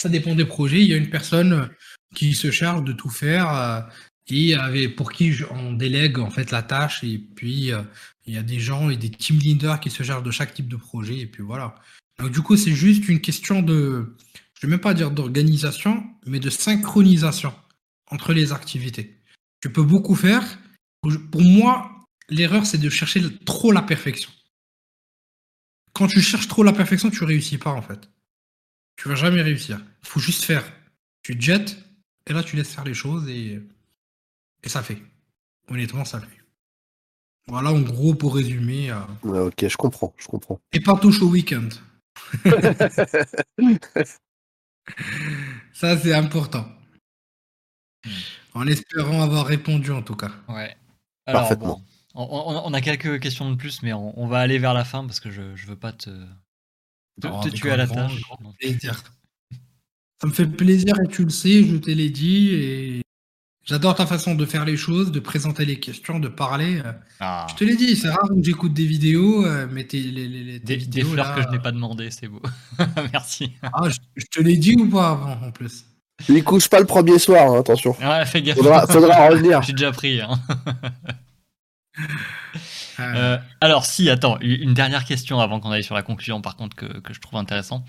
Ça 0.00 0.08
dépend 0.08 0.34
des 0.34 0.44
projets. 0.44 0.80
Il 0.80 0.88
y 0.88 0.94
a 0.94 0.96
une 0.96 1.10
personne 1.10 1.70
qui 2.14 2.34
se 2.34 2.50
charge 2.50 2.82
de 2.82 2.92
tout 2.92 3.10
faire 3.10 3.88
et 4.30 4.88
pour 4.88 5.12
qui 5.12 5.32
on 5.50 5.72
délègue 5.72 6.18
en 6.18 6.30
fait 6.30 6.50
la 6.50 6.62
tâche. 6.62 7.02
Et 7.04 7.18
puis, 7.18 7.72
euh, 7.72 7.82
il 8.26 8.34
y 8.34 8.38
a 8.38 8.42
des 8.42 8.60
gens 8.60 8.90
et 8.90 8.96
des 8.96 9.10
team 9.10 9.38
leaders 9.38 9.80
qui 9.80 9.90
se 9.90 10.02
chargent 10.02 10.22
de 10.22 10.30
chaque 10.30 10.54
type 10.54 10.68
de 10.68 10.76
projet. 10.76 11.18
Et 11.18 11.26
puis 11.26 11.42
voilà. 11.42 11.74
Donc 12.18 12.32
du 12.32 12.42
coup, 12.42 12.56
c'est 12.56 12.74
juste 12.74 13.08
une 13.08 13.20
question 13.20 13.62
de, 13.62 14.16
je 14.54 14.66
vais 14.66 14.70
même 14.70 14.80
pas 14.80 14.94
dire 14.94 15.10
d'organisation, 15.10 16.04
mais 16.26 16.40
de 16.40 16.50
synchronisation 16.50 17.54
entre 18.10 18.32
les 18.32 18.52
activités. 18.52 19.18
Tu 19.60 19.70
peux 19.70 19.82
beaucoup 19.82 20.14
faire. 20.14 20.58
Pour 21.00 21.42
moi, 21.42 22.04
l'erreur, 22.28 22.66
c'est 22.66 22.78
de 22.78 22.90
chercher 22.90 23.22
trop 23.44 23.72
la 23.72 23.82
perfection. 23.82 24.30
Quand 25.92 26.06
tu 26.06 26.20
cherches 26.20 26.48
trop 26.48 26.62
la 26.62 26.72
perfection, 26.72 27.10
tu 27.10 27.24
réussis 27.24 27.58
pas 27.58 27.70
en 27.70 27.82
fait. 27.82 28.08
Tu 28.96 29.08
vas 29.08 29.14
jamais 29.14 29.42
réussir. 29.42 29.80
Il 30.02 30.08
faut 30.08 30.20
juste 30.20 30.44
faire. 30.44 30.64
Tu 31.22 31.36
jettes 31.40 31.76
et 32.26 32.32
là 32.32 32.42
tu 32.42 32.56
laisses 32.56 32.74
faire 32.74 32.84
les 32.84 32.94
choses 32.94 33.28
et, 33.28 33.60
et 34.62 34.68
ça 34.68 34.82
fait. 34.82 34.98
Honnêtement, 35.68 36.04
ça 36.04 36.20
fait. 36.20 36.38
Voilà 37.46 37.72
en 37.72 37.80
gros 37.80 38.14
pour 38.14 38.34
résumer. 38.36 38.90
Euh. 38.90 39.46
ok, 39.46 39.68
je 39.68 39.76
comprends, 39.76 40.14
je 40.18 40.26
comprends. 40.26 40.60
Et 40.72 40.80
pas 40.80 40.96
touche 40.96 41.22
au 41.22 41.28
week-end. 41.28 41.68
Ça, 45.72 45.98
c'est 45.98 46.14
important. 46.14 46.66
En 48.54 48.66
espérant 48.66 49.22
avoir 49.22 49.46
répondu, 49.46 49.92
en 49.92 50.02
tout 50.02 50.16
cas. 50.16 50.32
Ouais. 50.48 50.76
Parfaitement. 51.26 51.82
on, 52.14 52.72
a 52.72 52.80
quelques 52.80 53.20
questions 53.20 53.50
de 53.50 53.56
plus, 53.56 53.82
mais 53.82 53.92
on, 53.92 54.26
va 54.26 54.40
aller 54.40 54.58
vers 54.58 54.74
la 54.74 54.84
fin 54.84 55.04
parce 55.06 55.20
que 55.20 55.30
je, 55.30 55.42
ne 55.42 55.66
veux 55.66 55.76
pas 55.76 55.92
te, 55.92 56.10
te, 57.20 57.48
tuer 57.50 57.70
à 57.70 57.76
la 57.76 57.86
tâche. 57.86 58.20
Ça 60.20 60.26
me 60.26 60.32
fait 60.32 60.46
plaisir 60.46 60.94
et 61.04 61.08
tu 61.08 61.24
le 61.24 61.30
sais, 61.30 61.64
je 61.64 61.76
te 61.76 61.90
l'ai 61.90 62.10
dit. 62.10 62.50
Et 62.54 63.02
J'adore 63.68 63.94
ta 63.94 64.06
façon 64.06 64.34
de 64.34 64.46
faire 64.46 64.64
les 64.64 64.78
choses, 64.78 65.12
de 65.12 65.20
présenter 65.20 65.66
les 65.66 65.78
questions, 65.78 66.18
de 66.18 66.28
parler. 66.28 66.78
Euh. 66.78 66.92
Ah. 67.20 67.46
Je 67.50 67.54
te 67.54 67.64
l'ai 67.64 67.76
dit, 67.76 67.96
c'est 67.96 68.08
rare 68.08 68.26
que 68.26 68.42
j'écoute 68.42 68.72
des 68.72 68.86
vidéos, 68.86 69.44
euh, 69.44 69.66
mais 69.70 69.84
tes, 69.84 70.00
les, 70.00 70.58
des, 70.58 71.04
fleurs 71.04 71.34
que 71.34 71.42
je 71.42 71.48
n'ai 71.48 71.58
pas 71.58 71.70
demandé, 71.70 72.10
c'est 72.10 72.28
beau. 72.28 72.40
Merci. 73.12 73.52
Ah, 73.62 73.82
je, 74.16 74.24
te 74.24 74.40
l'ai 74.40 74.56
dit 74.56 74.74
ou 74.74 74.88
pas 74.88 75.10
avant, 75.10 75.38
en 75.46 75.50
plus? 75.50 75.84
Il 76.30 76.42
couche 76.44 76.68
pas 76.70 76.80
le 76.80 76.86
premier 76.86 77.18
soir, 77.18 77.52
hein, 77.52 77.60
attention. 77.60 77.94
Ouais, 78.00 78.24
fais 78.24 78.40
gaffe. 78.40 78.56
Faudra, 78.56 78.86
faudra 78.86 79.28
revenir. 79.28 79.60
J'ai 79.60 79.72
déjà 79.74 79.92
pris. 79.92 80.22
Hein. 80.22 80.40
Euh, 83.00 83.38
alors, 83.60 83.86
si, 83.86 84.10
attends, 84.10 84.40
une 84.40 84.74
dernière 84.74 85.04
question 85.04 85.38
avant 85.38 85.60
qu'on 85.60 85.70
aille 85.70 85.84
sur 85.84 85.94
la 85.94 86.02
conclusion, 86.02 86.40
par 86.40 86.56
contre, 86.56 86.74
que, 86.74 86.98
que 86.98 87.14
je 87.14 87.20
trouve 87.20 87.38
intéressant. 87.38 87.84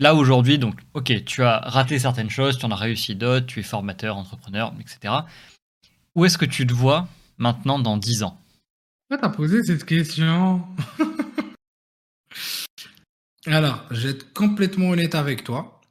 Là 0.00 0.14
aujourd'hui, 0.14 0.58
donc, 0.58 0.80
ok, 0.94 1.24
tu 1.26 1.42
as 1.42 1.58
raté 1.58 1.98
certaines 1.98 2.30
choses, 2.30 2.56
tu 2.56 2.64
en 2.64 2.70
as 2.70 2.76
réussi 2.76 3.14
d'autres, 3.14 3.44
tu 3.44 3.60
es 3.60 3.62
formateur, 3.62 4.16
entrepreneur, 4.16 4.72
etc. 4.80 5.14
Où 6.14 6.24
est-ce 6.24 6.38
que 6.38 6.46
tu 6.46 6.66
te 6.66 6.72
vois 6.72 7.06
maintenant 7.36 7.78
dans 7.78 7.98
10 7.98 8.22
ans? 8.22 8.40
Pourquoi 9.08 9.28
t'as 9.28 9.36
posé 9.36 9.62
cette 9.62 9.84
question? 9.84 10.66
Alors, 13.46 13.84
je 13.90 14.06
vais 14.06 14.14
être 14.14 14.32
complètement 14.32 14.88
honnête 14.88 15.14
avec 15.14 15.44
toi. 15.44 15.82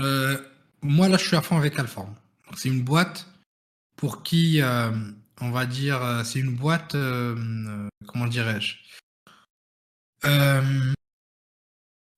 Euh, 0.00 0.36
moi, 0.82 1.08
là, 1.08 1.16
je 1.16 1.26
suis 1.26 1.36
à 1.36 1.42
fond 1.42 1.56
avec 1.56 1.78
Alform. 1.78 2.14
C'est 2.54 2.68
une 2.68 2.82
boîte 2.82 3.26
pour 3.96 4.22
qui, 4.22 4.60
euh, 4.60 4.90
on 5.40 5.50
va 5.50 5.64
dire, 5.64 6.02
euh, 6.02 6.22
c'est 6.22 6.40
une 6.40 6.54
boîte, 6.54 6.94
comment 8.06 8.26
dirais-je? 8.26 8.76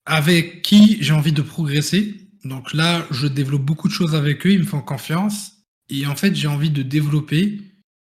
Avec 0.07 0.62
qui 0.62 0.99
j'ai 1.01 1.12
envie 1.12 1.33
de 1.33 1.43
progresser. 1.43 2.17
Donc 2.45 2.73
là, 2.73 3.07
je 3.11 3.27
développe 3.27 3.62
beaucoup 3.62 3.88
de 3.88 3.93
choses 3.93 4.15
avec 4.15 4.47
eux, 4.47 4.53
ils 4.53 4.61
me 4.61 4.65
font 4.65 4.81
confiance. 4.81 5.53
Et 5.88 6.07
en 6.07 6.17
fait, 6.17 6.35
j'ai 6.35 6.49
envie 6.49 6.71
de 6.71 6.83
développer 6.83 7.61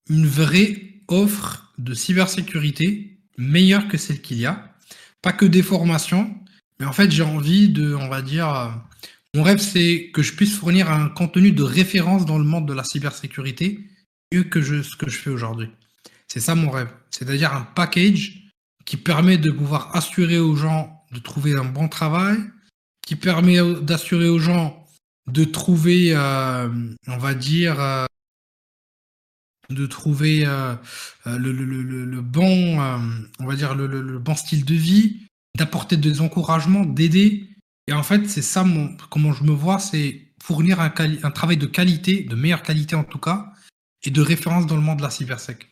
une 0.09 0.25
vraie 0.25 0.81
offre 1.07 1.73
de 1.77 1.93
cybersécurité 1.93 3.19
meilleure 3.37 3.87
que 3.87 3.97
celle 3.97 4.21
qu'il 4.21 4.39
y 4.39 4.45
a. 4.45 4.73
Pas 5.21 5.33
que 5.33 5.45
des 5.45 5.63
formations, 5.63 6.35
mais 6.79 6.85
en 6.85 6.93
fait, 6.93 7.11
j'ai 7.11 7.23
envie 7.23 7.69
de, 7.69 7.93
on 7.93 8.09
va 8.09 8.21
dire, 8.21 8.49
euh, 8.49 8.69
mon 9.35 9.43
rêve, 9.43 9.59
c'est 9.59 10.11
que 10.13 10.21
je 10.21 10.33
puisse 10.33 10.55
fournir 10.55 10.91
un 10.91 11.09
contenu 11.09 11.51
de 11.51 11.63
référence 11.63 12.25
dans 12.25 12.37
le 12.37 12.43
monde 12.43 12.67
de 12.67 12.73
la 12.73 12.83
cybersécurité 12.83 13.87
mieux 14.31 14.43
que 14.43 14.61
je, 14.61 14.81
ce 14.81 14.95
que 14.95 15.09
je 15.09 15.17
fais 15.17 15.29
aujourd'hui. 15.29 15.69
C'est 16.27 16.39
ça 16.39 16.55
mon 16.55 16.69
rêve. 16.69 16.89
C'est-à-dire 17.09 17.53
un 17.53 17.61
package 17.61 18.49
qui 18.85 18.97
permet 18.97 19.37
de 19.37 19.51
pouvoir 19.51 19.95
assurer 19.95 20.39
aux 20.39 20.55
gens 20.55 20.92
de 21.13 21.19
trouver 21.19 21.53
un 21.53 21.65
bon 21.65 21.87
travail, 21.87 22.37
qui 23.05 23.15
permet 23.15 23.59
d'assurer 23.81 24.29
aux 24.29 24.39
gens 24.39 24.83
de 25.27 25.43
trouver, 25.45 26.13
euh, 26.15 26.69
on 27.07 27.17
va 27.17 27.33
dire, 27.33 27.79
euh, 27.79 28.05
de 29.69 29.85
trouver 29.85 30.43
euh, 30.45 30.75
le, 31.25 32.21
bon, 32.21 32.79
on 33.39 33.45
va 33.45 33.55
dire 33.55 33.73
le, 33.75 34.19
bon 34.19 34.35
style 34.35 34.65
de 34.65 34.75
vie, 34.75 35.27
d'apporter 35.57 35.97
des 35.97 36.21
encouragements, 36.21 36.85
d'aider. 36.85 37.49
Et 37.87 37.93
en 37.93 38.03
fait, 38.03 38.27
c'est 38.27 38.41
ça 38.41 38.63
mon, 38.63 38.95
comment 39.09 39.33
je 39.33 39.43
me 39.43 39.51
vois, 39.51 39.79
c'est 39.79 40.21
fournir 40.41 40.81
un, 40.81 40.93
un 40.97 41.31
travail 41.31 41.57
de 41.57 41.65
qualité, 41.65 42.23
de 42.23 42.35
meilleure 42.35 42.63
qualité 42.63 42.95
en 42.95 43.03
tout 43.03 43.19
cas, 43.19 43.53
et 44.03 44.11
de 44.11 44.21
référence 44.21 44.67
dans 44.67 44.75
le 44.75 44.81
monde 44.81 44.97
de 44.97 45.03
la 45.03 45.09
cybersec. 45.09 45.69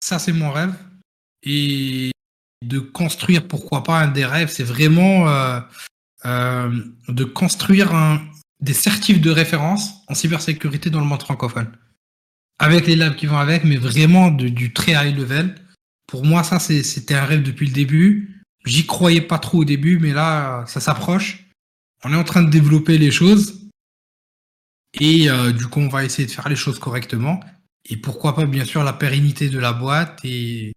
Ça, 0.00 0.18
c'est 0.18 0.32
mon 0.32 0.50
rêve. 0.50 0.74
Et 1.42 2.12
de 2.62 2.78
construire, 2.78 3.46
pourquoi 3.48 3.82
pas, 3.82 4.00
un 4.00 4.08
des 4.08 4.24
rêves, 4.24 4.50
c'est 4.50 4.64
vraiment 4.64 5.28
euh, 5.28 5.60
euh, 6.26 6.84
de 7.08 7.24
construire 7.24 7.92
des 8.60 8.74
certifs 8.74 9.20
de 9.20 9.30
référence 9.30 10.04
en 10.08 10.14
cybersécurité 10.14 10.90
dans 10.90 11.00
le 11.00 11.06
monde 11.06 11.22
francophone. 11.22 11.70
Avec 12.58 12.86
les 12.86 12.96
labs 12.96 13.16
qui 13.16 13.26
vont 13.26 13.38
avec, 13.38 13.64
mais 13.64 13.76
vraiment 13.76 14.30
du 14.30 14.72
très 14.74 14.92
high 14.92 15.16
level. 15.16 15.54
Pour 16.06 16.24
moi, 16.26 16.42
ça, 16.42 16.58
c'était 16.58 17.14
un 17.14 17.24
rêve 17.24 17.42
depuis 17.42 17.66
le 17.66 17.72
début. 17.72 18.42
J'y 18.66 18.84
croyais 18.84 19.22
pas 19.22 19.38
trop 19.38 19.58
au 19.58 19.64
début, 19.64 19.98
mais 19.98 20.12
là, 20.12 20.64
ça 20.66 20.80
s'approche. 20.80 21.46
On 22.04 22.12
est 22.12 22.16
en 22.16 22.24
train 22.24 22.42
de 22.42 22.50
développer 22.50 22.98
les 22.98 23.10
choses. 23.10 23.60
Et 25.00 25.30
euh, 25.30 25.52
du 25.52 25.66
coup, 25.66 25.80
on 25.80 25.88
va 25.88 26.04
essayer 26.04 26.26
de 26.26 26.32
faire 26.32 26.48
les 26.48 26.56
choses 26.56 26.78
correctement. 26.78 27.40
Et 27.88 27.96
pourquoi 27.96 28.34
pas, 28.34 28.44
bien 28.44 28.64
sûr, 28.64 28.82
la 28.82 28.92
pérennité 28.92 29.48
de 29.48 29.58
la 29.58 29.72
boîte 29.72 30.18
et 30.24 30.72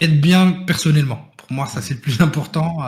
être 0.00 0.20
bien 0.20 0.52
personnellement. 0.66 1.30
Pour 1.36 1.52
moi, 1.52 1.66
ça, 1.66 1.82
c'est 1.82 1.94
le 1.94 2.00
plus 2.00 2.20
important. 2.20 2.78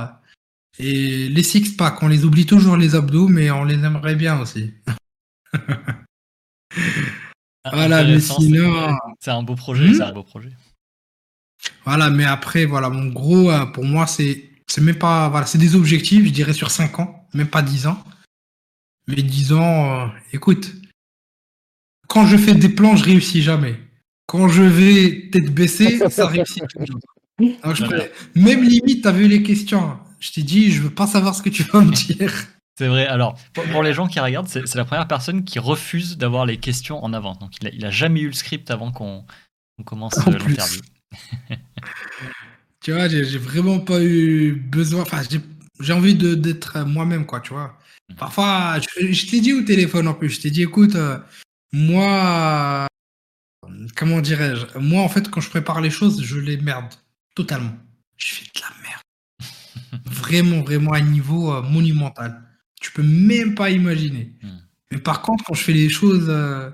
Et 0.78 1.28
les 1.28 1.42
six-packs, 1.42 2.02
on 2.02 2.08
les 2.08 2.24
oublie 2.24 2.46
toujours 2.46 2.76
les 2.76 2.94
abdos, 2.94 3.28
mais 3.28 3.50
on 3.50 3.64
les 3.64 3.74
aimerait 3.74 4.14
bien 4.14 4.40
aussi. 4.40 4.72
voilà, 7.72 8.04
mais 8.04 8.20
sinon. 8.20 8.96
C'est 9.20 9.30
un 9.30 9.42
beau 9.42 9.56
projet, 9.56 9.88
hmm 9.88 9.94
c'est 9.94 10.02
un 10.02 10.12
beau 10.12 10.22
projet. 10.22 10.52
Voilà, 11.84 12.08
mais 12.10 12.24
après, 12.24 12.64
voilà, 12.64 12.88
mon 12.88 13.06
gros, 13.08 13.50
euh, 13.50 13.66
pour 13.66 13.84
moi, 13.84 14.06
c'est 14.06 14.46
c'est 14.66 14.80
même 14.80 14.98
pas 14.98 15.28
voilà 15.30 15.46
c'est 15.46 15.58
des 15.58 15.74
objectifs 15.74 16.24
je 16.24 16.30
dirais 16.30 16.52
sur 16.52 16.70
5 16.70 17.00
ans 17.00 17.26
même 17.34 17.48
pas 17.48 17.60
10 17.60 17.88
ans 17.88 18.00
mais 19.08 19.20
10 19.20 19.52
ans 19.52 20.04
euh, 20.04 20.06
écoute 20.32 20.72
quand 22.10 22.26
je 22.26 22.36
fais 22.36 22.54
des 22.54 22.68
plans, 22.68 22.96
je 22.96 23.04
réussis 23.04 23.40
jamais. 23.40 23.78
Quand 24.30 24.46
je 24.46 24.62
vais 24.62 25.28
tête 25.32 25.52
baissée, 25.52 25.98
ça 26.08 26.28
réussit 26.28 26.62
toujours. 26.68 27.00
Même 28.36 28.62
limite, 28.62 29.02
tu 29.02 29.08
as 29.08 29.10
vu 29.10 29.26
les 29.26 29.42
questions. 29.42 29.98
Je 30.20 30.30
t'ai 30.30 30.44
dit, 30.44 30.70
je 30.70 30.82
veux 30.82 30.90
pas 30.90 31.08
savoir 31.08 31.34
ce 31.34 31.42
que 31.42 31.48
tu 31.48 31.64
vas 31.64 31.80
me 31.80 31.90
dire. 31.90 32.32
C'est 32.78 32.86
vrai. 32.86 33.08
Alors, 33.08 33.36
pour, 33.52 33.82
les 33.82 33.92
gens 33.92 34.06
qui 34.06 34.20
regardent, 34.20 34.46
c'est 34.46 34.72
la 34.76 34.84
première 34.84 35.08
personne 35.08 35.42
qui 35.42 35.58
refuse 35.58 36.16
d'avoir 36.16 36.46
les 36.46 36.58
questions 36.58 37.02
en 37.02 37.12
avant. 37.12 37.34
Donc, 37.34 37.54
il 37.60 37.84
a, 37.84 37.90
jamais 37.90 38.20
eu 38.20 38.28
le 38.28 38.32
script 38.32 38.70
avant 38.70 38.92
qu'on 38.92 39.24
commence 39.84 40.14
l'interview. 40.24 40.80
tu 42.84 42.92
vois, 42.92 43.08
j'ai 43.08 43.36
vraiment 43.36 43.80
pas 43.80 44.00
eu 44.00 44.52
besoin. 44.52 45.02
Enfin, 45.02 45.22
j'ai 45.80 45.92
envie 45.92 46.14
d'être 46.14 46.86
moi-même, 46.86 47.26
quoi, 47.26 47.40
tu 47.40 47.52
vois. 47.52 47.76
Mm. 48.08 48.14
Parfois, 48.14 48.76
je, 48.78 49.26
t'ai 49.28 49.40
dit 49.40 49.54
au 49.54 49.62
téléphone 49.62 50.06
en 50.06 50.14
plus, 50.14 50.28
je 50.28 50.40
t'ai 50.42 50.50
dit, 50.50 50.62
écoute, 50.62 50.94
euh, 50.94 51.18
moi, 51.72 52.86
comment 54.00 54.22
dirais-je 54.22 54.78
Moi, 54.78 55.02
en 55.02 55.08
fait, 55.10 55.30
quand 55.30 55.42
je 55.42 55.50
prépare 55.50 55.82
les 55.82 55.90
choses, 55.90 56.22
je 56.24 56.38
les 56.38 56.56
merde 56.56 56.94
totalement. 57.34 57.76
Je 58.16 58.34
fais 58.34 58.46
de 58.46 58.60
la 58.60 58.72
merde. 58.82 60.04
vraiment, 60.06 60.62
vraiment 60.62 60.92
à 60.92 60.98
un 60.98 61.02
niveau 61.02 61.52
euh, 61.52 61.60
monumental. 61.62 62.42
Tu 62.80 62.92
peux 62.92 63.02
même 63.02 63.54
pas 63.54 63.68
imaginer. 63.68 64.32
Hmm. 64.42 64.58
Mais 64.90 64.98
par 64.98 65.20
contre, 65.20 65.44
quand 65.44 65.52
je 65.52 65.62
fais 65.62 65.74
les 65.74 65.90
choses 65.90 66.26
euh, 66.28 66.70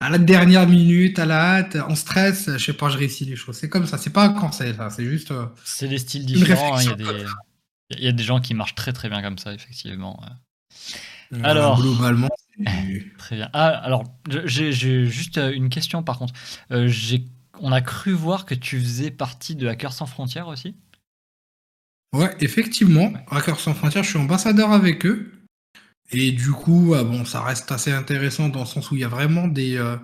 à 0.00 0.10
la 0.10 0.18
dernière 0.18 0.68
minute, 0.68 1.18
à 1.18 1.24
la 1.24 1.56
hâte, 1.56 1.76
en 1.76 1.94
stress, 1.94 2.50
je 2.58 2.62
sais 2.62 2.74
pas, 2.74 2.90
je 2.90 2.98
réussis 2.98 3.24
les 3.24 3.36
choses. 3.36 3.56
C'est 3.56 3.70
comme 3.70 3.86
ça. 3.86 3.96
C'est 3.96 4.12
pas 4.12 4.24
un 4.24 4.34
conseil, 4.34 4.74
ça. 4.74 4.90
C'est 4.90 5.06
juste. 5.06 5.30
Euh, 5.30 5.46
c'est 5.64 5.88
des 5.88 5.98
styles 5.98 6.26
différents. 6.26 6.76
Hein. 6.76 6.82
Y, 6.82 6.96
des... 6.96 7.24
Il 7.90 8.04
y, 8.04 8.08
a 8.08 8.12
des 8.12 8.24
gens 8.24 8.40
qui 8.40 8.52
marchent 8.52 8.74
très 8.74 8.92
très 8.92 9.08
bien 9.08 9.22
comme 9.22 9.38
ça, 9.38 9.54
effectivement. 9.54 10.20
Alors, 11.42 11.80
globalement, 11.80 12.28
Très 13.18 13.36
bien. 13.36 13.50
Ah, 13.52 13.68
alors, 13.68 14.04
j'ai 14.44 14.72
juste 14.72 15.38
euh, 15.38 15.52
une 15.52 15.68
question 15.68 16.02
par 16.02 16.18
contre. 16.18 16.34
Euh, 16.70 16.90
on 17.60 17.72
a 17.72 17.80
cru 17.80 18.12
voir 18.12 18.46
que 18.46 18.54
tu 18.54 18.78
faisais 18.78 19.10
partie 19.10 19.56
de 19.56 19.66
Hackers 19.66 19.92
sans 19.92 20.06
frontières 20.06 20.48
aussi? 20.48 20.76
Ouais, 22.12 22.34
effectivement. 22.40 23.12
Hackers 23.30 23.60
sans 23.60 23.74
frontières, 23.74 24.04
je 24.04 24.10
suis 24.10 24.18
ambassadeur 24.18 24.72
avec 24.72 25.04
eux. 25.06 25.32
Et 26.12 26.32
du 26.32 26.52
coup, 26.52 26.94
ah 26.96 27.02
bon, 27.02 27.24
ça 27.24 27.42
reste 27.42 27.72
assez 27.72 27.92
intéressant 27.92 28.48
dans 28.48 28.60
le 28.60 28.66
sens 28.66 28.90
où 28.90 28.94
il 28.94 29.00
y 29.00 29.04
a 29.04 29.08
vraiment 29.08 29.48
des, 29.48 29.76
euh, 29.76 29.96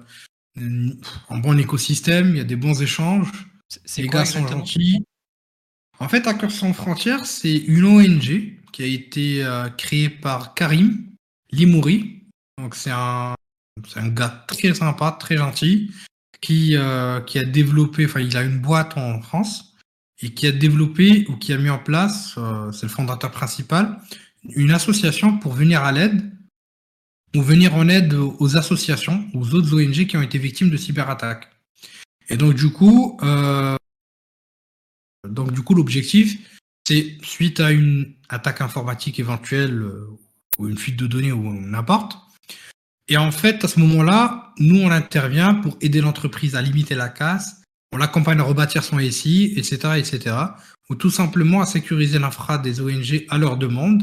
un 0.56 1.38
bon 1.38 1.58
écosystème, 1.58 2.30
il 2.30 2.38
y 2.38 2.40
a 2.40 2.44
des 2.44 2.56
bons 2.56 2.82
échanges. 2.82 3.30
Les 3.96 4.08
gars 4.08 4.24
sont 4.24 4.46
gentils. 4.46 5.04
En 6.00 6.08
fait, 6.08 6.26
Hackers 6.26 6.50
sans 6.50 6.72
frontières, 6.72 7.24
c'est 7.24 7.54
une 7.54 7.84
ONG 7.84 8.58
qui 8.72 8.82
a 8.82 8.86
été 8.86 9.46
créée 9.76 10.08
par 10.08 10.54
Karim 10.54 11.11
Limouri, 11.52 12.24
donc 12.58 12.74
c'est 12.74 12.90
un, 12.90 13.34
gars 13.96 14.44
très 14.48 14.74
sympa, 14.74 15.16
très 15.18 15.36
gentil, 15.36 15.92
qui, 16.40 16.76
euh, 16.76 17.20
qui 17.20 17.38
a 17.38 17.44
développé, 17.44 18.06
enfin 18.06 18.20
il 18.20 18.36
a 18.36 18.42
une 18.42 18.58
boîte 18.58 18.96
en 18.96 19.20
France, 19.20 19.74
et 20.22 20.32
qui 20.32 20.46
a 20.46 20.52
développé 20.52 21.26
ou 21.28 21.36
qui 21.36 21.52
a 21.52 21.58
mis 21.58 21.70
en 21.70 21.78
place, 21.78 22.34
euh, 22.38 22.72
c'est 22.72 22.86
le 22.86 22.92
fondateur 22.92 23.30
principal, 23.30 23.98
une 24.44 24.70
association 24.70 25.38
pour 25.38 25.52
venir 25.52 25.82
à 25.84 25.92
l'aide 25.92 26.32
ou 27.34 27.42
venir 27.42 27.74
en 27.74 27.88
aide 27.88 28.14
aux 28.14 28.56
associations, 28.56 29.26
aux 29.34 29.54
autres 29.54 29.74
ONG 29.74 30.06
qui 30.06 30.16
ont 30.16 30.22
été 30.22 30.38
victimes 30.38 30.70
de 30.70 30.76
cyberattaques. 30.76 31.48
Et 32.28 32.36
donc 32.36 32.54
du 32.54 32.70
coup, 32.70 33.18
euh, 33.22 33.76
donc 35.28 35.52
du 35.52 35.62
coup 35.62 35.74
l'objectif, 35.74 36.38
c'est 36.86 37.16
suite 37.22 37.60
à 37.60 37.72
une 37.72 38.14
attaque 38.28 38.60
informatique 38.60 39.18
éventuelle 39.18 39.82
ou 40.58 40.68
une 40.68 40.78
fuite 40.78 40.96
de 40.96 41.06
données 41.06 41.32
ou 41.32 41.52
n'importe, 41.52 42.18
et 43.08 43.16
en 43.16 43.30
fait, 43.30 43.64
à 43.64 43.68
ce 43.68 43.80
moment-là, 43.80 44.52
nous, 44.58 44.80
on 44.80 44.90
intervient 44.90 45.54
pour 45.54 45.76
aider 45.80 46.00
l'entreprise 46.00 46.54
à 46.54 46.62
limiter 46.62 46.94
la 46.94 47.08
casse, 47.08 47.62
on 47.92 47.98
l'accompagne 47.98 48.40
à 48.40 48.42
rebâtir 48.42 48.84
son 48.84 48.98
SI, 48.98 49.52
etc., 49.56 49.98
etc., 49.98 50.36
ou 50.88 50.94
tout 50.94 51.10
simplement 51.10 51.60
à 51.60 51.66
sécuriser 51.66 52.18
l'infra 52.18 52.58
des 52.58 52.80
ONG 52.80 53.26
à 53.28 53.38
leur 53.38 53.56
demande, 53.56 54.02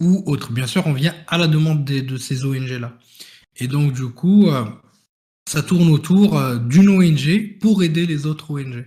ou 0.00 0.22
autre. 0.26 0.52
Bien 0.52 0.66
sûr, 0.66 0.86
on 0.86 0.92
vient 0.92 1.14
à 1.28 1.38
la 1.38 1.46
demande 1.46 1.84
de 1.84 2.16
ces 2.16 2.44
ONG-là. 2.44 2.98
Et 3.56 3.68
donc, 3.68 3.92
du 3.92 4.08
coup, 4.08 4.48
euh, 4.48 4.64
ça 5.48 5.62
tourne 5.62 5.88
autour 5.88 6.36
euh, 6.36 6.58
d'une 6.58 6.88
ONG 6.88 7.58
pour 7.60 7.82
aider 7.82 8.04
les 8.04 8.26
autres 8.26 8.50
ONG. 8.50 8.84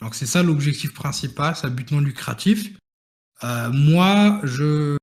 Donc, 0.00 0.14
c'est 0.14 0.26
ça 0.26 0.42
l'objectif 0.42 0.92
principal, 0.92 1.56
c'est 1.56 1.66
un 1.66 1.70
but 1.70 1.90
non 1.90 2.00
lucratif. 2.00 2.70
Euh, 3.42 3.70
moi, 3.72 4.40
je, 4.44 4.96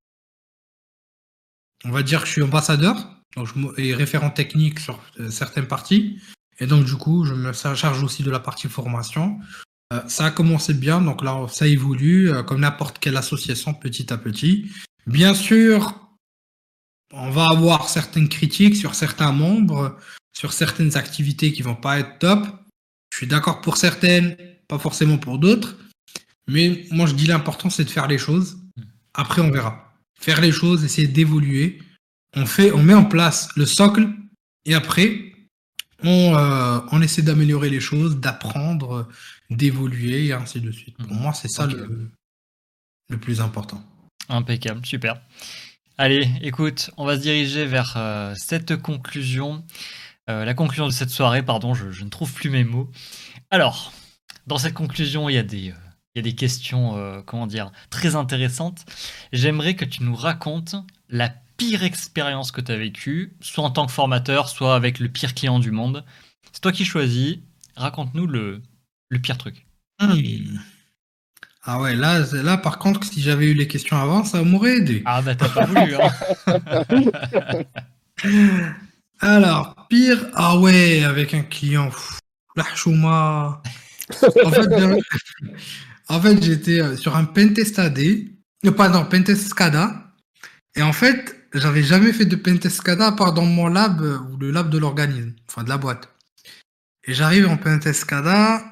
on 1.86 1.92
va 1.92 2.04
dire 2.04 2.22
que 2.22 2.28
je 2.28 2.32
suis 2.34 2.42
ambassadeur 2.42 2.96
donc, 3.36 3.48
je, 3.48 3.82
et 3.82 3.94
référent 3.94 4.30
technique 4.30 4.80
sur 4.80 5.00
euh, 5.20 5.30
certaines 5.30 5.68
parties. 5.68 6.20
Et 6.60 6.68
donc, 6.68 6.86
du 6.86 6.96
coup, 6.96 7.26
je 7.26 7.34
me 7.34 7.52
charge 7.52 8.04
aussi 8.04 8.24
de 8.24 8.32
la 8.32 8.40
partie 8.40 8.68
formation. 8.68 9.40
Euh, 9.92 10.02
ça 10.08 10.26
a 10.26 10.32
commencé 10.32 10.74
bien, 10.74 11.02
donc 11.02 11.24
là, 11.24 11.46
ça 11.50 11.68
évolue 11.68 12.32
euh, 12.32 12.44
comme 12.44 12.62
n'importe 12.62 13.00
quelle 13.00 13.18
association 13.18 13.74
petit 13.74 14.14
à 14.14 14.18
petit. 14.18 14.72
Bien 15.08 15.34
sûr, 15.34 16.00
on 17.12 17.30
va 17.30 17.50
avoir 17.50 17.90
certaines 17.90 18.30
critiques 18.30 18.76
sur 18.76 18.96
certains 18.96 19.32
membres, 19.32 19.98
sur 20.32 20.54
certaines 20.54 20.96
activités 20.98 21.52
qui 21.54 21.62
vont 21.62 21.76
pas 21.76 22.00
être 22.00 22.20
top. 22.20 22.48
Je 23.12 23.18
suis 23.18 23.28
d'accord 23.28 23.62
pour 23.62 23.78
certaines, 23.78 24.38
pas 24.68 24.80
forcément 24.80 25.18
pour 25.18 25.38
d'autres. 25.38 25.76
Mais 26.48 26.86
moi, 26.92 27.06
je 27.06 27.14
dis 27.14 27.28
l'important, 27.28 27.70
c'est 27.70 27.84
de 27.84 27.90
faire 27.90 28.08
les 28.08 28.18
choses. 28.18 28.58
Après, 29.14 29.42
on 29.42 29.52
verra. 29.52 29.83
Faire 30.24 30.40
les 30.40 30.54
choses, 30.54 30.86
essayer 30.86 31.08
d'évoluer 31.08 31.80
on 32.36 32.46
fait, 32.46 32.72
on 32.72 32.82
met 32.82 32.94
en 32.94 33.06
place 33.06 33.50
le 33.56 33.66
socle 33.66 34.10
et 34.66 34.74
après, 34.74 35.34
on, 36.04 36.36
euh, 36.36 36.80
on 36.92 37.02
essaie 37.02 37.22
d'améliorer 37.22 37.70
les 37.70 37.80
choses, 37.80 38.18
d'apprendre, 38.20 39.08
d'évoluer 39.50 40.28
et 40.28 40.34
ainsi 40.34 40.62
de 40.62 40.72
suite. 40.72 40.98
Pour 40.98 41.14
moi, 41.14 41.34
c'est 41.34 41.48
ça 41.48 41.68
le, 41.68 42.10
le, 43.10 43.18
plus 43.20 43.42
important. 43.42 43.84
Impeccable, 44.30 44.86
super. 44.86 45.22
Allez, 45.98 46.28
écoute, 46.42 46.90
on 46.98 47.06
va 47.06 47.18
se 47.18 47.22
diriger 47.22 47.66
vers 47.66 47.94
euh, 47.98 48.34
cette 48.36 48.78
conclusion. 48.78 49.64
Euh, 50.30 50.46
la 50.46 50.54
conclusion 50.54 50.88
de 50.88 50.92
cette 50.92 51.10
soirée, 51.10 51.44
pardon, 51.44 51.74
je, 51.74 51.92
je 51.92 52.04
ne 52.04 52.10
trouve 52.10 52.34
plus 52.34 52.50
mes 52.50 52.64
mots. 52.64 52.90
Alors, 53.52 53.94
dans 54.48 54.58
cette 54.58 54.74
conclusion, 54.74 55.30
il 55.30 55.36
y 55.36 55.38
a 55.38 55.44
des, 55.44 55.70
euh, 55.70 55.76
il 56.16 56.20
y 56.20 56.20
a 56.20 56.24
des 56.24 56.36
questions, 56.36 57.24
comment 57.26 57.48
dire, 57.48 57.72
très 57.90 58.16
intéressantes. 58.16 58.86
J'aimerais 59.34 59.76
que 59.76 59.84
tu 59.84 60.04
nous 60.04 60.16
racontes 60.16 60.76
la 61.10 61.34
pire 61.58 61.84
expérience 61.84 62.52
que 62.52 62.62
tu 62.62 62.72
as 62.72 62.78
vécue, 62.78 63.36
soit 63.42 63.64
en 63.64 63.72
tant 63.72 63.88
que 63.88 63.92
formateur, 63.92 64.48
soit 64.48 64.76
avec 64.76 65.00
le 65.00 65.10
pire 65.10 65.34
client 65.34 65.58
du 65.58 65.72
monde. 65.72 66.06
C'est 66.52 66.62
toi 66.62 66.72
qui 66.72 66.86
choisis. 66.86 67.40
Raconte-nous 67.76 68.28
le, 68.28 68.62
le 69.10 69.20
pire 69.20 69.40
truc. 69.40 69.66
Ah 71.66 71.80
ouais, 71.80 71.96
là, 71.96 72.20
là, 72.44 72.58
par 72.58 72.78
contre, 72.78 73.04
si 73.04 73.22
j'avais 73.24 73.48
eu 73.48 73.56
les 73.56 73.68
questions 73.68 73.98
avant, 73.98 74.24
ça 74.24 74.44
m'aurait 74.44 74.78
aidé. 74.78 75.02
Ah 75.06 75.24
bah 75.24 75.34
t'as 75.34 75.50
pas 75.50 75.66
voulu, 75.66 75.96
hein 75.96 76.12
Alors, 79.20 79.88
pire, 79.90 80.28
ah 80.36 80.60
ouais, 80.60 81.04
avec 81.04 81.34
un 81.34 81.42
client, 81.42 81.90
la 82.56 82.66
chouma. 82.76 83.64
En 84.46 84.52
fait, 84.52 84.70
en 86.10 86.22
fait, 86.22 86.44
j'étais 86.44 86.82
euh, 86.82 86.96
sur 86.98 87.16
un 87.16 87.24
pentest 87.26 87.80
AD, 87.80 88.00
pardon, 88.72 89.06
pentest 89.06 89.48
SCADA, 89.48 90.12
et 90.76 90.82
en 90.82 90.94
fait, 90.94 91.48
j'avais 91.54 91.84
jamais 91.84 92.14
fait 92.14 92.26
de 92.26 92.36
pentest 92.36 92.78
SCADA 92.78 93.08
à 93.08 93.12
part 93.12 93.34
dans 93.34 93.46
mon 93.46 93.68
lab, 93.68 94.02
euh, 94.02 94.20
ou 94.20 94.38
le 94.38 94.52
lab 94.52 94.70
de 94.70 94.78
l'organisme, 94.78 95.34
enfin 95.50 95.64
de 95.64 95.70
la 95.70 95.78
boîte. 95.78 96.10
Et 97.06 97.14
j'arrive 97.14 97.48
en 97.48 97.58
pentest 97.58 98.02
SCADA, 98.02 98.64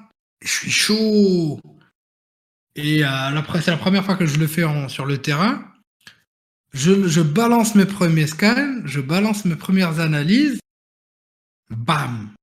et 0.41 0.47
je 0.47 0.51
suis 0.51 0.71
chaud. 0.71 1.59
Et 2.75 3.03
euh, 3.03 3.41
c'est 3.61 3.71
la 3.71 3.77
première 3.77 4.05
fois 4.05 4.15
que 4.15 4.25
je 4.25 4.37
le 4.37 4.47
fais 4.47 4.65
sur 4.87 5.05
le 5.05 5.17
terrain. 5.17 5.65
Je, 6.73 7.07
je 7.07 7.21
balance 7.21 7.75
mes 7.75 7.85
premiers 7.85 8.27
scans, 8.27 8.81
je 8.85 9.01
balance 9.01 9.43
mes 9.43 9.57
premières 9.57 9.99
analyses. 9.99 10.59
Bam 11.69 12.33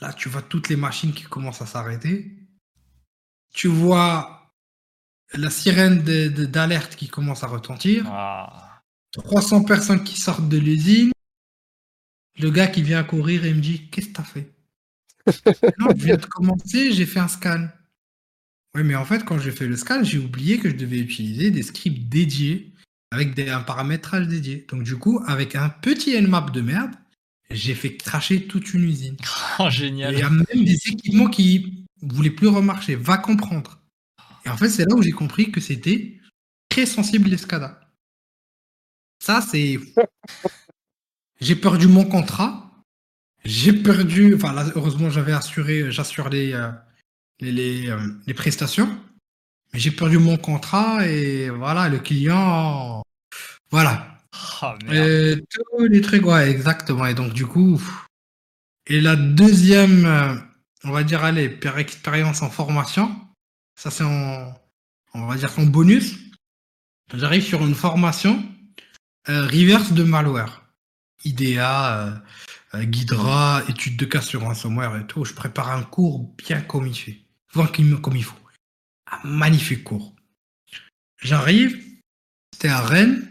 Là, 0.00 0.12
tu 0.12 0.28
vois 0.28 0.42
toutes 0.42 0.68
les 0.68 0.74
machines 0.74 1.12
qui 1.12 1.22
commencent 1.22 1.62
à 1.62 1.66
s'arrêter. 1.66 2.36
Tu 3.54 3.68
vois 3.68 4.41
la 5.34 5.50
sirène 5.50 6.02
d'alerte 6.02 6.96
qui 6.96 7.08
commence 7.08 7.44
à 7.44 7.46
retentir. 7.46 8.04
Ah. 8.08 8.82
300 9.12 9.64
personnes 9.64 10.04
qui 10.04 10.18
sortent 10.18 10.48
de 10.48 10.58
l'usine. 10.58 11.12
Le 12.38 12.50
gars 12.50 12.66
qui 12.66 12.82
vient 12.82 13.04
courir 13.04 13.44
et 13.44 13.52
me 13.52 13.60
dit 13.60 13.88
Qu'est-ce 13.90 14.08
que 14.08 14.12
t'as 14.12 14.22
fait? 14.22 14.52
Non, 15.78 15.88
je 15.90 16.04
viens 16.04 16.16
de 16.16 16.26
commencer, 16.26 16.92
j'ai 16.92 17.06
fait 17.06 17.20
un 17.20 17.28
scan. 17.28 17.68
Oui, 18.74 18.84
mais 18.84 18.94
en 18.94 19.04
fait, 19.04 19.24
quand 19.24 19.38
j'ai 19.38 19.52
fait 19.52 19.66
le 19.66 19.76
scan, 19.76 20.02
j'ai 20.02 20.18
oublié 20.18 20.58
que 20.58 20.70
je 20.70 20.76
devais 20.76 20.98
utiliser 20.98 21.50
des 21.50 21.62
scripts 21.62 22.08
dédiés 22.08 22.72
avec 23.10 23.34
des, 23.34 23.50
un 23.50 23.60
paramétrage 23.60 24.26
dédié. 24.26 24.66
Donc, 24.70 24.82
du 24.82 24.96
coup, 24.96 25.22
avec 25.26 25.54
un 25.54 25.68
petit 25.68 26.18
nmap 26.20 26.50
de 26.50 26.62
merde, 26.62 26.92
j'ai 27.50 27.74
fait 27.74 27.96
cracher 27.96 28.46
toute 28.46 28.72
une 28.72 28.84
usine. 28.84 29.16
Oh, 29.58 29.68
génial. 29.68 30.14
Il 30.14 30.18
y 30.18 30.22
a 30.22 30.30
même 30.30 30.64
des 30.64 30.78
équipements 30.88 31.28
qui 31.28 31.86
voulaient 32.00 32.30
plus 32.30 32.48
remarcher. 32.48 32.96
Va 32.96 33.18
comprendre. 33.18 33.81
Et 34.44 34.48
en 34.48 34.56
fait, 34.56 34.68
c'est 34.68 34.84
là 34.84 34.94
où 34.94 35.02
j'ai 35.02 35.12
compris 35.12 35.50
que 35.52 35.60
c'était 35.60 36.18
très 36.68 36.86
sensible 36.86 37.28
les 37.28 37.36
SCADA. 37.36 37.80
Ça, 39.18 39.40
c'est. 39.40 39.78
J'ai 41.40 41.56
perdu 41.56 41.88
mon 41.88 42.04
contrat. 42.04 42.70
J'ai 43.44 43.72
perdu. 43.72 44.36
Enfin, 44.36 44.52
là, 44.52 44.64
heureusement, 44.76 45.10
j'avais 45.10 45.32
assuré, 45.32 45.90
j'assure 45.90 46.28
les, 46.28 46.52
euh, 46.52 46.70
les, 47.40 47.50
les, 47.50 47.90
euh, 47.90 47.98
les 48.28 48.34
prestations. 48.34 48.88
Mais 49.72 49.80
j'ai 49.80 49.90
perdu 49.90 50.18
mon 50.18 50.36
contrat 50.36 51.04
et 51.08 51.50
voilà, 51.50 51.88
le 51.88 51.98
client. 51.98 53.02
Voilà. 53.70 54.18
Oh. 54.62 54.66
Euh, 54.90 55.36
tous 55.50 55.86
les 55.86 56.00
trucs, 56.00 56.24
ouais, 56.24 56.48
exactement. 56.48 57.06
Et 57.06 57.14
donc, 57.14 57.32
du 57.32 57.46
coup, 57.46 57.80
et 58.86 59.00
la 59.00 59.16
deuxième, 59.16 60.04
euh, 60.04 60.34
on 60.84 60.90
va 60.90 61.04
dire, 61.04 61.24
allez, 61.24 61.58
expérience 61.76 62.42
en 62.42 62.50
formation, 62.50 63.14
ça 63.74 63.90
c'est 63.90 64.04
en, 64.04 64.54
on 65.14 65.26
va 65.26 65.36
dire 65.36 65.52
bonus. 65.66 66.18
J'arrive 67.14 67.42
sur 67.42 67.64
une 67.64 67.74
formation 67.74 68.42
euh, 69.28 69.46
reverse 69.46 69.92
de 69.92 70.02
malware. 70.02 70.64
IDEA, 71.24 72.06
euh, 72.06 72.14
euh, 72.74 72.84
Guidera, 72.84 73.62
études 73.68 73.96
de 73.96 74.04
cas 74.04 74.20
sur 74.20 74.42
ransomware 74.42 74.96
et 74.96 75.06
tout. 75.06 75.24
Je 75.24 75.34
prépare 75.34 75.70
un 75.70 75.82
cours 75.82 76.34
bien 76.36 76.60
comme 76.60 76.86
il 76.86 76.96
fait. 76.96 77.20
Comme 77.54 78.16
il 78.16 78.24
faut. 78.24 78.36
Un 79.10 79.28
magnifique 79.28 79.84
cours. 79.84 80.14
J'arrive, 81.20 81.80
c'était 82.52 82.68
à 82.68 82.80
Rennes. 82.80 83.28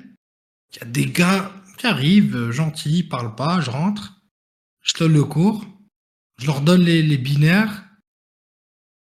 Il 0.72 0.78
y 0.78 0.82
a 0.84 0.86
des 0.86 1.08
gars 1.08 1.52
qui 1.78 1.88
arrivent, 1.88 2.52
gentils, 2.52 3.00
ils 3.00 3.10
parlent 3.10 3.36
pas, 3.36 3.60
je 3.60 3.72
rentre, 3.72 4.22
je 4.82 4.94
donne 4.94 5.14
le 5.14 5.24
cours, 5.24 5.66
je 6.38 6.46
leur 6.46 6.62
donne 6.62 6.84
les 6.84 7.18
binaires. 7.18 7.84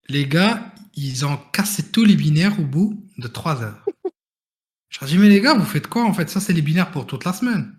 Les 0.09 0.29
gars, 0.29 0.66
ils 0.97 1.25
ont 1.27 1.39
cassé 1.53 1.91
tous 1.91 2.05
les 2.05 2.17
binaires 2.17 2.59
au 2.59 2.65
bout 2.65 3.07
de 3.19 3.29
trois 3.29 3.63
heures. 3.63 3.85
Je 4.91 5.01
leur 5.01 5.09
dis, 5.09 5.19
mais 5.19 5.29
les 5.29 5.41
gars, 5.41 5.55
vous 5.55 5.65
faites 5.65 5.87
quoi 5.89 6.05
en 6.05 6.15
fait? 6.15 6.31
Ça, 6.31 6.41
c'est 6.41 6.53
les 6.53 6.63
binaires 6.63 6.91
pour 6.91 7.07
toute 7.07 7.25
la 7.25 7.33
semaine. 7.33 7.75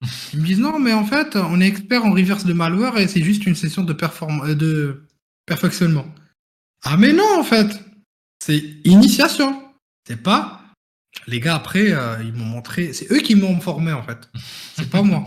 Ils 0.32 0.40
me 0.40 0.46
disent, 0.46 0.58
non, 0.60 0.78
mais 0.78 0.92
en 0.92 1.04
fait, 1.04 1.36
on 1.36 1.60
est 1.60 1.68
expert 1.68 2.04
en 2.04 2.12
reverse 2.12 2.44
de 2.44 2.52
malware 2.52 2.98
et 2.98 3.08
c'est 3.08 3.22
juste 3.22 3.46
une 3.46 3.54
session 3.54 3.84
de, 3.84 3.92
perform- 3.92 4.48
euh, 4.48 4.54
de 4.54 5.04
perfectionnement. 5.46 6.06
Ah, 6.84 6.96
mais 6.96 7.12
non, 7.12 7.38
en 7.38 7.44
fait, 7.44 7.68
c'est 8.42 8.58
initiation. 8.84 9.62
C'est 10.06 10.22
pas 10.22 10.58
les 11.26 11.40
gars, 11.40 11.54
après, 11.56 11.92
euh, 11.92 12.22
ils 12.22 12.32
m'ont 12.32 12.44
montré. 12.44 12.92
C'est 12.92 13.10
eux 13.12 13.20
qui 13.20 13.34
m'ont 13.34 13.60
formé, 13.60 13.92
en 13.92 14.02
fait. 14.02 14.28
C'est 14.76 14.90
pas 14.90 15.02
moi. 15.02 15.26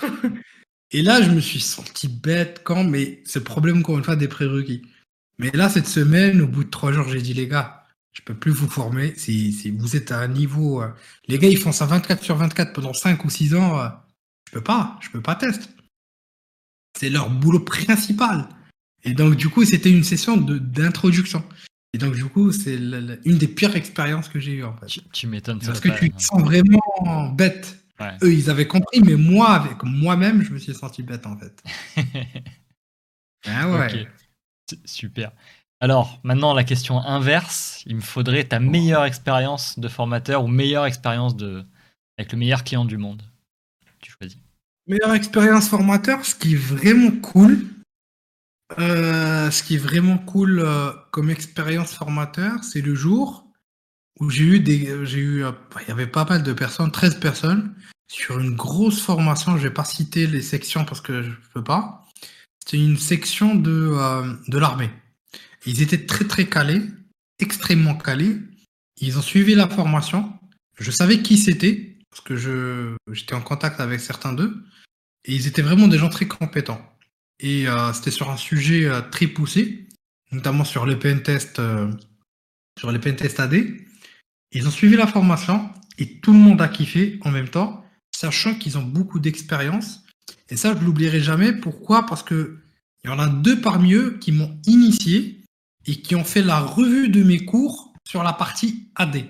Et 0.90 1.02
là, 1.02 1.20
je 1.22 1.30
me 1.30 1.40
suis 1.40 1.60
senti 1.60 2.08
bête 2.08 2.62
quand, 2.64 2.82
mais 2.82 3.22
c'est 3.26 3.40
le 3.40 3.44
problème, 3.44 3.78
encore 3.78 3.98
une 3.98 4.04
fois, 4.04 4.16
des 4.16 4.28
prérequis. 4.28 4.82
Mais 5.38 5.50
là, 5.52 5.68
cette 5.68 5.86
semaine, 5.86 6.40
au 6.40 6.48
bout 6.48 6.64
de 6.64 6.70
trois 6.70 6.92
jours, 6.92 7.08
j'ai 7.08 7.22
dit, 7.22 7.34
les 7.34 7.46
gars, 7.46 7.84
je 8.12 8.22
peux 8.22 8.34
plus 8.34 8.50
vous 8.50 8.68
former. 8.68 9.14
Si, 9.16 9.52
si 9.52 9.70
vous 9.70 9.94
êtes 9.96 10.10
à 10.10 10.18
un 10.20 10.28
niveau. 10.28 10.82
euh, 10.82 10.88
Les 11.28 11.38
gars, 11.38 11.48
ils 11.48 11.58
font 11.58 11.72
ça 11.72 11.86
24 11.86 12.22
sur 12.24 12.36
24 12.36 12.72
pendant 12.72 12.92
5 12.92 13.24
ou 13.24 13.30
6 13.30 13.54
ans. 13.54 13.78
euh, 13.80 13.88
je 14.48 14.52
peux 14.52 14.62
pas. 14.64 14.98
Je 15.00 15.10
peux 15.10 15.20
pas 15.22 15.36
tester. 15.36 15.66
C'est 16.98 17.10
leur 17.10 17.30
boulot 17.30 17.60
principal. 17.60 18.48
Et 19.04 19.12
donc, 19.12 19.36
du 19.36 19.48
coup, 19.48 19.64
c'était 19.64 19.90
une 19.92 20.02
session 20.02 20.36
d'introduction. 20.36 21.44
Et 21.94 21.98
donc, 21.98 22.14
du 22.16 22.24
coup, 22.24 22.50
c'est 22.50 22.74
une 22.74 23.38
des 23.38 23.46
pires 23.48 23.76
expériences 23.76 24.28
que 24.28 24.40
j'ai 24.40 24.52
eues, 24.54 24.64
en 24.64 24.76
fait. 24.76 24.86
Tu, 24.86 25.00
tu 25.12 25.26
m'étonnes. 25.28 25.60
Parce 25.60 25.78
que 25.80 25.88
pas- 25.88 25.98
tu 25.98 26.10
te 26.10 26.20
sens 26.20 26.42
vraiment 26.42 27.28
bête. 27.30 27.78
Ouais. 28.00 28.16
Eux, 28.22 28.32
ils 28.32 28.50
avaient 28.50 28.66
compris, 28.66 29.00
mais 29.00 29.14
moi, 29.14 29.50
avec 29.50 29.82
moi-même, 29.84 30.42
je 30.42 30.50
me 30.52 30.58
suis 30.58 30.74
senti 30.74 31.02
bête, 31.04 31.26
en 31.26 31.36
fait. 31.38 31.62
Ah 33.46 33.70
ouais. 33.70 34.08
Super. 34.84 35.32
Alors, 35.80 36.20
maintenant, 36.24 36.54
la 36.54 36.64
question 36.64 36.98
inverse. 37.00 37.82
Il 37.86 37.96
me 37.96 38.00
faudrait 38.00 38.44
ta 38.44 38.58
meilleure 38.58 39.04
expérience 39.04 39.78
de 39.78 39.88
formateur 39.88 40.44
ou 40.44 40.48
meilleure 40.48 40.86
expérience 40.86 41.34
avec 42.16 42.32
le 42.32 42.38
meilleur 42.38 42.64
client 42.64 42.84
du 42.84 42.96
monde. 42.96 43.22
Tu 44.00 44.10
choisis. 44.10 44.38
Meilleure 44.86 45.14
expérience 45.14 45.68
formateur, 45.68 46.24
ce 46.24 46.34
qui 46.34 46.54
est 46.54 46.56
vraiment 46.56 47.10
cool, 47.20 47.66
euh, 48.78 49.50
ce 49.50 49.62
qui 49.62 49.74
est 49.74 49.78
vraiment 49.78 50.18
cool 50.18 50.60
euh, 50.60 50.92
comme 51.10 51.30
expérience 51.30 51.92
formateur, 51.92 52.64
c'est 52.64 52.80
le 52.80 52.94
jour 52.94 53.46
où 54.20 54.30
j'ai 54.30 54.44
eu 54.44 54.60
des, 54.60 55.06
j'ai 55.06 55.18
eu, 55.18 55.44
euh, 55.44 55.52
il 55.82 55.88
y 55.88 55.90
avait 55.90 56.06
pas 56.06 56.24
mal 56.24 56.42
de 56.42 56.52
personnes, 56.52 56.90
13 56.90 57.20
personnes, 57.20 57.74
sur 58.10 58.38
une 58.38 58.56
grosse 58.56 59.00
formation. 59.00 59.56
Je 59.56 59.62
vais 59.62 59.74
pas 59.74 59.84
citer 59.84 60.26
les 60.26 60.42
sections 60.42 60.84
parce 60.84 61.00
que 61.00 61.22
je 61.22 61.30
peux 61.54 61.62
pas. 61.62 62.04
C'était 62.68 62.84
une 62.84 62.98
section 62.98 63.54
de, 63.54 63.70
euh, 63.94 64.34
de 64.48 64.58
l'armée. 64.58 64.90
Ils 65.64 65.80
étaient 65.80 66.04
très 66.04 66.26
très 66.26 66.46
calés, 66.46 66.82
extrêmement 67.38 67.94
calés. 67.94 68.36
Ils 69.00 69.16
ont 69.16 69.22
suivi 69.22 69.54
la 69.54 69.68
formation. 69.68 70.34
Je 70.78 70.90
savais 70.90 71.22
qui 71.22 71.38
c'était 71.38 71.96
parce 72.10 72.20
que 72.20 72.36
je 72.36 72.94
j'étais 73.12 73.34
en 73.34 73.40
contact 73.40 73.80
avec 73.80 74.00
certains 74.00 74.32
d'eux 74.32 74.64
et 75.24 75.34
ils 75.34 75.46
étaient 75.46 75.62
vraiment 75.62 75.88
des 75.88 75.96
gens 75.96 76.10
très 76.10 76.26
compétents. 76.26 76.80
Et 77.40 77.68
euh, 77.68 77.92
c'était 77.92 78.10
sur 78.10 78.30
un 78.30 78.36
sujet 78.36 78.84
euh, 78.84 79.00
très 79.00 79.28
poussé, 79.28 79.88
notamment 80.32 80.64
sur 80.64 80.84
les 80.84 80.96
pentests, 80.96 81.60
euh, 81.60 81.90
sur 82.78 82.90
AD. 82.90 83.54
Ils 84.52 84.66
ont 84.66 84.70
suivi 84.70 84.96
la 84.96 85.06
formation 85.06 85.70
et 85.98 86.20
tout 86.20 86.32
le 86.32 86.38
monde 86.38 86.60
a 86.60 86.68
kiffé 86.68 87.18
en 87.22 87.30
même 87.30 87.48
temps, 87.48 87.84
sachant 88.14 88.54
qu'ils 88.54 88.76
ont 88.76 88.82
beaucoup 88.82 89.20
d'expérience. 89.20 90.04
Et 90.50 90.56
ça, 90.56 90.74
je 90.74 90.84
l'oublierai 90.84 91.20
jamais. 91.20 91.52
Pourquoi? 91.52 92.06
Parce 92.06 92.22
que 92.22 92.58
il 93.04 93.10
y 93.10 93.12
en 93.12 93.18
a 93.18 93.28
deux 93.28 93.60
parmi 93.60 93.92
eux 93.94 94.18
qui 94.20 94.32
m'ont 94.32 94.58
initié 94.66 95.40
et 95.86 96.00
qui 96.02 96.14
ont 96.14 96.24
fait 96.24 96.42
la 96.42 96.60
revue 96.60 97.08
de 97.08 97.22
mes 97.22 97.44
cours 97.44 97.94
sur 98.04 98.22
la 98.22 98.32
partie 98.32 98.90
AD. 98.96 99.24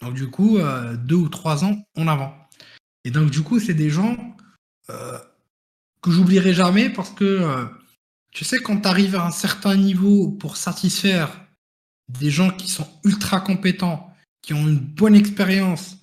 Donc 0.00 0.14
du 0.14 0.28
coup, 0.28 0.58
euh, 0.58 0.96
deux 0.96 1.16
ou 1.16 1.28
trois 1.28 1.64
ans 1.64 1.82
en 1.96 2.06
avant. 2.06 2.34
Et 3.04 3.10
donc 3.10 3.30
du 3.30 3.42
coup, 3.42 3.60
c'est 3.60 3.74
des 3.74 3.90
gens 3.90 4.16
euh, 4.90 5.18
que 6.02 6.10
j'oublierai 6.10 6.52
jamais 6.52 6.90
parce 6.90 7.10
que 7.10 7.24
euh, 7.24 7.64
tu 8.32 8.44
sais, 8.44 8.60
quand 8.60 8.82
tu 8.82 8.88
arrives 8.88 9.16
à 9.16 9.24
un 9.24 9.30
certain 9.30 9.76
niveau 9.76 10.28
pour 10.28 10.56
satisfaire 10.56 11.40
des 12.08 12.30
gens 12.30 12.50
qui 12.50 12.68
sont 12.68 12.86
ultra 13.04 13.40
compétents, 13.40 14.14
qui 14.42 14.52
ont 14.52 14.68
une 14.68 14.78
bonne 14.78 15.14
expérience 15.14 15.96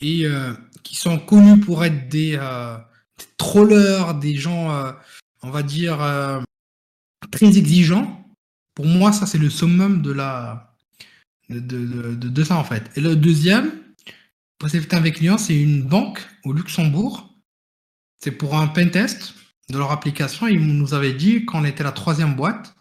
et 0.00 0.26
euh, 0.26 0.52
qui 0.82 0.96
sont 0.96 1.18
connus 1.18 1.60
pour 1.60 1.84
être 1.84 2.08
des, 2.08 2.38
des 3.18 3.26
trollers, 3.36 4.14
des 4.14 4.36
gens 4.36 4.70
euh, 4.70 4.92
on 5.42 5.50
va 5.50 5.62
dire, 5.62 6.00
euh, 6.02 6.40
très 7.30 7.58
exigeant, 7.58 8.24
pour 8.74 8.86
moi, 8.86 9.12
ça, 9.12 9.26
c'est 9.26 9.38
le 9.38 9.50
summum 9.50 10.02
de 10.02 10.12
la. 10.12 10.74
De, 11.48 12.44
ça, 12.44 12.56
en 12.56 12.64
fait. 12.64 12.90
Et 12.96 13.00
le 13.00 13.16
deuxième, 13.16 13.72
possibilité 14.58 14.96
avec 14.96 15.16
client, 15.16 15.38
c'est 15.38 15.58
une 15.58 15.82
banque 15.82 16.20
au 16.44 16.52
Luxembourg. 16.52 17.34
C'est 18.20 18.32
pour 18.32 18.56
un 18.56 18.66
pentest 18.66 19.34
de 19.70 19.78
leur 19.78 19.90
application. 19.90 20.46
Ils 20.46 20.64
nous 20.64 20.94
avaient 20.94 21.14
dit 21.14 21.44
qu'on 21.44 21.64
était 21.64 21.84
la 21.84 21.92
troisième 21.92 22.34
boîte. 22.34 22.74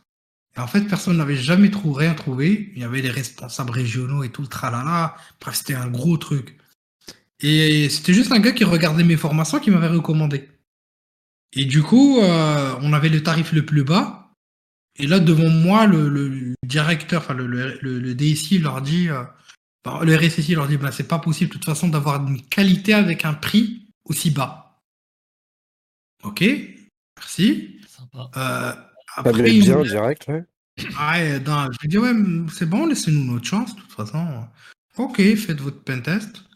Et 0.56 0.60
en 0.60 0.68
fait, 0.68 0.82
personne 0.82 1.18
n'avait 1.18 1.38
jamais 1.38 1.72
trouvé, 1.72 2.06
rien 2.06 2.14
trouvé. 2.14 2.72
Il 2.76 2.82
y 2.82 2.84
avait 2.84 3.02
les 3.02 3.10
responsables 3.10 3.72
régionaux 3.72 4.24
et 4.24 4.30
tout 4.30 4.42
le 4.42 4.48
tralala. 4.48 5.16
Bref, 5.40 5.56
c'était 5.56 5.76
un 5.76 5.88
gros 5.88 6.18
truc. 6.18 6.58
Et 7.42 7.90
c'était 7.90 8.14
juste 8.14 8.32
un 8.32 8.40
gars 8.40 8.52
qui 8.52 8.64
regardait 8.64 9.04
mes 9.04 9.18
formations 9.18 9.60
qui 9.60 9.72
m'avait 9.72 9.88
recommandé. 9.88 10.50
Et 11.54 11.66
du 11.66 11.84
coup, 11.84 12.20
euh, 12.20 12.76
on 12.82 12.94
avait 12.94 13.10
le 13.10 13.22
tarif 13.24 13.52
le 13.52 13.66
plus 13.66 13.84
bas. 13.84 14.32
Et 14.98 15.06
là, 15.06 15.20
devant 15.20 15.50
moi, 15.50 15.86
le, 15.86 16.10
le 16.10 16.56
directeur, 16.66 17.22
enfin 17.22 17.36
le, 17.36 17.46
le, 17.46 17.78
le, 17.82 18.16
DSI 18.16 18.58
leur 18.58 18.82
dit, 18.82 19.10
euh, 19.10 19.24
bah, 19.86 20.02
le 20.04 20.16
RSSI 20.16 20.56
leur 20.56 20.68
dit, 20.68 20.78
bah, 20.78 20.92
c'est 20.92 21.08
pas 21.08 21.20
possible 21.20 21.50
de 21.50 21.54
toute 21.54 21.66
façon 21.66 21.88
d'avoir 21.88 22.26
une 22.28 22.42
qualité 22.42 22.94
avec 22.94 23.24
un 23.24 23.36
prix 23.36 23.88
aussi 24.06 24.32
bas. 24.32 24.82
Ok, 26.24 26.44
merci. 27.18 27.80
Sympa. 27.88 28.32
Euh, 28.38 28.74
Pas 29.24 29.30
après, 29.30 29.44
bien 29.44 29.84
direct, 29.84 30.28
ouais. 30.28 30.44
Ouais, 30.80 31.40
non, 31.40 31.68
je 31.72 31.80
lui 31.82 31.88
dis, 31.88 31.98
ouais, 31.98 32.14
c'est 32.54 32.68
bon, 32.68 32.88
laissez-nous 32.88 33.24
notre 33.24 33.46
chance, 33.46 33.76
de 33.76 33.82
toute 33.82 33.92
façon. 33.92 34.48
Ok, 34.98 35.18
faites 35.36 35.62
votre 35.62 35.84
pentest. 35.84 36.47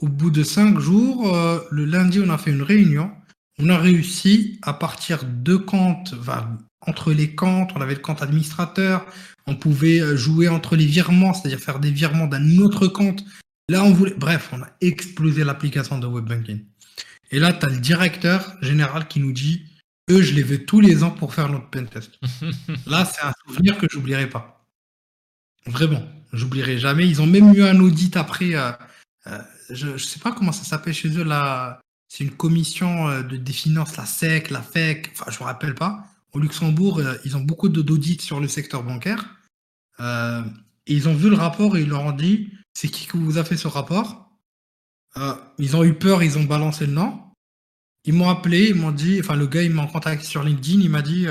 Au 0.00 0.08
bout 0.08 0.30
de 0.30 0.42
cinq 0.42 0.78
jours, 0.80 1.34
euh, 1.34 1.60
le 1.70 1.84
lundi, 1.84 2.20
on 2.24 2.30
a 2.30 2.38
fait 2.38 2.50
une 2.50 2.62
réunion. 2.62 3.10
On 3.58 3.68
a 3.68 3.78
réussi 3.78 4.58
à 4.62 4.72
partir 4.74 5.24
de 5.24 5.56
comptes, 5.56 6.14
enfin, 6.18 6.58
entre 6.80 7.12
les 7.12 7.34
comptes, 7.34 7.70
on 7.76 7.80
avait 7.80 7.94
le 7.94 8.00
compte 8.00 8.20
administrateur, 8.20 9.06
on 9.46 9.54
pouvait 9.54 10.00
euh, 10.00 10.16
jouer 10.16 10.48
entre 10.48 10.74
les 10.74 10.86
virements, 10.86 11.32
c'est-à-dire 11.32 11.60
faire 11.60 11.78
des 11.78 11.92
virements 11.92 12.26
d'un 12.26 12.58
autre 12.58 12.88
compte. 12.88 13.24
Là, 13.68 13.84
on 13.84 13.92
voulait, 13.92 14.14
bref, 14.14 14.50
on 14.52 14.60
a 14.60 14.68
explosé 14.80 15.44
l'application 15.44 15.98
de 15.98 16.06
web 16.06 16.24
banking. 16.24 16.64
Et 17.30 17.38
là, 17.38 17.52
tu 17.52 17.64
as 17.64 17.68
le 17.68 17.78
directeur 17.78 18.56
général 18.60 19.06
qui 19.06 19.20
nous 19.20 19.32
dit, 19.32 19.62
eux, 20.10 20.20
je 20.20 20.34
les 20.34 20.42
veux 20.42 20.64
tous 20.64 20.80
les 20.80 21.02
ans 21.04 21.10
pour 21.12 21.32
faire 21.32 21.48
notre 21.48 21.70
pentest. 21.70 22.18
Là, 22.86 23.04
c'est 23.06 23.24
un 23.24 23.32
souvenir 23.46 23.78
que 23.78 23.86
j'oublierai 23.90 24.28
pas. 24.28 24.66
Vraiment, 25.66 26.02
j'oublierai 26.32 26.78
jamais. 26.78 27.08
Ils 27.08 27.22
ont 27.22 27.26
même 27.26 27.54
eu 27.54 27.62
un 27.62 27.80
audit 27.80 28.16
après. 28.16 28.54
euh, 28.54 28.72
euh, 29.28 29.38
je 29.70 29.88
ne 29.88 29.98
sais 29.98 30.18
pas 30.18 30.32
comment 30.32 30.52
ça 30.52 30.64
s'appelle 30.64 30.94
chez 30.94 31.08
eux. 31.18 31.26
C'est 32.08 32.24
une 32.24 32.30
commission 32.30 33.08
euh, 33.08 33.22
de, 33.22 33.36
des 33.36 33.52
finances, 33.52 33.96
la 33.96 34.06
SEC, 34.06 34.50
la 34.50 34.62
FEC. 34.62 35.10
Enfin, 35.12 35.30
je 35.30 35.38
me 35.38 35.44
rappelle 35.44 35.74
pas. 35.74 36.06
Au 36.32 36.38
Luxembourg, 36.38 36.98
euh, 36.98 37.14
ils 37.24 37.36
ont 37.36 37.40
beaucoup 37.40 37.68
d'audits 37.68 38.20
sur 38.20 38.40
le 38.40 38.48
secteur 38.48 38.82
bancaire. 38.82 39.36
Euh, 40.00 40.42
et 40.86 40.94
ils 40.94 41.08
ont 41.08 41.14
vu 41.14 41.30
le 41.30 41.36
rapport 41.36 41.76
et 41.76 41.82
ils 41.82 41.88
leur 41.88 42.02
ont 42.02 42.12
dit 42.12 42.50
c'est 42.74 42.88
qui 42.88 43.06
qui 43.06 43.16
vous 43.16 43.38
a 43.38 43.44
fait 43.44 43.56
ce 43.56 43.68
rapport? 43.68 44.20
Ils 45.58 45.76
ont 45.76 45.84
eu 45.84 45.94
peur, 45.94 46.24
ils 46.24 46.38
ont 46.38 46.42
balancé 46.42 46.86
le 46.86 46.92
nom. 46.92 47.20
Ils 48.04 48.12
m'ont 48.12 48.28
appelé, 48.28 48.70
ils 48.70 48.74
m'ont 48.74 48.90
dit, 48.90 49.20
enfin 49.20 49.36
le 49.36 49.46
gars 49.46 49.62
il 49.62 49.70
m'a 49.70 49.86
contacté 49.86 50.24
sur 50.26 50.42
LinkedIn, 50.42 50.80
il 50.80 50.90
m'a 50.90 51.00
dit 51.00 51.26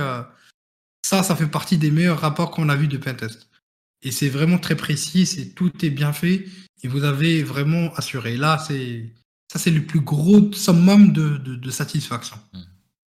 ça, 1.05 1.21
ça 1.21 1.35
fait 1.35 1.47
partie 1.47 1.77
des 1.77 1.91
meilleurs 1.91 2.21
rapports 2.21 2.49
qu'on 2.49 2.69
a 2.69 2.77
vus 2.77 2.87
de 2.87 2.97
Pentest. 2.97 3.49
Et 4.01 4.11
c'est 4.11 4.29
vraiment 4.29 4.57
très 4.57 4.75
précis, 4.75 5.51
tout 5.53 5.85
est 5.85 5.89
bien 5.89 6.13
fait 6.13 6.45
et 6.83 6.87
vous 6.87 7.03
avez 7.03 7.43
vraiment 7.43 7.93
assuré. 7.95 8.37
Là, 8.37 8.57
c'est 8.59 9.11
ça, 9.51 9.59
c'est 9.59 9.71
le 9.71 9.85
plus 9.85 10.01
gros 10.01 10.51
summum 10.53 11.13
de, 11.13 11.37
de, 11.37 11.55
de 11.55 11.71
satisfaction. 11.71 12.37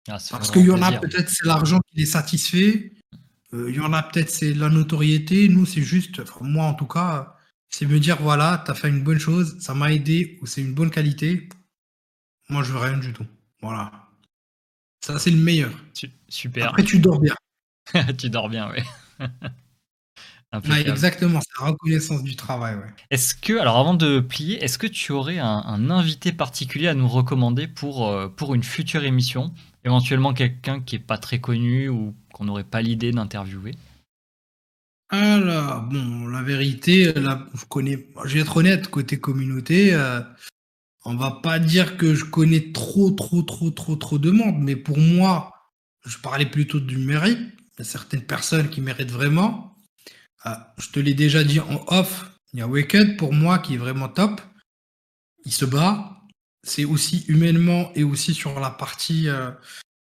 Ah, 0.08 0.18
ça 0.18 0.28
fait 0.28 0.32
Parce 0.38 0.50
qu'il 0.50 0.66
y 0.66 0.70
en 0.70 0.82
a 0.82 0.92
peut-être 0.92 1.28
c'est 1.30 1.46
l'argent 1.46 1.80
qui 1.88 1.98
les 1.98 2.06
satisfait, 2.06 2.92
euh, 3.54 3.70
il 3.70 3.76
y 3.76 3.80
en 3.80 3.92
a 3.92 4.02
peut-être 4.02 4.30
c'est 4.30 4.52
la 4.54 4.68
notoriété. 4.68 5.48
Nous, 5.48 5.66
c'est 5.66 5.82
juste, 5.82 6.20
enfin, 6.20 6.44
moi 6.44 6.64
en 6.66 6.74
tout 6.74 6.86
cas, 6.86 7.36
c'est 7.68 7.86
me 7.86 8.00
dire 8.00 8.20
voilà, 8.20 8.62
tu 8.64 8.70
as 8.70 8.74
fait 8.74 8.88
une 8.88 9.02
bonne 9.04 9.18
chose, 9.20 9.56
ça 9.60 9.74
m'a 9.74 9.92
aidé 9.92 10.38
ou 10.42 10.46
c'est 10.46 10.60
une 10.60 10.74
bonne 10.74 10.90
qualité. 10.90 11.48
Moi, 12.48 12.62
je 12.64 12.72
veux 12.72 12.78
rien 12.78 12.98
du 12.98 13.12
tout. 13.12 13.26
Voilà. 13.62 13.92
Ça, 15.04 15.18
c'est 15.18 15.30
le 15.30 15.36
meilleur. 15.38 15.72
Su- 15.94 16.10
Super. 16.28 16.70
Après, 16.70 16.82
tu 16.82 16.98
dors 16.98 17.20
bien. 17.20 17.34
tu 18.18 18.28
dors 18.30 18.48
bien, 18.48 18.68
ouais. 18.70 18.82
Ouais, 20.68 20.86
exactement, 20.86 21.40
c'est 21.40 21.62
la 21.64 21.70
reconnaissance 21.70 22.22
du 22.22 22.36
travail. 22.36 22.74
Ouais. 22.76 22.92
Est-ce 23.10 23.34
que, 23.34 23.58
alors 23.58 23.78
avant 23.78 23.94
de 23.94 24.20
plier, 24.20 24.62
est-ce 24.62 24.76
que 24.76 24.86
tu 24.86 25.12
aurais 25.12 25.38
un, 25.38 25.62
un 25.64 25.90
invité 25.90 26.30
particulier 26.30 26.88
à 26.88 26.94
nous 26.94 27.08
recommander 27.08 27.66
pour, 27.66 28.08
euh, 28.08 28.28
pour 28.28 28.54
une 28.54 28.62
future 28.62 29.04
émission? 29.04 29.54
Éventuellement 29.84 30.34
quelqu'un 30.34 30.80
qui 30.80 30.96
est 30.96 31.00
pas 31.00 31.18
très 31.18 31.40
connu 31.40 31.88
ou 31.88 32.14
qu'on 32.34 32.44
n'aurait 32.44 32.64
pas 32.64 32.82
l'idée 32.82 33.12
d'interviewer? 33.12 33.74
Alors, 35.08 35.82
bon, 35.82 36.26
la 36.28 36.42
vérité, 36.42 37.12
là, 37.12 37.46
je 37.54 37.64
connais, 37.66 38.06
je 38.24 38.34
vais 38.34 38.40
être 38.40 38.56
honnête, 38.56 38.88
côté 38.88 39.18
communauté, 39.18 39.94
euh, 39.94 40.20
on 41.04 41.16
va 41.16 41.40
pas 41.42 41.58
dire 41.58 41.96
que 41.96 42.14
je 42.14 42.24
connais 42.24 42.72
trop, 42.72 43.10
trop, 43.10 43.42
trop, 43.42 43.70
trop, 43.70 43.96
trop 43.96 44.18
de 44.18 44.30
monde, 44.30 44.56
mais 44.58 44.76
pour 44.76 44.98
moi, 44.98 45.52
je 46.06 46.16
parlais 46.18 46.46
plutôt 46.46 46.80
du 46.80 46.96
mérite. 46.96 47.38
Il 47.38 47.78
y 47.78 47.82
a 47.82 47.84
certaines 47.84 48.22
personnes 48.22 48.68
qui 48.68 48.80
méritent 48.80 49.10
vraiment. 49.10 49.71
Ah, 50.44 50.74
je 50.78 50.88
te 50.90 51.00
l'ai 51.00 51.14
déjà 51.14 51.44
dit 51.44 51.60
en 51.60 51.84
off, 51.86 52.32
il 52.52 52.58
y 52.58 52.62
a 52.62 52.68
Wicked 52.68 53.16
pour 53.16 53.32
moi 53.32 53.58
qui 53.58 53.74
est 53.74 53.78
vraiment 53.78 54.08
top. 54.08 54.40
Il 55.44 55.52
se 55.52 55.64
bat. 55.64 56.18
C'est 56.64 56.84
aussi 56.84 57.24
humainement 57.26 57.90
et 57.94 58.04
aussi 58.04 58.34
sur 58.34 58.60
la 58.60 58.70
partie, 58.70 59.28
euh, 59.28 59.50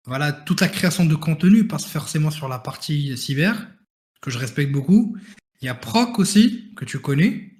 voilà, 0.06 0.32
toute 0.32 0.60
la 0.60 0.68
création 0.68 1.04
de 1.04 1.14
contenu, 1.14 1.68
pas 1.68 1.78
forcément 1.78 2.32
sur 2.32 2.48
la 2.48 2.58
partie 2.58 3.16
cyber 3.16 3.68
que 4.20 4.30
je 4.30 4.38
respecte 4.38 4.72
beaucoup. 4.72 5.16
Il 5.60 5.66
y 5.66 5.68
a 5.68 5.74
Proc 5.74 6.18
aussi, 6.18 6.72
que 6.74 6.84
tu 6.84 6.98
connais, 6.98 7.56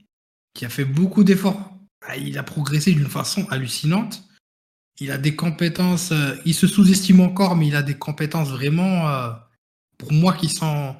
qui 0.55 0.64
a 0.64 0.69
fait 0.69 0.85
beaucoup 0.85 1.23
d'efforts. 1.23 1.79
Ah, 2.07 2.17
Il 2.17 2.38
a 2.38 2.43
progressé 2.43 2.93
d'une 2.93 3.09
façon 3.09 3.47
hallucinante. 3.51 4.25
Il 5.01 5.12
a 5.12 5.19
des 5.19 5.37
compétences, 5.37 6.11
euh, 6.11 6.35
il 6.45 6.55
se 6.55 6.67
sous-estime 6.67 7.21
encore, 7.21 7.55
mais 7.55 7.69
il 7.69 7.77
a 7.77 7.83
des 7.83 7.97
compétences 7.97 8.49
vraiment, 8.49 9.09
euh, 9.09 9.31
pour 9.97 10.12
moi, 10.12 10.35
qui 10.35 10.49
sont... 10.49 10.97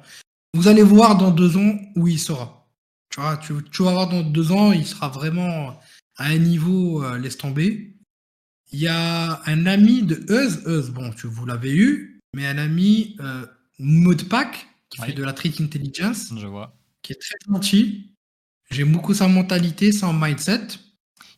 Vous 0.55 0.67
allez 0.67 0.83
voir 0.83 1.17
dans 1.17 1.31
deux 1.31 1.57
ans 1.57 1.79
où 1.95 2.07
il 2.07 2.19
sera. 2.19 2.67
Tu 3.09 3.19
vois, 3.21 3.37
tu, 3.37 3.53
tu 3.71 3.83
vas 3.83 3.91
voir 3.91 4.09
dans 4.09 4.21
deux 4.23 4.51
ans, 4.51 4.71
il 4.71 4.85
sera 4.85 5.09
vraiment 5.09 5.79
à 6.17 6.25
un 6.25 6.37
niveau, 6.37 7.03
euh, 7.03 7.17
laisse 7.17 7.37
tomber. 7.37 7.95
Il 8.71 8.79
y 8.79 8.87
a 8.87 9.41
un 9.47 9.65
ami 9.65 10.03
de 10.03 10.15
Euz, 10.29 10.61
Euz, 10.67 10.91
bon, 10.91 11.11
tu, 11.11 11.27
vous 11.27 11.45
l'avez 11.45 11.75
eu, 11.75 12.19
mais 12.35 12.45
un 12.45 12.57
ami, 12.57 13.15
euh, 13.19 13.45
Modpack, 13.79 14.67
qui 14.89 15.01
Oui. 15.01 15.07
fait 15.07 15.13
de 15.13 15.23
la 15.23 15.33
Threat 15.33 15.59
Intelligence, 15.61 16.33
Je 16.37 16.45
vois. 16.47 16.75
qui 17.01 17.13
est 17.13 17.19
très 17.21 17.35
gentil. 17.51 18.11
J'aime 18.69 18.91
beaucoup 18.91 19.13
sa 19.15 19.27
mentalité, 19.27 19.91
son 19.91 20.13
mindset. 20.13 20.67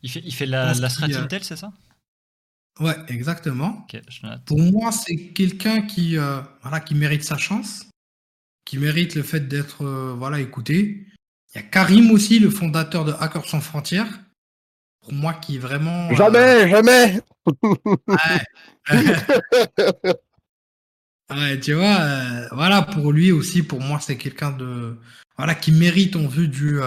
Il 0.02 0.10
fait, 0.10 0.22
il 0.24 0.34
fait 0.34 0.44
la, 0.46 0.74
la 0.74 0.88
strat 0.90 1.06
Intel, 1.06 1.44
c'est 1.44 1.56
ça? 1.56 1.72
Ouais, 2.80 2.96
exactement. 3.08 3.86
Pour 4.46 4.58
moi, 4.58 4.92
c'est 4.92 5.28
quelqu'un 5.28 5.82
qui, 5.82 6.18
euh, 6.18 6.40
voilà, 6.62 6.80
qui 6.80 6.94
mérite 6.94 7.22
sa 7.22 7.38
chance, 7.38 7.86
qui 8.64 8.78
mérite 8.78 9.14
le 9.14 9.22
fait 9.22 9.48
d'être 9.48 9.84
euh, 9.84 10.14
voilà, 10.16 10.40
écouté. 10.40 11.06
Il 11.54 11.56
y 11.56 11.58
a 11.58 11.62
Karim 11.62 12.10
aussi, 12.10 12.38
le 12.38 12.50
fondateur 12.50 13.04
de 13.04 13.12
Hackers 13.12 13.46
sans 13.46 13.60
frontières. 13.60 14.20
Pour 15.00 15.12
moi, 15.12 15.34
qui 15.34 15.56
est 15.56 15.58
vraiment. 15.58 16.10
euh, 16.10 16.14
Jamais, 16.14 16.70
jamais 16.70 17.20
ouais. 18.08 18.42
Ouais, 21.30 21.58
tu 21.60 21.72
vois, 21.72 21.98
euh, 22.00 22.48
voilà, 22.52 22.82
pour 22.82 23.10
lui 23.10 23.32
aussi, 23.32 23.62
pour 23.62 23.80
moi, 23.80 23.98
c'est 24.00 24.18
quelqu'un 24.18 24.52
de. 24.52 24.98
Voilà, 25.38 25.54
qui 25.54 25.72
mérite 25.72 26.14
en 26.14 26.26
vue 26.26 26.48
du. 26.48 26.78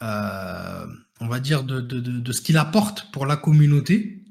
on 0.00 1.28
va 1.28 1.40
dire 1.40 1.64
de, 1.64 1.80
de, 1.80 2.00
de, 2.00 2.20
de 2.20 2.32
ce 2.32 2.40
qu'il 2.40 2.56
apporte 2.56 3.10
pour 3.12 3.26
la 3.26 3.36
communauté. 3.36 4.24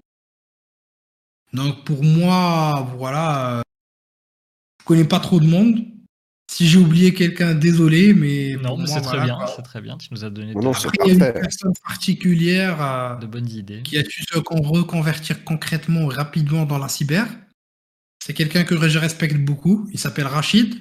Donc, 1.54 1.84
pour 1.86 2.04
moi, 2.04 2.88
voilà. 2.98 3.62
je 4.80 4.86
connais 4.86 5.04
pas 5.06 5.20
trop 5.20 5.40
de 5.42 5.48
monde. 5.48 5.86
Si 6.52 6.68
j'ai 6.68 6.78
oublié 6.80 7.14
quelqu'un, 7.14 7.56
désolé, 7.56 8.14
mais. 8.14 8.58
Non, 8.62 8.76
mais 8.78 8.86
c'est 8.86 9.00
très 9.00 9.18
voilà, 9.20 9.38
bien, 9.38 9.48
c'est 9.56 9.62
très 9.62 9.80
bien. 9.80 9.98
Tu 9.98 10.10
nous 10.12 10.26
as 10.26 10.30
donné 10.30 10.54
Non, 10.54 10.72
Après, 10.74 10.90
il 11.06 11.18
y 11.18 11.24
a 11.24 11.28
une 11.28 11.34
personne 11.34 11.72
particulière. 11.88 12.82
euh, 12.82 13.16
de 13.16 13.26
bonnes 13.26 13.50
idées. 13.50 13.82
qui 13.84 13.98
a 13.98 14.04
su 14.04 14.24
se 14.30 14.38
con- 14.40 14.62
reconvertir 14.62 15.46
concrètement, 15.46 16.08
rapidement 16.08 16.66
dans 16.66 16.78
la 16.78 16.90
cyber. 16.90 17.26
C'est 18.24 18.34
quelqu'un 18.34 18.66
que 18.66 18.76
je 18.90 19.00
respecte 19.00 19.38
beaucoup. 19.38 19.88
Il 19.94 20.00
s'appelle 20.00 20.28
Rachid. 20.28 20.76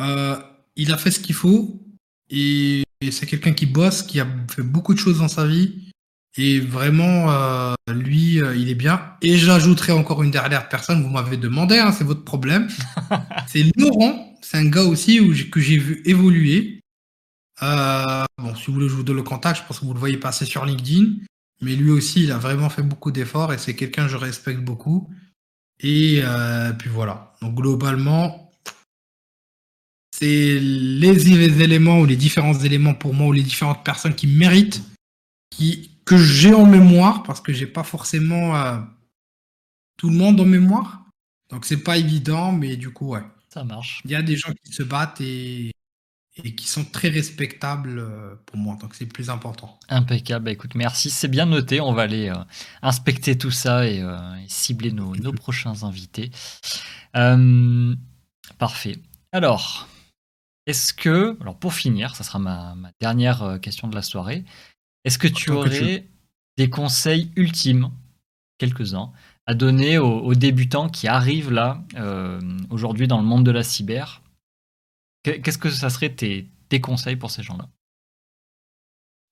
Euh, 0.00 0.36
il 0.76 0.92
a 0.92 0.98
fait 0.98 1.10
ce 1.10 1.20
qu'il 1.20 1.34
faut. 1.34 1.80
Et, 2.28 2.82
et 3.00 3.10
c'est 3.10 3.24
quelqu'un 3.26 3.52
qui 3.52 3.64
bosse, 3.64 4.02
qui 4.02 4.20
a 4.20 4.26
fait 4.50 4.62
beaucoup 4.62 4.92
de 4.92 4.98
choses 4.98 5.18
dans 5.20 5.28
sa 5.28 5.46
vie. 5.46 5.87
Et 6.40 6.60
vraiment, 6.60 7.32
euh, 7.32 7.74
lui, 7.88 8.40
euh, 8.40 8.54
il 8.54 8.68
est 8.68 8.76
bien. 8.76 9.02
Et 9.22 9.36
j'ajouterai 9.36 9.90
encore 9.90 10.22
une 10.22 10.30
dernière 10.30 10.68
personne. 10.68 11.02
Vous 11.02 11.08
m'avez 11.08 11.36
demandé, 11.36 11.78
hein, 11.78 11.90
c'est 11.90 12.04
votre 12.04 12.22
problème. 12.22 12.68
c'est 13.48 13.64
Laurent. 13.76 14.38
C'est 14.40 14.58
un 14.58 14.66
gars 14.66 14.84
aussi 14.84 15.18
où 15.18 15.34
que 15.50 15.58
j'ai 15.58 15.78
vu 15.78 16.00
évoluer. 16.04 16.80
Euh, 17.64 18.24
bon, 18.38 18.54
si 18.54 18.66
vous 18.66 18.74
voulez, 18.74 18.88
je 18.88 18.94
vous 18.94 19.02
donne 19.02 19.16
le 19.16 19.24
contact. 19.24 19.62
Je 19.62 19.66
pense 19.66 19.80
que 19.80 19.84
vous 19.84 19.92
le 19.92 19.98
voyez 19.98 20.16
passer 20.16 20.44
sur 20.44 20.64
LinkedIn. 20.64 21.16
Mais 21.60 21.74
lui 21.74 21.90
aussi, 21.90 22.22
il 22.22 22.30
a 22.30 22.38
vraiment 22.38 22.70
fait 22.70 22.82
beaucoup 22.82 23.10
d'efforts 23.10 23.52
et 23.52 23.58
c'est 23.58 23.74
quelqu'un 23.74 24.04
que 24.04 24.12
je 24.12 24.16
respecte 24.16 24.60
beaucoup. 24.60 25.10
Et 25.80 26.22
puis 26.78 26.88
voilà. 26.88 27.34
Donc 27.42 27.56
globalement, 27.56 28.52
c'est 30.16 30.60
les 30.60 31.62
éléments 31.62 31.98
ou 31.98 32.06
les 32.06 32.14
différents 32.14 32.54
éléments 32.60 32.94
pour 32.94 33.12
moi 33.12 33.26
ou 33.26 33.32
les 33.32 33.42
différentes 33.42 33.84
personnes 33.84 34.14
qui 34.14 34.28
méritent, 34.28 34.82
qui, 35.50 35.97
que 36.08 36.16
j'ai 36.16 36.54
en 36.54 36.64
mémoire, 36.66 37.22
parce 37.22 37.40
que 37.40 37.52
j'ai 37.52 37.66
pas 37.66 37.84
forcément 37.84 38.56
euh, 38.56 38.78
tout 39.98 40.08
le 40.08 40.16
monde 40.16 40.40
en 40.40 40.46
mémoire. 40.46 41.04
Donc 41.50 41.66
c'est 41.66 41.82
pas 41.82 41.98
évident, 41.98 42.52
mais 42.52 42.76
du 42.76 42.90
coup, 42.90 43.08
ouais. 43.08 43.22
Ça 43.52 43.64
marche. 43.64 44.00
Il 44.04 44.10
y 44.10 44.14
a 44.14 44.22
des 44.22 44.36
gens 44.36 44.52
qui 44.64 44.72
se 44.72 44.82
battent 44.82 45.20
et, 45.20 45.72
et 46.44 46.54
qui 46.54 46.68
sont 46.68 46.84
très 46.84 47.08
respectables 47.08 47.98
euh, 47.98 48.34
pour 48.46 48.56
moi. 48.56 48.76
Donc 48.80 48.94
c'est 48.94 49.06
plus 49.06 49.30
important. 49.30 49.78
Impeccable. 49.88 50.46
Bah, 50.46 50.50
écoute, 50.52 50.74
merci. 50.74 51.10
C'est 51.10 51.28
bien 51.28 51.46
noté. 51.46 51.80
On 51.80 51.92
va 51.92 52.02
aller 52.02 52.28
euh, 52.28 52.44
inspecter 52.82 53.36
tout 53.36 53.50
ça 53.50 53.86
et, 53.86 54.00
euh, 54.00 54.34
et 54.36 54.48
cibler 54.48 54.92
nos, 54.92 55.16
nos, 55.16 55.32
prochains 55.44 55.82
invités. 55.82 56.30
parfait. 58.58 58.96
Alors, 59.32 59.88
est-ce 60.66 60.92
que, 60.92 61.36
alors 61.40 61.58
pour 61.58 61.74
finir, 61.74 62.16
ça 62.16 62.24
sera 62.24 62.38
ma, 62.38 62.74
ma 62.74 62.90
dernière 63.00 63.58
question 63.60 63.88
de 63.88 63.94
la 63.94 64.02
soirée. 64.02 64.44
Est-ce 65.04 65.18
que 65.18 65.28
tu 65.28 65.50
aurais 65.50 65.70
que 65.70 65.96
tu... 65.98 66.02
des 66.56 66.70
conseils 66.70 67.30
ultimes, 67.36 67.90
quelques-uns, 68.58 69.12
à 69.46 69.54
donner 69.54 69.98
aux, 69.98 70.20
aux, 70.20 70.34
débutants 70.34 70.88
qui 70.88 71.08
arrivent 71.08 71.52
là 71.52 71.82
euh, 71.96 72.40
aujourd'hui 72.70 73.08
dans 73.08 73.20
le 73.20 73.26
monde 73.26 73.44
de 73.44 73.50
la 73.50 73.62
cyber? 73.62 74.22
Qu'est-ce 75.22 75.58
que 75.58 75.70
ça 75.70 75.90
serait 75.90 76.14
tes, 76.14 76.46
tes 76.68 76.80
conseils 76.80 77.16
pour 77.16 77.30
ces 77.30 77.42
gens-là? 77.42 77.68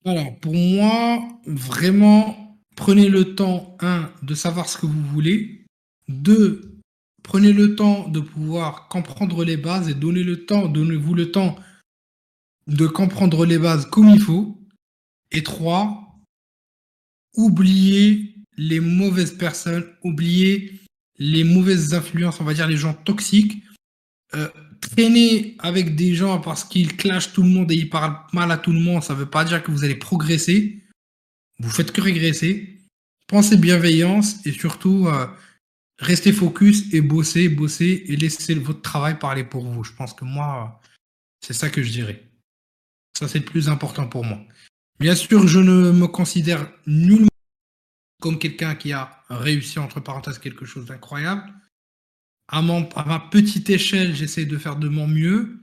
Alors, 0.04 0.38
pour 0.38 0.54
moi, 0.54 1.26
vraiment, 1.46 2.58
prenez 2.76 3.08
le 3.08 3.34
temps, 3.34 3.76
un, 3.80 4.10
de 4.22 4.34
savoir 4.34 4.68
ce 4.68 4.78
que 4.78 4.86
vous 4.86 5.02
voulez. 5.02 5.64
Deux, 6.08 6.78
prenez 7.22 7.52
le 7.52 7.74
temps 7.74 8.08
de 8.08 8.20
pouvoir 8.20 8.88
comprendre 8.88 9.44
les 9.44 9.56
bases 9.56 9.88
et 9.88 9.94
donnez 9.94 10.22
le 10.22 10.46
temps, 10.46 10.68
donnez-vous 10.68 11.14
le 11.14 11.32
temps 11.32 11.56
de 12.68 12.86
comprendre 12.86 13.44
les 13.44 13.58
bases 13.58 13.86
comme 13.86 14.08
il 14.08 14.20
faut. 14.20 14.56
Et 15.30 15.42
trois, 15.42 16.18
oubliez 17.34 18.34
les 18.56 18.80
mauvaises 18.80 19.36
personnes, 19.36 19.86
oublier 20.02 20.80
les 21.18 21.44
mauvaises 21.44 21.94
influences, 21.94 22.40
on 22.40 22.44
va 22.44 22.54
dire 22.54 22.66
les 22.66 22.76
gens 22.76 22.94
toxiques. 22.94 23.62
Euh, 24.34 24.48
traîner 24.80 25.56
avec 25.58 25.96
des 25.96 26.14
gens 26.14 26.40
parce 26.40 26.64
qu'ils 26.64 26.96
clashent 26.96 27.32
tout 27.32 27.42
le 27.42 27.48
monde 27.48 27.70
et 27.72 27.76
ils 27.76 27.90
parlent 27.90 28.18
mal 28.32 28.50
à 28.50 28.58
tout 28.58 28.72
le 28.72 28.80
monde, 28.80 29.02
ça 29.02 29.14
ne 29.14 29.18
veut 29.18 29.30
pas 29.30 29.44
dire 29.44 29.62
que 29.62 29.70
vous 29.70 29.84
allez 29.84 29.94
progresser. 29.94 30.84
Vous 31.58 31.70
faites 31.70 31.92
que 31.92 32.00
régresser. 32.00 32.80
Pensez 33.26 33.56
bienveillance 33.56 34.44
et 34.46 34.52
surtout 34.52 35.08
euh, 35.08 35.26
restez 35.98 36.32
focus 36.32 36.92
et 36.92 37.00
bossez, 37.00 37.48
bossez 37.48 38.04
et 38.06 38.16
laissez 38.16 38.54
votre 38.54 38.82
travail 38.82 39.18
parler 39.18 39.44
pour 39.44 39.66
vous. 39.66 39.82
Je 39.82 39.92
pense 39.92 40.12
que 40.12 40.24
moi, 40.24 40.80
c'est 41.40 41.54
ça 41.54 41.70
que 41.70 41.82
je 41.82 41.90
dirais. 41.90 42.22
Ça, 43.18 43.28
c'est 43.28 43.38
le 43.38 43.44
plus 43.44 43.68
important 43.68 44.06
pour 44.06 44.24
moi. 44.24 44.38
Bien 44.98 45.14
sûr, 45.14 45.46
je 45.46 45.58
ne 45.58 45.92
me 45.92 46.06
considère 46.06 46.70
nullement 46.86 47.28
comme 48.20 48.38
quelqu'un 48.38 48.74
qui 48.74 48.92
a 48.92 49.22
réussi, 49.28 49.78
entre 49.78 50.00
parenthèses, 50.00 50.38
quelque 50.38 50.64
chose 50.64 50.86
d'incroyable. 50.86 51.52
À, 52.48 52.62
ma 52.62 53.18
petite 53.30 53.68
échelle, 53.70 54.14
j'essaie 54.14 54.46
de 54.46 54.56
faire 54.56 54.76
de 54.76 54.88
mon 54.88 55.06
mieux. 55.06 55.60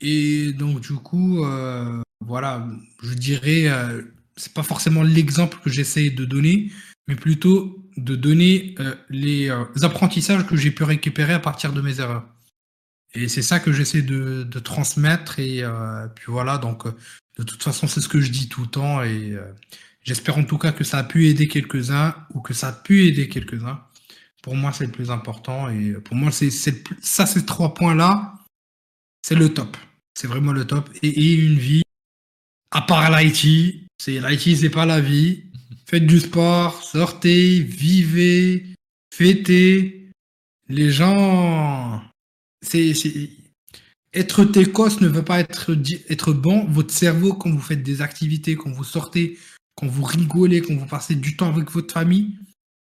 Et 0.00 0.52
donc, 0.52 0.80
du 0.80 0.94
coup, 0.94 1.44
euh, 1.44 2.02
voilà, 2.20 2.68
je 3.02 3.14
dirais, 3.14 3.68
euh, 3.68 4.02
c'est 4.36 4.52
pas 4.52 4.62
forcément 4.62 5.02
l'exemple 5.02 5.58
que 5.62 5.70
j'essaie 5.70 6.10
de 6.10 6.24
donner, 6.24 6.70
mais 7.06 7.16
plutôt 7.16 7.88
de 7.96 8.14
donner 8.14 8.74
euh, 8.78 8.94
les 9.08 9.50
euh, 9.50 9.64
apprentissages 9.82 10.46
que 10.46 10.56
j'ai 10.56 10.70
pu 10.70 10.84
récupérer 10.84 11.34
à 11.34 11.40
partir 11.40 11.72
de 11.72 11.80
mes 11.80 12.00
erreurs. 12.00 12.26
Et 13.14 13.28
c'est 13.28 13.42
ça 13.42 13.58
que 13.58 13.72
j'essaie 13.72 14.02
de, 14.02 14.44
de, 14.44 14.58
transmettre. 14.58 15.38
Et 15.38 15.62
euh, 15.62 16.06
puis 16.08 16.26
voilà, 16.28 16.58
donc 16.58 16.84
de 17.38 17.44
toute 17.44 17.62
façon, 17.62 17.86
c'est 17.86 18.00
ce 18.00 18.08
que 18.08 18.20
je 18.20 18.30
dis 18.30 18.48
tout 18.48 18.62
le 18.62 18.66
temps. 18.68 19.02
Et 19.02 19.36
J'espère 20.08 20.38
en 20.38 20.44
tout 20.44 20.56
cas 20.56 20.72
que 20.72 20.84
ça 20.84 20.96
a 20.96 21.04
pu 21.04 21.26
aider 21.26 21.48
quelques-uns 21.48 22.14
ou 22.32 22.40
que 22.40 22.54
ça 22.54 22.68
a 22.68 22.72
pu 22.72 23.06
aider 23.06 23.28
quelques-uns. 23.28 23.78
Pour 24.42 24.56
moi, 24.56 24.72
c'est 24.72 24.86
le 24.86 24.90
plus 24.90 25.10
important. 25.10 25.68
Et 25.68 25.92
pour 26.02 26.16
moi, 26.16 26.30
c'est 26.30 26.50
ça, 26.50 27.26
ces 27.26 27.44
trois 27.44 27.74
points-là, 27.74 28.34
c'est 29.20 29.34
le 29.34 29.52
top. 29.52 29.76
C'est 30.14 30.26
vraiment 30.26 30.52
le 30.52 30.66
top. 30.66 30.88
Et, 31.02 31.08
et 31.08 31.34
une 31.34 31.58
vie, 31.58 31.82
à 32.70 32.80
part 32.80 33.10
l'IT, 33.10 33.90
c'est 33.98 34.18
l'IT, 34.18 34.56
c'est 34.56 34.70
pas 34.70 34.86
la 34.86 35.02
vie. 35.02 35.44
Faites 35.84 36.06
du 36.06 36.20
sport, 36.20 36.82
sortez, 36.82 37.60
vivez, 37.60 38.64
fêtez. 39.12 40.10
Les 40.70 40.90
gens, 40.90 42.02
c'est 42.62 42.94
être 44.14 44.44
técos 44.44 45.00
ne 45.00 45.08
veut 45.08 45.24
pas 45.24 45.40
être, 45.40 45.72
être 46.08 46.32
bon. 46.32 46.64
Votre 46.66 46.92
cerveau, 46.92 47.34
quand 47.34 47.50
vous 47.50 47.60
faites 47.60 47.82
des 47.82 48.02
activités, 48.02 48.56
quand 48.56 48.70
vous 48.70 48.84
sortez, 48.84 49.38
quand 49.74 49.86
vous 49.86 50.04
rigolez, 50.04 50.60
quand 50.60 50.74
vous 50.74 50.86
passez 50.86 51.14
du 51.14 51.36
temps 51.36 51.48
avec 51.48 51.70
votre 51.70 51.92
famille, 51.92 52.38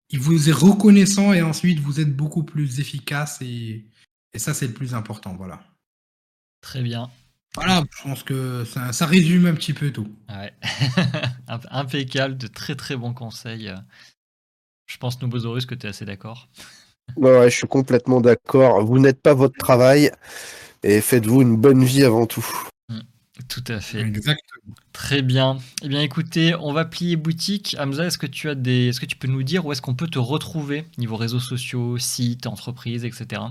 il 0.09 0.19
vous 0.19 0.49
est 0.49 0.53
reconnaissant 0.53 1.33
et 1.33 1.41
ensuite 1.41 1.79
vous 1.79 1.99
êtes 1.99 2.15
beaucoup 2.15 2.43
plus 2.43 2.79
efficace 2.79 3.41
et, 3.41 3.85
et 4.33 4.39
ça 4.39 4.53
c'est 4.53 4.67
le 4.67 4.73
plus 4.73 4.93
important, 4.93 5.35
voilà. 5.35 5.63
Très 6.61 6.81
bien. 6.81 7.09
Voilà, 7.55 7.83
je 7.97 8.03
pense 8.03 8.23
que 8.23 8.65
ça, 8.65 8.91
ça 8.91 9.05
résume 9.05 9.45
un 9.45 9.53
petit 9.53 9.73
peu 9.73 9.91
tout. 9.91 10.13
Ouais. 10.29 10.53
Impeccable, 11.47 12.37
de 12.37 12.47
très 12.47 12.75
très 12.75 12.97
bons 12.97 13.13
conseils. 13.13 13.73
Je 14.85 14.97
pense, 14.97 15.21
Nobosaurus, 15.21 15.65
que 15.65 15.73
tu 15.73 15.87
es 15.87 15.89
assez 15.89 16.05
d'accord? 16.05 16.49
Ouais, 17.15 17.49
je 17.49 17.55
suis 17.55 17.67
complètement 17.67 18.19
d'accord. 18.19 18.83
Vous 18.85 18.99
n'êtes 18.99 19.21
pas 19.21 19.33
votre 19.33 19.57
travail 19.57 20.11
et 20.85 21.01
faites-vous 21.01 21.41
une 21.41 21.57
bonne 21.57 21.83
vie 21.83 22.03
avant 22.03 22.27
tout. 22.27 22.45
Tout 23.49 23.63
à 23.67 23.81
fait. 23.81 23.99
Exactement. 23.99 24.75
Très 24.93 25.21
bien. 25.21 25.57
Eh 25.83 25.89
bien, 25.89 26.01
écoutez, 26.01 26.55
on 26.55 26.71
va 26.71 26.85
plier 26.85 27.17
boutique. 27.17 27.75
Hamza, 27.77 28.05
est-ce 28.05 28.17
que 28.17 28.27
tu 28.27 28.47
as 28.49 28.55
des, 28.55 28.87
est-ce 28.87 29.01
que 29.01 29.05
tu 29.05 29.17
peux 29.17 29.27
nous 29.27 29.43
dire 29.43 29.65
où 29.65 29.71
est-ce 29.73 29.81
qu'on 29.81 29.93
peut 29.93 30.07
te 30.07 30.19
retrouver 30.19 30.85
niveau 30.97 31.17
réseaux 31.17 31.41
sociaux, 31.41 31.97
sites, 31.97 32.47
entreprises, 32.47 33.03
etc. 33.03 33.41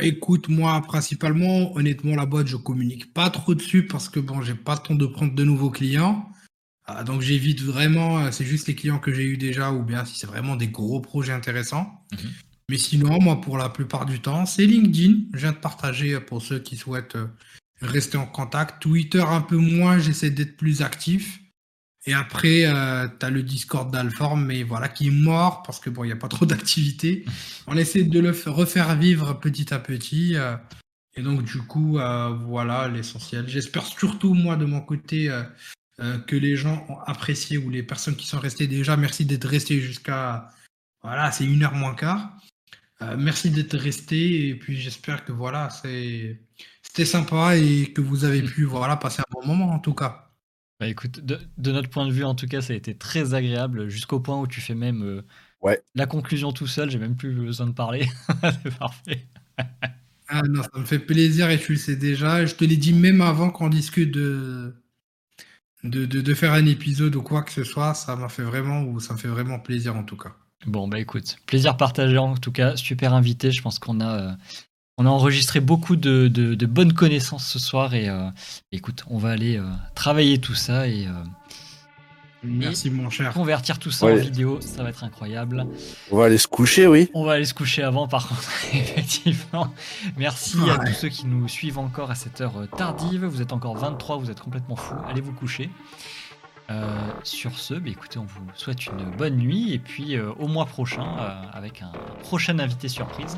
Écoute, 0.00 0.48
moi, 0.48 0.80
principalement, 0.82 1.74
honnêtement, 1.74 2.14
la 2.14 2.24
boîte, 2.24 2.46
je 2.46 2.56
communique 2.56 3.12
pas 3.12 3.30
trop 3.30 3.54
dessus 3.54 3.86
parce 3.86 4.08
que 4.08 4.20
bon, 4.20 4.42
j'ai 4.42 4.54
pas 4.54 4.74
le 4.74 4.88
temps 4.88 4.94
de 4.94 5.06
prendre 5.06 5.34
de 5.34 5.44
nouveaux 5.44 5.70
clients. 5.70 6.30
Ah, 6.84 7.02
donc, 7.02 7.20
j'évite 7.20 7.62
vraiment. 7.62 8.30
C'est 8.30 8.44
juste 8.44 8.68
les 8.68 8.76
clients 8.76 9.00
que 9.00 9.12
j'ai 9.12 9.24
eu 9.24 9.36
déjà, 9.36 9.72
ou 9.72 9.82
bien 9.82 10.04
si 10.04 10.16
c'est 10.18 10.26
vraiment 10.26 10.54
des 10.56 10.68
gros 10.68 11.00
projets 11.00 11.32
intéressants. 11.32 12.04
Mm 12.12 12.16
-hmm. 12.16 12.51
Mais 12.72 12.78
sinon, 12.78 13.20
moi, 13.20 13.38
pour 13.38 13.58
la 13.58 13.68
plupart 13.68 14.06
du 14.06 14.22
temps, 14.22 14.46
c'est 14.46 14.64
LinkedIn. 14.64 15.24
Je 15.34 15.40
viens 15.40 15.52
de 15.52 15.58
partager 15.58 16.18
pour 16.20 16.40
ceux 16.40 16.58
qui 16.58 16.78
souhaitent 16.78 17.18
rester 17.82 18.16
en 18.16 18.24
contact. 18.24 18.80
Twitter 18.80 19.20
un 19.20 19.42
peu 19.42 19.58
moins, 19.58 19.98
j'essaie 19.98 20.30
d'être 20.30 20.56
plus 20.56 20.80
actif. 20.80 21.40
Et 22.06 22.14
après, 22.14 22.64
euh, 22.64 23.08
tu 23.20 23.26
as 23.26 23.28
le 23.28 23.42
Discord 23.42 23.92
d'Alform, 23.92 24.46
mais 24.46 24.62
voilà, 24.62 24.88
qui 24.88 25.08
est 25.08 25.10
mort 25.10 25.62
parce 25.64 25.80
que 25.80 25.90
bon, 25.90 26.04
il 26.04 26.06
n'y 26.06 26.14
a 26.14 26.16
pas 26.16 26.28
trop 26.28 26.46
d'activité. 26.52 27.26
On 27.66 27.76
essaie 27.76 28.04
de 28.04 28.18
le 28.18 28.30
refaire 28.46 28.96
vivre 28.96 29.34
petit 29.34 29.74
à 29.74 29.78
petit. 29.78 30.36
Euh, 30.36 30.56
et 31.14 31.20
donc, 31.20 31.44
du 31.44 31.58
coup, 31.58 31.98
euh, 31.98 32.30
voilà 32.30 32.88
l'essentiel. 32.88 33.50
J'espère 33.50 33.84
surtout, 33.84 34.32
moi, 34.32 34.56
de 34.56 34.64
mon 34.64 34.80
côté, 34.80 35.28
euh, 35.28 36.18
que 36.20 36.36
les 36.36 36.56
gens 36.56 36.86
ont 36.88 36.98
apprécié 37.00 37.58
ou 37.58 37.68
les 37.68 37.82
personnes 37.82 38.16
qui 38.16 38.26
sont 38.26 38.40
restées 38.40 38.66
déjà, 38.66 38.96
merci 38.96 39.26
d'être 39.26 39.46
restés 39.46 39.78
jusqu'à. 39.78 40.48
Voilà, 41.02 41.30
c'est 41.32 41.44
une 41.44 41.64
heure 41.64 41.74
moins 41.74 41.94
quart. 41.94 42.38
Merci 43.18 43.50
d'être 43.50 43.76
restés. 43.76 44.48
Et 44.48 44.54
puis, 44.54 44.76
j'espère 44.76 45.24
que 45.24 45.32
voilà, 45.32 45.70
c'est 45.70 46.40
c'était 46.82 47.06
sympa 47.06 47.56
et 47.56 47.92
que 47.94 48.02
vous 48.02 48.24
avez 48.24 48.42
pu 48.42 48.64
voilà, 48.64 48.96
passer 48.96 49.22
un 49.22 49.32
bon 49.32 49.46
moment 49.46 49.72
en 49.72 49.78
tout 49.78 49.94
cas. 49.94 50.30
Bah 50.78 50.88
écoute, 50.88 51.20
de, 51.20 51.38
de, 51.56 51.72
notre 51.72 51.88
point 51.88 52.06
de 52.06 52.12
vue 52.12 52.24
en 52.24 52.34
tout 52.34 52.46
cas, 52.46 52.60
ça 52.60 52.72
a 52.72 52.76
été 52.76 52.94
très 52.96 53.34
agréable 53.34 53.88
jusqu'au 53.88 54.20
point 54.20 54.38
où 54.38 54.46
tu 54.46 54.60
fais 54.60 54.74
même 54.74 55.02
euh, 55.02 55.22
ouais. 55.62 55.80
la 55.94 56.06
conclusion 56.06 56.52
tout 56.52 56.66
seul, 56.66 56.90
j'ai 56.90 56.98
même 56.98 57.16
plus 57.16 57.32
besoin 57.32 57.66
de 57.66 57.72
parler. 57.72 58.08
C'est 58.62 58.76
parfait. 58.76 59.26
ah 60.28 60.42
non, 60.42 60.62
ça 60.62 60.78
me 60.78 60.84
fait 60.84 60.98
plaisir 60.98 61.48
et 61.50 61.58
tu 61.58 61.72
le 61.72 61.78
sais 61.78 61.96
déjà. 61.96 62.44
Je 62.44 62.54
te 62.56 62.64
l'ai 62.64 62.76
dit 62.76 62.92
même 62.92 63.20
avant 63.20 63.50
qu'on 63.50 63.68
discute 63.68 64.12
de, 64.12 64.74
de, 65.84 66.04
de, 66.04 66.20
de, 66.20 66.34
faire 66.34 66.52
un 66.52 66.66
épisode 66.66 67.16
ou 67.16 67.22
quoi 67.22 67.42
que 67.42 67.52
ce 67.52 67.64
soit, 67.64 67.94
ça 67.94 68.16
m'a 68.16 68.28
fait 68.28 68.42
vraiment 68.42 68.82
ou 68.82 69.00
ça 69.00 69.14
me 69.14 69.18
fait 69.18 69.28
vraiment 69.28 69.60
plaisir 69.60 69.96
en 69.96 70.04
tout 70.04 70.16
cas. 70.16 70.36
Bon 70.66 70.86
bah 70.86 71.00
écoute, 71.00 71.36
plaisir 71.46 71.76
partagé 71.76 72.18
en 72.18 72.36
tout 72.36 72.52
cas, 72.52 72.76
super 72.76 73.14
invité, 73.14 73.50
je 73.50 73.62
pense 73.62 73.78
qu'on 73.78 74.00
a 74.00 74.20
euh, 74.20 74.32
on 74.98 75.06
a 75.06 75.08
enregistré 75.08 75.60
beaucoup 75.60 75.96
de, 75.96 76.28
de, 76.28 76.54
de, 76.54 76.66
bonnes 76.66 76.92
connaissances 76.92 77.46
ce 77.46 77.58
soir 77.58 77.94
et 77.94 78.08
euh, 78.08 78.28
écoute, 78.72 79.04
on 79.08 79.18
va 79.18 79.30
aller 79.30 79.56
euh, 79.56 79.64
travailler 79.94 80.38
tout 80.38 80.54
ça 80.54 80.86
et 80.86 81.06
euh, 81.06 81.10
merci 82.44 82.90
mon 82.90 83.08
cher. 83.08 83.32
Convertir 83.32 83.78
tout 83.78 83.90
ça 83.90 84.06
ouais. 84.06 84.12
en 84.12 84.22
vidéo, 84.22 84.60
ça 84.60 84.82
va 84.82 84.90
être 84.90 85.02
incroyable. 85.02 85.66
On 86.10 86.18
va 86.18 86.26
aller 86.26 86.38
se 86.38 86.46
coucher, 86.46 86.86
oui. 86.86 87.10
On 87.14 87.24
va 87.24 87.32
aller 87.32 87.46
se 87.46 87.54
coucher 87.54 87.82
avant, 87.82 88.06
par 88.06 88.28
contre, 88.28 88.48
effectivement. 88.74 89.72
Merci 90.18 90.58
ouais. 90.58 90.70
à 90.70 90.78
tous 90.78 90.92
ceux 90.92 91.08
qui 91.08 91.26
nous 91.26 91.48
suivent 91.48 91.78
encore 91.78 92.10
à 92.10 92.14
cette 92.14 92.40
heure 92.40 92.68
tardive. 92.76 93.24
Vous 93.24 93.40
êtes 93.40 93.52
encore 93.52 93.76
23, 93.76 94.18
vous 94.18 94.30
êtes 94.30 94.40
complètement 94.40 94.76
fous. 94.76 94.94
Allez 95.08 95.22
vous 95.22 95.32
coucher. 95.32 95.70
Euh, 96.72 96.84
sur 97.22 97.58
ce, 97.58 97.74
bah, 97.74 97.90
écoutez, 97.90 98.18
on 98.18 98.24
vous 98.24 98.46
souhaite 98.54 98.86
une 98.86 99.10
bonne 99.16 99.36
nuit 99.36 99.72
et 99.72 99.78
puis 99.78 100.16
euh, 100.16 100.32
au 100.38 100.48
mois 100.48 100.66
prochain 100.66 101.18
euh, 101.18 101.42
avec 101.52 101.82
un 101.82 101.92
prochain 102.20 102.58
invité 102.58 102.88
surprise 102.88 103.36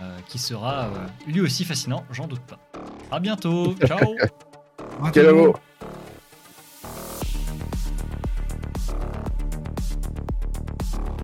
euh, 0.00 0.18
qui 0.28 0.38
sera 0.38 0.86
euh, 0.86 1.06
lui 1.26 1.40
aussi 1.40 1.64
fascinant, 1.64 2.04
j'en 2.10 2.26
doute 2.26 2.40
pas. 2.42 2.58
À 3.10 3.20
bientôt, 3.20 3.74
Ciao. 3.86 4.16